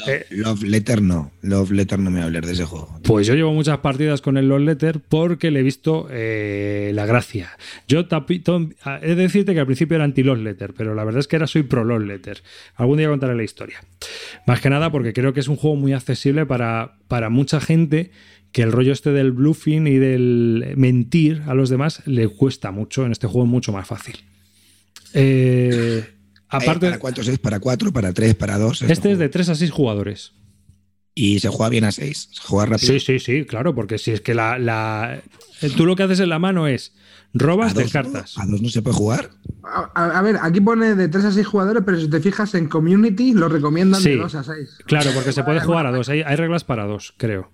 [0.08, 1.30] eh, Love Letter no.
[1.40, 2.98] Love Letter no me va a hablar de ese juego.
[3.04, 7.06] pues yo llevo muchas partidas con el Los Letter porque le he visto eh, la
[7.06, 7.52] gracia.
[7.88, 11.04] Yo tapi- tom- he de decirte que al principio era anti Los Letter, pero la
[11.04, 12.42] verdad es que ahora soy pro Los Letter.
[12.74, 13.78] Algún día contaré la historia.
[14.46, 18.10] Más que nada porque creo que es un juego muy accesible para, para mucha gente
[18.52, 23.04] que el rollo este del bluffing y del mentir a los demás le cuesta mucho.
[23.06, 24.16] En este juego es mucho más fácil.
[25.14, 26.04] Eh,
[26.48, 27.38] aparte, ¿Para cuántos es?
[27.38, 27.92] ¿Para cuatro?
[27.92, 28.34] ¿Para tres?
[28.34, 28.82] ¿Para dos?
[28.82, 30.32] este es de 3 a 6 jugadores.
[31.14, 32.30] Y se juega bien a seis.
[32.32, 32.90] Se juega rápido.
[32.94, 35.20] Sí, sí, sí, claro, porque si es que la, la-
[35.76, 36.94] tú lo que haces en la mano es
[37.34, 38.34] robas ¿A de dos, cartas.
[38.38, 38.42] no?
[38.42, 39.30] ¿A dos no se puede jugar?
[39.62, 42.54] A, a- a ver, aquí pone de 3 a 6 jugadores, pero si te fijas
[42.54, 44.10] en community, lo recomiendan Sí.
[44.10, 44.78] de 2 a 6.
[44.86, 46.08] Claro, porque se puede jugar a dos.
[46.08, 47.50] Hay, hay reglas para dos, creo.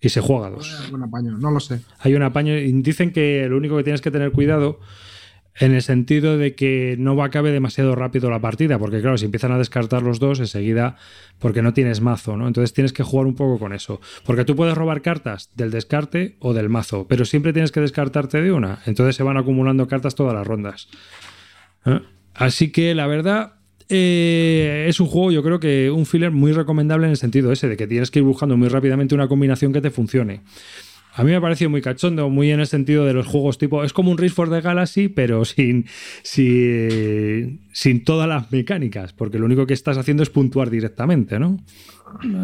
[0.00, 0.80] Y se juega a dos.
[0.84, 1.80] Algún apaño, no lo sé.
[1.98, 2.56] Hay un apaño.
[2.56, 4.78] y Dicen que lo único que tienes que tener cuidado
[5.60, 9.18] en el sentido de que no va a acabe demasiado rápido la partida, porque claro,
[9.18, 10.96] si empiezan a descartar los dos enseguida,
[11.38, 12.46] porque no tienes mazo, ¿no?
[12.46, 16.36] Entonces tienes que jugar un poco con eso, porque tú puedes robar cartas del descarte
[16.38, 20.14] o del mazo, pero siempre tienes que descartarte de una, entonces se van acumulando cartas
[20.14, 20.88] todas las rondas.
[21.84, 22.00] ¿Eh?
[22.34, 23.57] Así que la verdad
[23.88, 27.68] eh, es un juego, yo creo que un filler muy recomendable en el sentido ese,
[27.68, 30.40] de que tienes que ir buscando muy rápidamente una combinación que te funcione.
[31.14, 33.82] A mí me ha parecido muy cachondo, muy en el sentido de los juegos tipo.
[33.82, 35.86] Es como un Race for the Galaxy, pero sin,
[36.22, 41.58] sin, sin todas las mecánicas, porque lo único que estás haciendo es puntuar directamente, ¿no?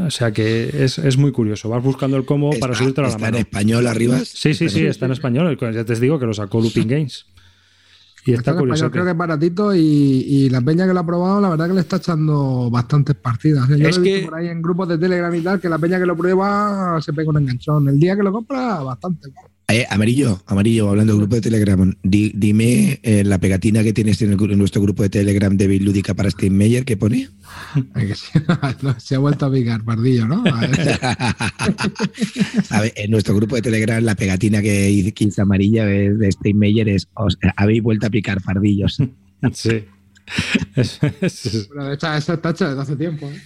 [0.07, 1.69] O sea que es, es muy curioso.
[1.69, 3.37] Vas buscando el combo para Está- subirte a la ¿Está mano.
[3.37, 4.19] en español arriba?
[4.25, 5.57] Sí, sí, sí, está en español.
[5.73, 7.27] Ya te digo que lo sacó Looping Games.
[8.27, 8.87] Y está, curioso.
[8.87, 11.67] español, creo que es baratito y, y la peña que lo ha probado, la verdad
[11.69, 13.69] que le está echando bastantes partidas.
[13.71, 13.77] ¿eh?
[13.79, 15.69] Yo Es lo he visto que- por ahí en grupos de Telegram y tal, que
[15.69, 17.89] la peña que lo prueba se pega un enganchón.
[17.89, 19.29] El día que lo compra, bastante.
[19.75, 21.93] Eh, amarillo, amarillo, hablando del grupo de Telegram.
[22.05, 25.57] Di- dime eh, la pegatina que tienes en, el gru- en nuestro grupo de Telegram
[25.57, 27.29] de Bill Lúdica para Steam Meyer, ¿qué pone?
[28.99, 30.45] Se ha vuelto a picar, pardillo, ¿no?
[30.47, 30.71] A ver.
[32.71, 36.57] A ver, en nuestro grupo de Telegram la pegatina que 15 amarilla de, de Steam
[36.57, 38.99] Meyer es os, habéis vuelto a picar pardillos.
[39.55, 39.85] Sí.
[40.77, 43.29] Es- es- Pero de hecho, eso está hecho desde hace tiempo.
[43.29, 43.41] ¿eh?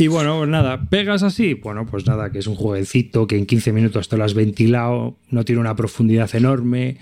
[0.00, 1.54] Y bueno, pues nada, pegas así.
[1.54, 5.16] Bueno, pues nada, que es un jueguecito que en 15 minutos te lo has ventilado,
[5.28, 6.98] no tiene una profundidad enorme.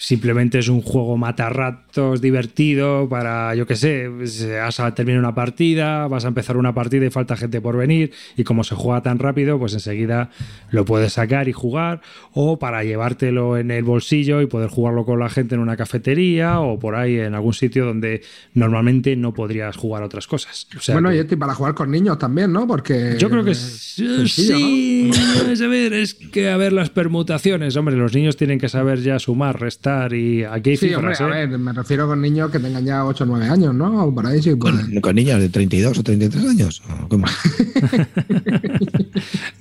[0.00, 6.06] Simplemente es un juego matarratos divertido para, yo qué sé, vas a terminar una partida,
[6.06, 9.18] vas a empezar una partida y falta gente por venir y como se juega tan
[9.18, 10.30] rápido, pues enseguida
[10.70, 12.00] lo puedes sacar y jugar
[12.32, 16.60] o para llevártelo en el bolsillo y poder jugarlo con la gente en una cafetería
[16.60, 18.22] o por ahí en algún sitio donde
[18.54, 20.68] normalmente no podrías jugar otras cosas.
[20.76, 22.68] O sea bueno, que- y este para jugar con niños también, ¿no?
[22.68, 23.16] Porque.
[23.18, 25.10] yo creo que eh, sencillo, sí,
[25.50, 29.00] es, a ver, es que a ver las permutaciones, hombre, los niños tienen que saber
[29.00, 31.46] ya sumar, restar y aquí hay Sí, hombre, cifras, a ¿eh?
[31.46, 34.04] ver, me refiero con niños que tengan ya 8 o 9 años, ¿no?
[34.04, 34.54] O por ahí sí.
[34.54, 34.74] Pues.
[34.74, 36.82] Con, con niños de 32 o 33 años.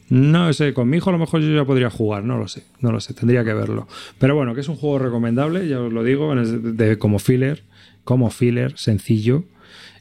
[0.09, 2.63] No sé, con mi hijo a lo mejor yo ya podría jugar, no lo sé,
[2.79, 3.87] no lo sé, tendría que verlo.
[4.17, 7.63] Pero bueno, que es un juego recomendable, ya os lo digo, de- como filler,
[8.05, 9.43] como filler, sencillo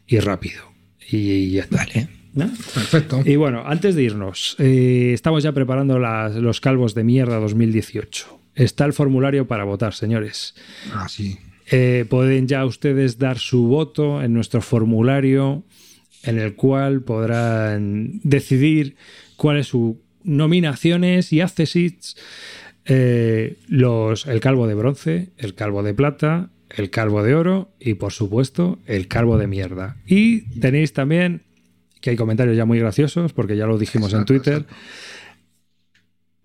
[0.07, 0.63] y rápido.
[1.11, 1.79] Y ya está.
[1.79, 2.09] Vale.
[2.35, 2.47] ¿no?
[2.75, 3.23] Perfecto.
[3.25, 8.36] Y bueno, antes de irnos, eh, estamos ya preparando las- los calvos de mierda 2018.
[8.57, 10.55] Está el formulario para votar, señores.
[10.93, 11.39] Ah, sí.
[11.71, 15.63] Eh, pueden ya ustedes dar su voto en nuestro formulario
[16.23, 18.97] en el cual podrán decidir
[19.37, 22.17] cuáles sus nominaciones y accesits
[22.85, 27.95] eh, los, el calvo de bronce, el calvo de plata, el calvo de oro y
[27.95, 29.97] por supuesto el calvo de mierda.
[30.07, 31.43] Y tenéis también,
[32.01, 34.67] que hay comentarios ya muy graciosos, porque ya lo dijimos en Twitter,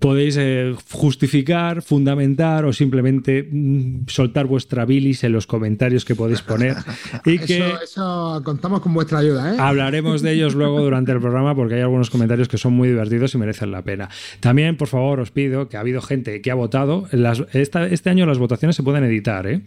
[0.01, 6.41] podéis eh, justificar, fundamentar o simplemente mm, soltar vuestra bilis en los comentarios que podéis
[6.41, 6.75] poner.
[7.25, 9.53] Y que eso, contamos con vuestra ayuda.
[9.53, 9.57] ¿eh?
[9.59, 13.35] Hablaremos de ellos luego durante el programa porque hay algunos comentarios que son muy divertidos
[13.35, 14.09] y merecen la pena.
[14.39, 17.07] También, por favor, os pido que ha habido gente que ha votado.
[17.53, 19.45] este año las votaciones se pueden editar.
[19.45, 19.61] ¿eh?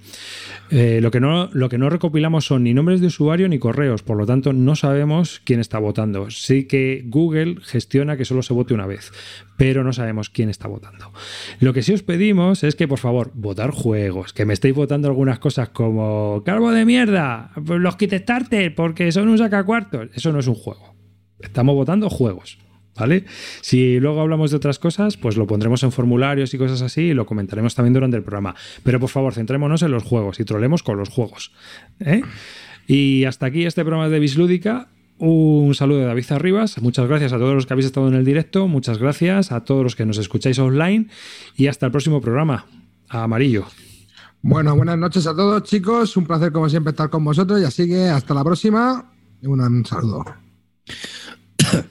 [1.00, 4.16] lo, que no, lo que no recopilamos son ni nombres de usuario ni correos, por
[4.16, 6.30] lo tanto no sabemos quién está votando.
[6.30, 9.12] Sí que Google gestiona que solo se vote una vez,
[9.56, 11.12] pero no sabemos quién está votando.
[11.60, 15.08] Lo que sí os pedimos es que, por favor, votar juegos, que me estéis votando
[15.08, 20.08] algunas cosas como calvo de mierda, los Starter, porque son un sacacuartos.
[20.14, 20.94] Eso no es un juego.
[21.40, 22.58] Estamos votando juegos.
[22.96, 23.24] ¿Vale?
[23.60, 27.14] Si luego hablamos de otras cosas, pues lo pondremos en formularios y cosas así y
[27.14, 28.54] lo comentaremos también durante el programa.
[28.84, 31.52] Pero por favor, centrémonos en los juegos y trolemos con los juegos.
[31.98, 32.22] ¿eh?
[32.86, 34.88] Y hasta aquí este programa de Bislúdica.
[35.18, 36.80] Un saludo de David Arribas.
[36.82, 38.66] Muchas gracias a todos los que habéis estado en el directo.
[38.66, 41.08] Muchas gracias a todos los que nos escucháis online.
[41.56, 42.66] Y hasta el próximo programa.
[43.08, 43.66] Amarillo.
[44.42, 46.16] Bueno, buenas noches a todos, chicos.
[46.16, 47.60] Un placer, como siempre, estar con vosotros.
[47.60, 49.12] Y así que hasta la próxima.
[49.42, 50.24] Un saludo.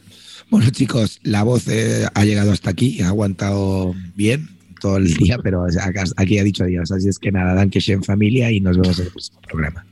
[0.50, 3.02] Bueno, chicos, la voz eh, ha llegado hasta aquí.
[3.02, 5.66] Ha aguantado bien todo el día, pero
[6.18, 6.92] aquí ha dicho adiós.
[6.92, 9.84] Así es que nada, dan que en familia y nos vemos en el próximo programa.